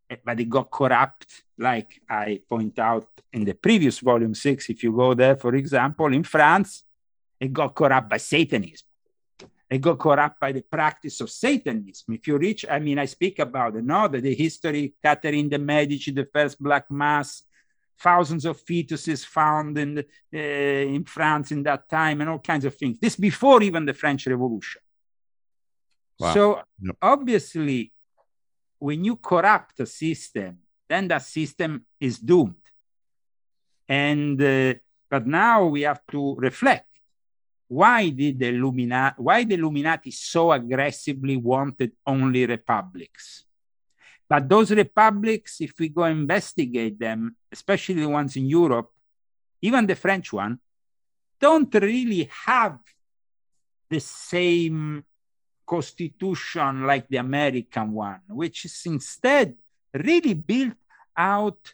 Eh, 0.10 0.16
but 0.24 0.40
it 0.40 0.50
got 0.50 0.72
corrupt, 0.72 1.44
like 1.58 2.02
I 2.10 2.42
point 2.50 2.80
out 2.80 3.10
in 3.34 3.44
the 3.44 3.54
previous 3.54 4.00
volume 4.00 4.34
six. 4.34 4.70
If 4.70 4.84
you 4.84 4.94
go 4.94 5.14
there, 5.14 5.36
for 5.36 5.54
example, 5.56 6.14
in 6.14 6.24
France, 6.24 6.84
it 7.42 7.52
got 7.52 7.76
corrupt 7.76 8.10
by 8.10 8.18
Satanism. 8.18 8.88
It 9.70 9.82
got 9.82 10.00
corrupt 10.00 10.40
by 10.40 10.52
the 10.54 10.62
practice 10.62 11.20
of 11.22 11.30
Satanism. 11.30 12.14
If 12.14 12.28
you 12.28 12.38
reach, 12.38 12.66
I 12.70 12.80
mean, 12.80 13.00
I 13.00 13.06
speak 13.06 13.40
about 13.40 13.76
it, 13.76 13.84
no, 13.84 14.08
the, 14.08 14.22
the 14.22 14.36
history, 14.36 14.94
Catherine 15.04 15.50
de' 15.50 15.58
Medici, 15.58 16.12
the 16.12 16.28
first 16.34 16.62
Black 16.62 16.90
Mass, 16.92 17.44
thousands 18.02 18.46
of 18.46 18.60
fetuses 18.60 19.26
found 19.26 19.78
in, 19.78 19.96
the, 19.96 20.06
uh, 20.34 20.96
in 20.96 21.04
France 21.04 21.52
in 21.52 21.64
that 21.64 21.90
time 21.90 22.22
and 22.22 22.30
all 22.30 22.40
kinds 22.40 22.66
of 22.66 22.76
things. 22.76 23.00
This 23.00 23.16
before 23.16 23.62
even 23.64 23.86
the 23.86 23.94
French 23.94 24.28
Revolution. 24.28 24.82
Wow. 26.20 26.34
So 26.34 26.62
yep. 26.82 26.96
obviously, 27.02 27.92
when 28.80 29.04
you 29.04 29.16
corrupt 29.16 29.80
a 29.80 29.86
system, 29.86 30.58
then 30.88 31.08
that 31.08 31.24
system 31.24 31.86
is 32.00 32.20
doomed. 32.20 32.56
And 33.88 34.42
uh, 34.42 34.74
but 35.10 35.28
now 35.28 35.66
we 35.66 35.82
have 35.82 36.02
to 36.12 36.36
reflect 36.36 36.88
why 37.68 38.10
did 38.10 38.40
the 38.40 38.50
Illuminati 38.50 39.16
why 39.18 39.44
the 39.46 39.56
Illuminati 39.56 40.12
so 40.12 40.52
aggressively 40.52 41.38
wanted 41.38 41.94
only 42.06 42.46
republics? 42.46 43.46
But 44.32 44.48
those 44.48 44.72
republics, 44.72 45.60
if 45.60 45.78
we 45.78 45.90
go 45.90 46.06
investigate 46.06 46.98
them, 46.98 47.36
especially 47.52 47.96
the 47.96 48.08
ones 48.08 48.38
in 48.38 48.46
Europe, 48.46 48.90
even 49.62 49.86
the 49.86 49.96
French 49.96 50.32
one, 50.32 50.58
don't 51.38 51.74
really 51.76 52.30
have 52.46 52.80
the 53.90 54.00
same 54.00 55.04
constitution 55.68 56.88
like 56.88 57.10
the 57.10 57.18
American 57.18 57.92
one, 57.92 58.22
which 58.30 58.64
is 58.64 58.82
instead 58.86 59.54
really 59.94 60.36
built 60.36 60.78
out 61.18 61.74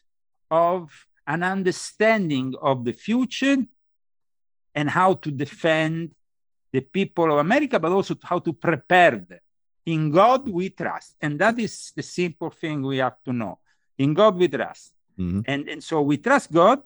of 0.49 0.89
an 1.27 1.43
understanding 1.43 2.55
of 2.59 2.83
the 2.83 2.93
future 2.93 3.57
and 4.73 4.89
how 4.89 5.13
to 5.13 5.29
defend 5.29 6.09
the 6.71 6.81
people 6.81 7.31
of 7.33 7.37
America, 7.37 7.79
but 7.79 7.91
also 7.91 8.15
how 8.23 8.39
to 8.39 8.51
prepare 8.51 9.11
them. 9.11 9.39
In 9.87 10.11
God 10.11 10.49
we 10.49 10.69
trust. 10.69 11.15
And 11.21 11.39
that 11.39 11.57
is 11.57 11.93
the 11.95 12.03
simple 12.03 12.49
thing 12.49 12.81
we 12.81 12.97
have 12.97 13.23
to 13.23 13.31
know. 13.31 13.59
In 13.97 14.13
God 14.13 14.35
we 14.35 14.49
trust. 14.49 14.93
Mm-hmm. 15.17 15.41
And, 15.45 15.69
and 15.69 15.83
so 15.83 16.01
we 16.01 16.17
trust 16.17 16.51
God. 16.51 16.81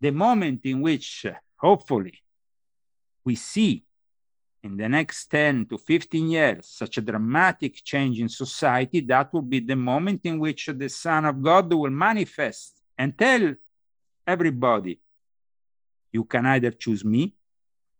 The 0.00 0.12
moment 0.12 0.60
in 0.64 0.80
which, 0.82 1.26
uh, 1.26 1.32
hopefully, 1.56 2.22
we 3.24 3.36
see 3.36 3.84
in 4.62 4.76
the 4.76 4.88
next 4.88 5.26
10 5.26 5.66
to 5.66 5.78
15 5.78 6.30
years 6.30 6.66
such 6.68 6.98
a 6.98 7.00
dramatic 7.00 7.82
change 7.84 8.20
in 8.20 8.28
society, 8.28 9.00
that 9.00 9.32
will 9.32 9.42
be 9.42 9.60
the 9.60 9.76
moment 9.76 10.20
in 10.24 10.38
which 10.38 10.66
the 10.66 10.88
Son 10.88 11.24
of 11.24 11.42
God 11.42 11.72
will 11.72 11.90
manifest 11.90 12.82
and 12.98 13.16
tell 13.16 13.54
everybody 14.26 15.00
you 16.12 16.24
can 16.24 16.46
either 16.46 16.70
choose 16.70 17.04
me 17.04 17.34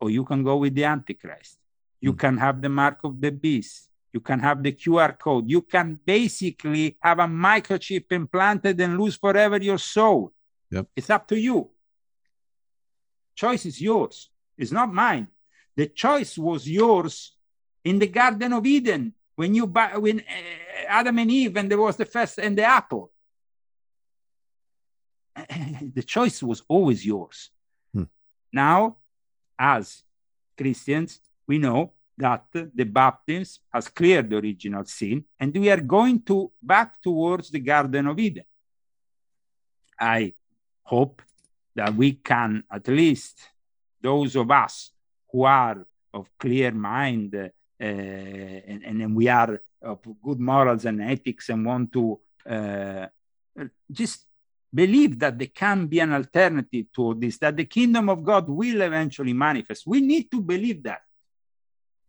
or 0.00 0.10
you 0.10 0.24
can 0.24 0.42
go 0.42 0.56
with 0.56 0.74
the 0.74 0.84
Antichrist. 0.84 1.58
You 2.00 2.12
mm. 2.14 2.18
can 2.18 2.36
have 2.38 2.60
the 2.60 2.68
mark 2.68 2.98
of 3.04 3.20
the 3.20 3.30
beast. 3.30 3.89
You 4.12 4.20
can 4.20 4.40
have 4.40 4.62
the 4.62 4.72
QR 4.72 5.18
code. 5.18 5.48
You 5.48 5.62
can 5.62 5.98
basically 6.04 6.96
have 7.00 7.20
a 7.20 7.26
microchip 7.26 8.11
implanted 8.11 8.80
and 8.80 8.98
lose 8.98 9.16
forever 9.16 9.58
your 9.58 9.78
soul. 9.78 10.32
Yep. 10.70 10.86
It's 10.96 11.11
up 11.11 11.28
to 11.28 11.38
you. 11.38 11.70
Choice 13.34 13.66
is 13.66 13.80
yours. 13.80 14.30
It's 14.58 14.72
not 14.72 14.92
mine. 14.92 15.28
The 15.76 15.86
choice 15.86 16.36
was 16.36 16.68
yours 16.68 17.32
in 17.84 17.98
the 17.98 18.08
Garden 18.08 18.52
of 18.52 18.66
Eden 18.66 19.14
when 19.36 19.54
you 19.54 19.66
when 19.66 20.20
uh, 20.20 20.84
Adam 20.88 21.18
and 21.18 21.30
Eve 21.30 21.56
and 21.56 21.70
there 21.70 21.80
was 21.80 21.96
the 21.96 22.04
first 22.04 22.38
and 22.38 22.58
the 22.58 22.64
apple. 22.64 23.12
the 25.94 26.02
choice 26.02 26.42
was 26.42 26.62
always 26.68 27.06
yours. 27.06 27.50
Hmm. 27.94 28.04
Now, 28.52 28.96
as 29.58 30.02
Christians, 30.58 31.20
we 31.46 31.58
know 31.58 31.92
that 32.20 32.44
the 32.52 32.84
baptism 32.84 33.62
has 33.72 33.88
cleared 33.88 34.30
the 34.30 34.36
original 34.36 34.84
sin, 34.84 35.24
and 35.38 35.54
we 35.54 35.70
are 35.70 35.80
going 35.80 36.22
to 36.22 36.50
back 36.62 37.00
towards 37.02 37.50
the 37.50 37.60
Garden 37.60 38.06
of 38.06 38.18
Eden. 38.18 38.44
I 39.98 40.34
hope 40.82 41.22
that 41.74 41.94
we 41.94 42.12
can, 42.12 42.64
at 42.70 42.86
least 42.88 43.40
those 44.00 44.36
of 44.36 44.50
us 44.50 44.90
who 45.30 45.44
are 45.44 45.86
of 46.12 46.28
clear 46.38 46.72
mind 46.72 47.34
uh, 47.34 47.48
and, 47.80 48.82
and 48.84 49.16
we 49.16 49.28
are 49.28 49.62
of 49.82 49.98
good 50.22 50.40
morals 50.40 50.84
and 50.84 51.00
ethics 51.00 51.48
and 51.48 51.64
want 51.64 51.92
to 51.92 52.20
uh, 52.48 53.06
just 53.90 54.26
believe 54.72 55.18
that 55.18 55.38
there 55.38 55.48
can 55.48 55.86
be 55.86 56.00
an 56.00 56.12
alternative 56.12 56.86
to 56.94 57.14
this, 57.14 57.38
that 57.38 57.56
the 57.56 57.64
kingdom 57.64 58.08
of 58.08 58.22
God 58.22 58.48
will 58.48 58.82
eventually 58.82 59.32
manifest. 59.32 59.86
We 59.86 60.00
need 60.00 60.30
to 60.30 60.40
believe 60.40 60.82
that. 60.84 61.02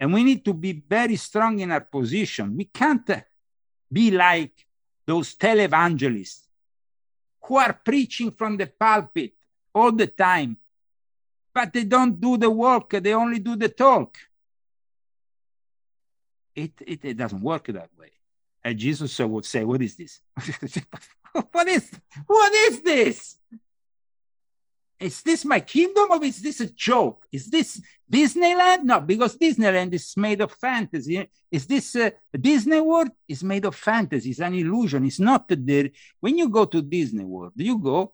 And 0.02 0.12
we 0.12 0.24
need 0.24 0.44
to 0.46 0.54
be 0.56 0.72
very 0.90 1.16
strong 1.16 1.60
in 1.60 1.72
our 1.72 1.82
position. 1.82 2.58
We 2.58 2.66
can't 2.66 3.08
uh, 3.08 3.22
be 3.94 4.10
like 4.10 4.66
those 5.06 5.36
televangelists 5.36 6.48
who 7.44 7.58
are 7.58 7.74
preaching 7.74 8.32
from 8.32 8.58
the 8.58 8.66
pulpit 8.66 9.34
all 9.76 9.92
the 9.92 10.08
time, 10.08 10.58
but 11.54 11.72
they 11.72 11.84
don't 11.84 12.20
do 12.20 12.36
the 12.36 12.50
work, 12.50 12.90
they 12.90 13.14
only 13.14 13.38
do 13.38 13.56
the 13.56 13.70
talk. 13.70 14.18
It, 16.56 16.72
it, 16.82 17.06
it 17.06 17.18
doesn't 17.18 17.42
work 17.42 17.68
that 17.68 17.92
way. 17.98 18.12
And 18.64 18.80
Jesus 18.80 19.20
would 19.20 19.46
say, 19.46 19.64
What 19.64 19.84
is 19.84 19.96
this? 19.96 20.20
what 21.52 21.68
is 21.68 21.92
what 22.26 22.54
is 22.54 22.82
this? 22.82 23.38
Is 25.02 25.24
this 25.24 25.44
my 25.46 25.60
kingdom 25.62 26.12
or 26.12 26.24
is 26.24 26.42
this 26.42 26.62
a 26.62 26.68
joke? 26.68 27.26
Is 27.32 27.50
this 27.50 27.82
Disneyland? 28.10 28.84
No, 28.84 29.02
because 29.02 29.36
Disneyland 29.36 29.94
is 29.94 30.16
made 30.16 30.42
of 30.42 30.52
fantasy. 30.52 31.28
Is 31.50 31.66
this 31.66 31.96
uh, 31.96 32.12
Disney 32.40 32.80
World? 32.80 33.10
Is 33.28 33.44
made 33.44 33.66
of 33.66 33.76
fantasy. 33.76 34.30
It's 34.30 34.40
an 34.40 34.54
illusion. 34.54 35.06
It's 35.06 35.20
not 35.20 35.46
there. 35.48 35.90
When 36.20 36.38
you 36.38 36.50
go 36.50 36.66
to 36.66 36.84
Disney 36.84 37.24
World, 37.24 37.54
you 37.56 37.80
go, 37.80 38.14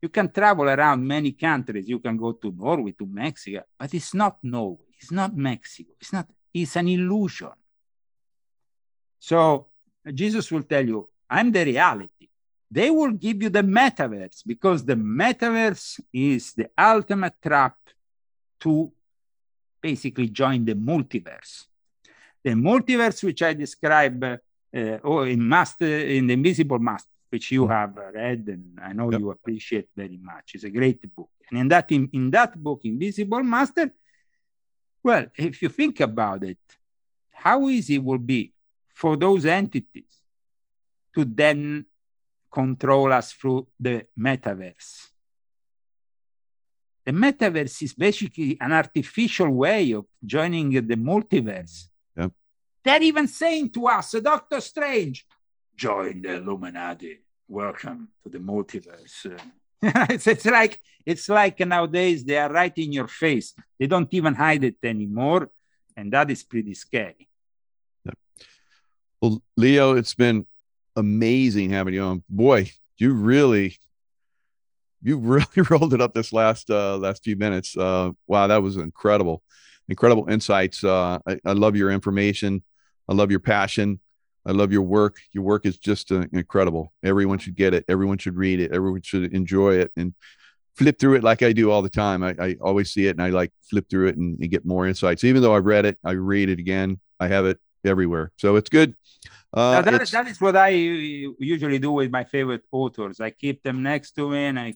you 0.00 0.08
can 0.08 0.30
travel 0.30 0.64
around 0.64 1.06
many 1.06 1.32
countries. 1.32 1.88
You 1.88 1.98
can 1.98 2.16
go 2.16 2.32
to 2.32 2.50
Norway, 2.50 2.92
to 2.92 3.06
Mexico, 3.06 3.62
but 3.78 3.92
it's 3.92 4.14
not 4.14 4.38
Norway. 4.42 4.86
It's 4.98 5.12
not 5.12 5.36
Mexico. 5.36 5.92
It's 6.00 6.12
not. 6.12 6.26
It's 6.54 6.76
an 6.76 6.88
illusion. 6.88 7.50
So 9.18 9.66
Jesus 10.12 10.50
will 10.50 10.62
tell 10.62 10.86
you, 10.86 11.08
I'm 11.28 11.52
the 11.52 11.64
reality 11.64 12.28
they 12.74 12.90
will 12.90 13.12
give 13.12 13.40
you 13.40 13.50
the 13.50 13.62
metaverse 13.62 14.42
because 14.44 14.84
the 14.84 14.96
metaverse 14.96 16.00
is 16.12 16.52
the 16.54 16.68
ultimate 16.76 17.36
trap 17.40 17.76
to 18.58 18.90
basically 19.80 20.28
join 20.28 20.64
the 20.64 20.74
multiverse. 20.74 21.66
The 22.42 22.50
multiverse, 22.50 23.22
which 23.22 23.42
I 23.42 23.52
describe 23.54 24.24
uh, 24.24 24.98
or 25.10 25.28
in 25.28 25.48
master 25.48 25.86
uh, 25.86 26.16
in 26.18 26.26
the 26.26 26.34
Invisible 26.34 26.80
Master, 26.80 27.14
which 27.30 27.52
you 27.52 27.62
mm-hmm. 27.62 27.72
have 27.72 27.94
read 28.12 28.42
and 28.48 28.64
I 28.82 28.92
know 28.92 29.08
yep. 29.12 29.20
you 29.20 29.30
appreciate 29.30 29.88
very 29.96 30.18
much. 30.20 30.46
It's 30.54 30.64
a 30.64 30.70
great 30.70 31.00
book. 31.14 31.30
And 31.48 31.60
in 31.60 31.68
that 31.68 31.92
in, 31.92 32.10
in 32.12 32.30
that 32.32 32.60
book, 32.60 32.80
Invisible 32.82 33.44
Master, 33.44 33.92
well, 35.00 35.26
if 35.36 35.62
you 35.62 35.68
think 35.68 36.00
about 36.00 36.42
it, 36.42 36.58
how 37.30 37.68
easy 37.68 37.96
it 37.96 38.04
will 38.04 38.24
be 38.34 38.52
for 38.92 39.16
those 39.16 39.46
entities 39.46 40.14
to 41.14 41.24
then 41.24 41.86
control 42.54 43.12
us 43.12 43.32
through 43.32 43.66
the 43.80 44.06
metaverse. 44.16 45.08
The 47.04 47.12
metaverse 47.12 47.82
is 47.82 47.94
basically 47.94 48.56
an 48.60 48.72
artificial 48.72 49.50
way 49.50 49.90
of 49.92 50.04
joining 50.24 50.70
the 50.70 50.96
multiverse. 51.10 51.88
Yep. 52.16 52.30
They're 52.84 53.02
even 53.02 53.26
saying 53.26 53.70
to 53.70 53.88
us, 53.88 54.12
Doctor 54.12 54.60
Strange, 54.60 55.26
join 55.76 56.22
the 56.22 56.36
Illuminati. 56.36 57.18
Welcome 57.48 58.08
to 58.22 58.28
the 58.30 58.38
multiverse. 58.38 59.36
it's, 59.82 60.26
it's 60.28 60.46
like 60.46 60.80
it's 61.04 61.28
like 61.28 61.58
nowadays 61.60 62.24
they 62.24 62.38
are 62.38 62.50
right 62.50 62.76
in 62.78 62.92
your 62.92 63.08
face. 63.08 63.52
They 63.78 63.88
don't 63.88 64.14
even 64.14 64.34
hide 64.34 64.64
it 64.64 64.76
anymore, 64.82 65.50
and 65.96 66.12
that 66.12 66.30
is 66.30 66.42
pretty 66.44 66.74
scary. 66.74 67.28
Yep. 68.06 68.18
Well, 69.20 69.42
Leo, 69.56 69.96
it's 69.96 70.14
been 70.14 70.46
amazing 70.96 71.70
having 71.70 71.94
you 71.94 72.02
on. 72.02 72.22
Boy, 72.28 72.70
you 72.96 73.14
really 73.14 73.78
you 75.02 75.18
really 75.18 75.68
rolled 75.70 75.94
it 75.94 76.00
up 76.00 76.14
this 76.14 76.32
last 76.32 76.70
uh 76.70 76.96
last 76.96 77.24
few 77.24 77.36
minutes. 77.36 77.76
Uh 77.76 78.12
wow, 78.26 78.46
that 78.46 78.62
was 78.62 78.76
incredible. 78.76 79.42
Incredible 79.88 80.28
insights. 80.28 80.82
Uh 80.84 81.18
I, 81.26 81.38
I 81.44 81.52
love 81.52 81.76
your 81.76 81.90
information. 81.90 82.62
I 83.08 83.14
love 83.14 83.30
your 83.30 83.40
passion. 83.40 84.00
I 84.46 84.52
love 84.52 84.72
your 84.72 84.82
work. 84.82 85.20
Your 85.32 85.44
work 85.44 85.64
is 85.64 85.78
just 85.78 86.12
uh, 86.12 86.26
incredible. 86.32 86.92
Everyone 87.02 87.38
should 87.38 87.54
get 87.54 87.72
it. 87.72 87.84
Everyone 87.88 88.18
should 88.18 88.36
read 88.36 88.60
it. 88.60 88.72
Everyone 88.72 89.00
should 89.00 89.32
enjoy 89.32 89.76
it 89.76 89.90
and 89.96 90.12
flip 90.76 90.98
through 90.98 91.14
it 91.14 91.24
like 91.24 91.42
I 91.42 91.52
do 91.52 91.70
all 91.70 91.82
the 91.82 91.88
time. 91.88 92.22
I, 92.22 92.34
I 92.38 92.56
always 92.60 92.90
see 92.90 93.06
it 93.06 93.10
and 93.10 93.22
I 93.22 93.30
like 93.30 93.52
flip 93.62 93.88
through 93.88 94.08
it 94.08 94.16
and, 94.16 94.38
and, 94.40 94.50
get 94.50 94.66
more 94.66 94.86
insights. 94.86 95.24
Even 95.24 95.40
though 95.40 95.54
I've 95.54 95.64
read 95.64 95.86
it, 95.86 95.98
I 96.04 96.12
read 96.12 96.48
it 96.48 96.58
again. 96.58 97.00
I 97.20 97.28
have 97.28 97.46
it 97.46 97.58
everywhere. 97.84 98.32
So 98.36 98.56
it's 98.56 98.68
good. 98.68 98.96
Uh, 99.54 99.80
that, 99.82 100.02
is, 100.02 100.10
that 100.10 100.26
is 100.26 100.40
what 100.40 100.56
I 100.56 100.70
usually 100.70 101.78
do 101.78 101.92
with 101.92 102.10
my 102.10 102.24
favorite 102.24 102.64
authors. 102.72 103.20
I 103.20 103.30
keep 103.30 103.62
them 103.62 103.84
next 103.84 104.12
to 104.16 104.28
me 104.28 104.46
and 104.46 104.58
I 104.58 104.74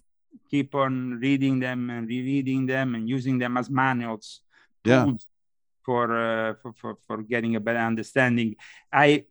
keep 0.49 0.73
on 0.77 1.19
reading 1.21 1.59
them 1.59 1.91
and 1.91 2.07
rereading 2.07 2.65
them 2.67 2.95
and 2.95 3.09
using 3.09 3.39
them 3.39 3.57
as 3.57 3.69
manuals, 3.69 4.43
yeah. 4.85 5.05
for, 5.85 6.17
uh, 6.17 6.55
for, 6.63 6.73
for, 6.75 6.99
for 7.09 7.23
getting 7.23 7.57
a 7.57 7.61
better 7.61 7.81
understanding. 7.81 8.55
I 8.93 9.25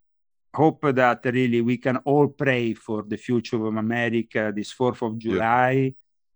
hope 0.53 0.81
that 0.81 1.21
really 1.23 1.61
we 1.61 1.77
can 1.77 1.97
all 1.97 2.27
pray 2.27 2.73
for 2.73 3.03
the 3.03 3.15
future 3.15 3.65
of 3.65 3.75
America 3.75 4.51
this 4.53 4.73
4th 4.73 5.01
of 5.01 5.17
July 5.17 5.71
yeah. 5.71 5.89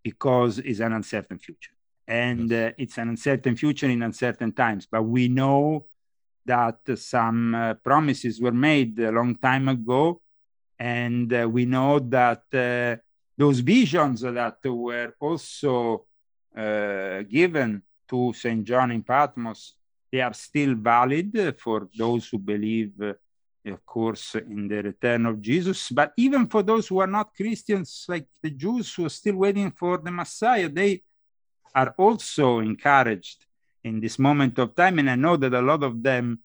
because 0.04 0.60
it's 0.60 0.80
an 0.80 0.94
uncertain 0.94 1.38
future. 1.38 1.72
And 2.08 2.50
yes. 2.50 2.72
uh, 2.72 2.74
it's 2.78 2.98
an 2.98 3.10
uncertain 3.10 3.58
future 3.58 3.90
in 3.90 4.04
uncertain 4.04 4.54
times. 4.54 4.88
But 4.90 5.04
we 5.04 5.28
know 5.28 5.88
that 6.46 6.80
some 6.98 7.56
uh, 7.56 7.74
promises 7.76 8.42
were 8.42 8.52
made 8.52 9.00
a 9.00 9.12
long 9.12 9.36
time 9.36 9.68
ago. 9.68 10.22
And 10.80 11.32
uh, 11.32 11.48
we 11.50 11.66
know 11.66 12.00
that 12.00 12.44
uh, 12.54 13.02
those 13.38 13.60
visions 13.60 14.22
that 14.22 14.58
were 14.66 15.14
also 15.20 16.06
given 16.54 17.82
to 18.10 18.34
St. 18.34 18.64
John 18.66 18.92
in 18.92 19.04
Patmos, 19.04 19.76
they 20.12 20.20
are 20.20 20.34
still 20.34 20.76
valid 20.76 21.56
for 21.58 21.88
those 21.96 22.28
who 22.28 22.40
believe 22.40 22.92
of 23.66 23.86
course, 23.86 24.36
in 24.36 24.68
the 24.68 24.82
return 24.82 25.26
of 25.26 25.40
Jesus. 25.40 25.90
But 25.90 26.14
even 26.18 26.48
for 26.48 26.64
those 26.64 26.88
who 26.88 27.00
are 27.00 27.08
not 27.08 27.36
Christians, 27.36 28.06
like 28.08 28.28
the 28.42 28.50
Jews 28.50 28.94
who 28.94 29.06
are 29.06 29.10
still 29.10 29.36
waiting 29.36 29.72
for 29.72 29.98
the 29.98 30.12
Messiah, 30.12 30.68
they 30.68 31.04
are 31.74 31.94
also 31.98 32.60
encouraged 32.60 33.46
in 33.84 34.00
this 34.00 34.20
moment 34.20 34.58
of 34.60 34.76
time. 34.76 35.00
And 35.00 35.10
I 35.10 35.16
know 35.16 35.38
that 35.38 35.54
a 35.54 35.62
lot 35.62 35.84
of 35.84 36.02
them 36.02 36.40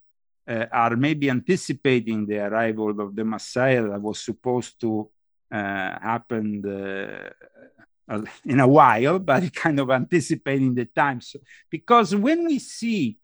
uh, 0.49 0.67
are 0.73 0.97
maybe 0.97 1.31
anticipating 1.31 2.27
the 2.27 2.39
arrival 2.39 3.01
of 3.01 3.15
the 3.15 3.25
Messiah 3.25 3.83
that 3.89 4.01
was 4.01 4.21
supposed 4.21 4.81
to 4.81 5.09
uh, 5.51 5.57
happen 6.01 6.65
uh, 8.09 8.21
in 8.45 8.61
a 8.61 8.69
while, 8.69 9.19
but 9.19 9.53
kind 9.55 9.81
of 9.81 9.91
anticipating 9.91 10.75
the 10.75 10.85
times. 10.87 11.37
Because 11.71 12.15
when 12.15 12.47
we 12.47 12.59
see 12.59 13.19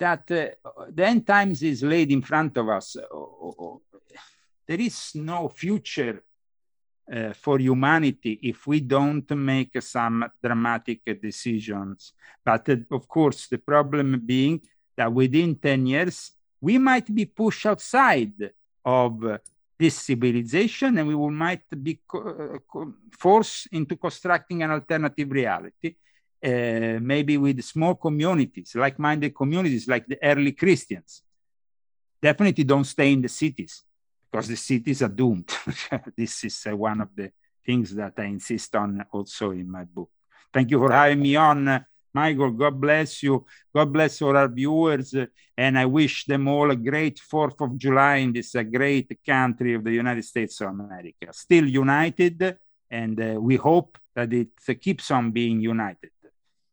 that 0.00 0.30
uh, 0.30 0.70
the 0.88 1.06
end 1.06 1.26
times 1.26 1.62
is 1.62 1.82
laid 1.82 2.10
in 2.10 2.22
front 2.22 2.56
of 2.56 2.68
us. 2.68 2.96
There 4.66 4.80
is 4.80 5.12
no 5.14 5.48
future 5.48 6.22
uh, 7.12 7.32
for 7.32 7.58
humanity 7.58 8.38
if 8.42 8.66
we 8.66 8.80
don't 8.80 9.28
make 9.32 9.82
some 9.82 10.24
dramatic 10.42 11.00
decisions. 11.20 12.12
But 12.44 12.68
uh, 12.68 12.76
of 12.90 13.08
course, 13.08 13.48
the 13.48 13.58
problem 13.58 14.22
being 14.24 14.60
that 14.96 15.12
within 15.12 15.56
10 15.56 15.86
years, 15.86 16.32
we 16.60 16.78
might 16.78 17.12
be 17.12 17.24
pushed 17.24 17.66
outside 17.66 18.52
of 18.84 19.40
this 19.78 19.96
civilization 19.96 20.98
and 20.98 21.08
we 21.08 21.14
will 21.14 21.30
might 21.30 21.62
be 21.82 22.00
uh, 22.14 22.58
forced 23.18 23.68
into 23.72 23.96
constructing 23.96 24.62
an 24.62 24.70
alternative 24.70 25.30
reality 25.30 25.94
uh, 26.42 26.98
maybe 27.00 27.36
with 27.36 27.62
small 27.62 27.94
communities, 27.94 28.74
like-minded 28.74 29.34
communities, 29.34 29.86
like 29.88 30.06
the 30.06 30.18
early 30.22 30.52
Christians. 30.52 31.22
Definitely 32.22 32.64
don't 32.64 32.84
stay 32.84 33.12
in 33.12 33.22
the 33.22 33.28
cities 33.28 33.82
because 34.30 34.48
the 34.48 34.56
cities 34.56 35.02
are 35.02 35.08
doomed. 35.08 35.50
this 36.16 36.44
is 36.44 36.66
uh, 36.70 36.76
one 36.76 37.00
of 37.00 37.08
the 37.14 37.32
things 37.64 37.94
that 37.94 38.14
I 38.18 38.24
insist 38.24 38.74
on 38.76 39.04
also 39.12 39.50
in 39.50 39.70
my 39.70 39.84
book. 39.84 40.10
Thank 40.52 40.70
you 40.70 40.78
for 40.78 40.92
having 40.92 41.20
me 41.20 41.36
on, 41.36 41.68
uh, 41.68 41.80
Michael. 42.12 42.50
God 42.50 42.80
bless 42.80 43.22
you. 43.22 43.44
God 43.74 43.92
bless 43.92 44.20
all 44.22 44.36
our 44.36 44.48
viewers. 44.48 45.14
Uh, 45.14 45.26
and 45.56 45.78
I 45.78 45.86
wish 45.86 46.24
them 46.24 46.48
all 46.48 46.70
a 46.70 46.76
great 46.76 47.20
4th 47.20 47.60
of 47.60 47.76
July 47.76 48.16
in 48.16 48.32
this 48.32 48.54
uh, 48.54 48.62
great 48.62 49.18
country 49.24 49.74
of 49.74 49.84
the 49.84 49.92
United 49.92 50.24
States 50.24 50.60
of 50.60 50.68
America. 50.68 51.32
Still 51.32 51.66
united, 51.66 52.56
and 52.90 53.20
uh, 53.20 53.40
we 53.40 53.56
hope 53.56 53.98
that 54.14 54.32
it 54.32 54.48
keeps 54.80 55.10
on 55.10 55.30
being 55.30 55.60
united 55.60 56.10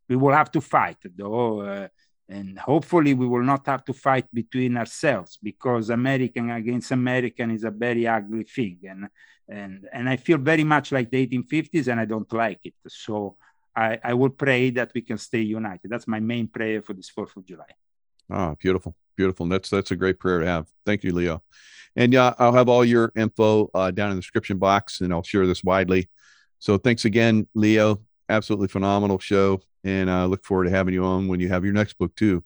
we 0.08 0.16
will 0.16 0.32
have 0.32 0.50
to 0.50 0.60
fight 0.60 0.98
though 1.16 1.60
uh, 1.60 1.88
and 2.28 2.58
hopefully 2.58 3.14
we 3.14 3.26
will 3.26 3.42
not 3.42 3.66
have 3.66 3.84
to 3.84 3.92
fight 3.92 4.26
between 4.32 4.76
ourselves 4.76 5.38
because 5.42 5.90
american 5.90 6.50
against 6.50 6.90
american 6.90 7.50
is 7.50 7.64
a 7.64 7.70
very 7.70 8.06
ugly 8.06 8.44
thing 8.44 8.78
and 8.84 9.08
and 9.48 9.88
and 9.92 10.08
i 10.08 10.16
feel 10.16 10.38
very 10.38 10.64
much 10.64 10.92
like 10.92 11.10
the 11.10 11.26
1850s 11.26 11.88
and 11.88 12.00
i 12.00 12.04
don't 12.04 12.32
like 12.32 12.60
it. 12.64 12.74
So 12.86 13.36
i 13.74 13.98
i 14.04 14.14
will 14.14 14.30
pray 14.30 14.70
that 14.70 14.90
we 14.94 15.00
can 15.00 15.18
stay 15.18 15.40
united. 15.40 15.90
That's 15.90 16.06
my 16.06 16.20
main 16.20 16.48
prayer 16.48 16.82
for 16.82 16.92
this 16.92 17.10
4th 17.10 17.36
of 17.36 17.46
july. 17.46 17.72
Ah 18.30 18.54
beautiful 18.54 18.94
beautiful. 19.16 19.44
And 19.44 19.52
that's 19.52 19.70
that's 19.70 19.90
a 19.90 19.96
great 19.96 20.18
prayer 20.18 20.40
to 20.40 20.46
have. 20.46 20.66
Thank 20.84 21.04
you 21.04 21.12
leo. 21.12 21.42
And 21.96 22.12
yeah 22.12 22.34
i'll 22.38 22.52
have 22.52 22.68
all 22.68 22.84
your 22.84 23.12
info 23.16 23.70
uh, 23.74 23.90
down 23.90 24.10
in 24.10 24.16
the 24.16 24.22
description 24.22 24.58
box 24.58 25.00
and 25.00 25.12
i'll 25.12 25.22
share 25.22 25.46
this 25.46 25.64
widely. 25.64 26.08
So 26.58 26.76
thanks 26.76 27.04
again 27.04 27.46
leo 27.54 28.00
absolutely 28.28 28.68
phenomenal 28.68 29.18
show 29.18 29.60
and 29.84 30.10
I 30.10 30.22
uh, 30.22 30.26
look 30.26 30.44
forward 30.44 30.64
to 30.64 30.70
having 30.70 30.94
you 30.94 31.04
on 31.04 31.28
when 31.28 31.40
you 31.40 31.48
have 31.48 31.64
your 31.64 31.74
next 31.74 31.94
book 31.98 32.14
too. 32.14 32.44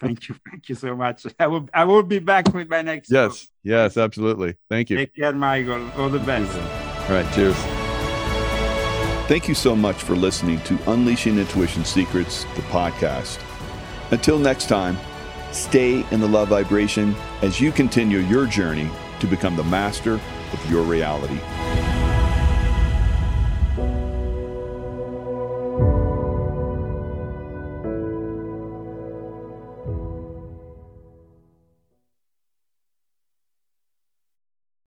Thank 0.00 0.28
you, 0.28 0.34
thank 0.48 0.68
you 0.68 0.74
so 0.74 0.96
much. 0.96 1.26
I 1.38 1.46
will 1.46 1.68
I 1.72 1.84
will 1.84 2.02
be 2.02 2.18
back 2.18 2.52
with 2.52 2.68
my 2.68 2.82
next. 2.82 3.10
Yes, 3.10 3.44
book. 3.44 3.50
yes, 3.62 3.96
absolutely. 3.96 4.56
Thank 4.68 4.90
you. 4.90 4.96
Take 4.96 5.14
care, 5.14 5.32
Michael. 5.32 5.90
All 5.92 6.08
the 6.08 6.18
best. 6.18 6.52
All 7.08 7.14
right, 7.14 7.34
cheers. 7.34 7.56
Thank 9.28 9.46
you 9.46 9.54
so 9.54 9.76
much 9.76 10.02
for 10.02 10.16
listening 10.16 10.60
to 10.62 10.76
Unleashing 10.90 11.38
Intuition 11.38 11.84
Secrets, 11.84 12.42
the 12.56 12.62
podcast. 12.62 13.38
Until 14.10 14.40
next 14.40 14.68
time, 14.68 14.98
stay 15.52 16.04
in 16.10 16.18
the 16.18 16.26
love 16.26 16.48
vibration 16.48 17.14
as 17.40 17.60
you 17.60 17.70
continue 17.70 18.18
your 18.18 18.46
journey 18.46 18.90
to 19.20 19.28
become 19.28 19.54
the 19.54 19.64
master 19.64 20.14
of 20.14 20.70
your 20.70 20.82
reality. 20.82 21.38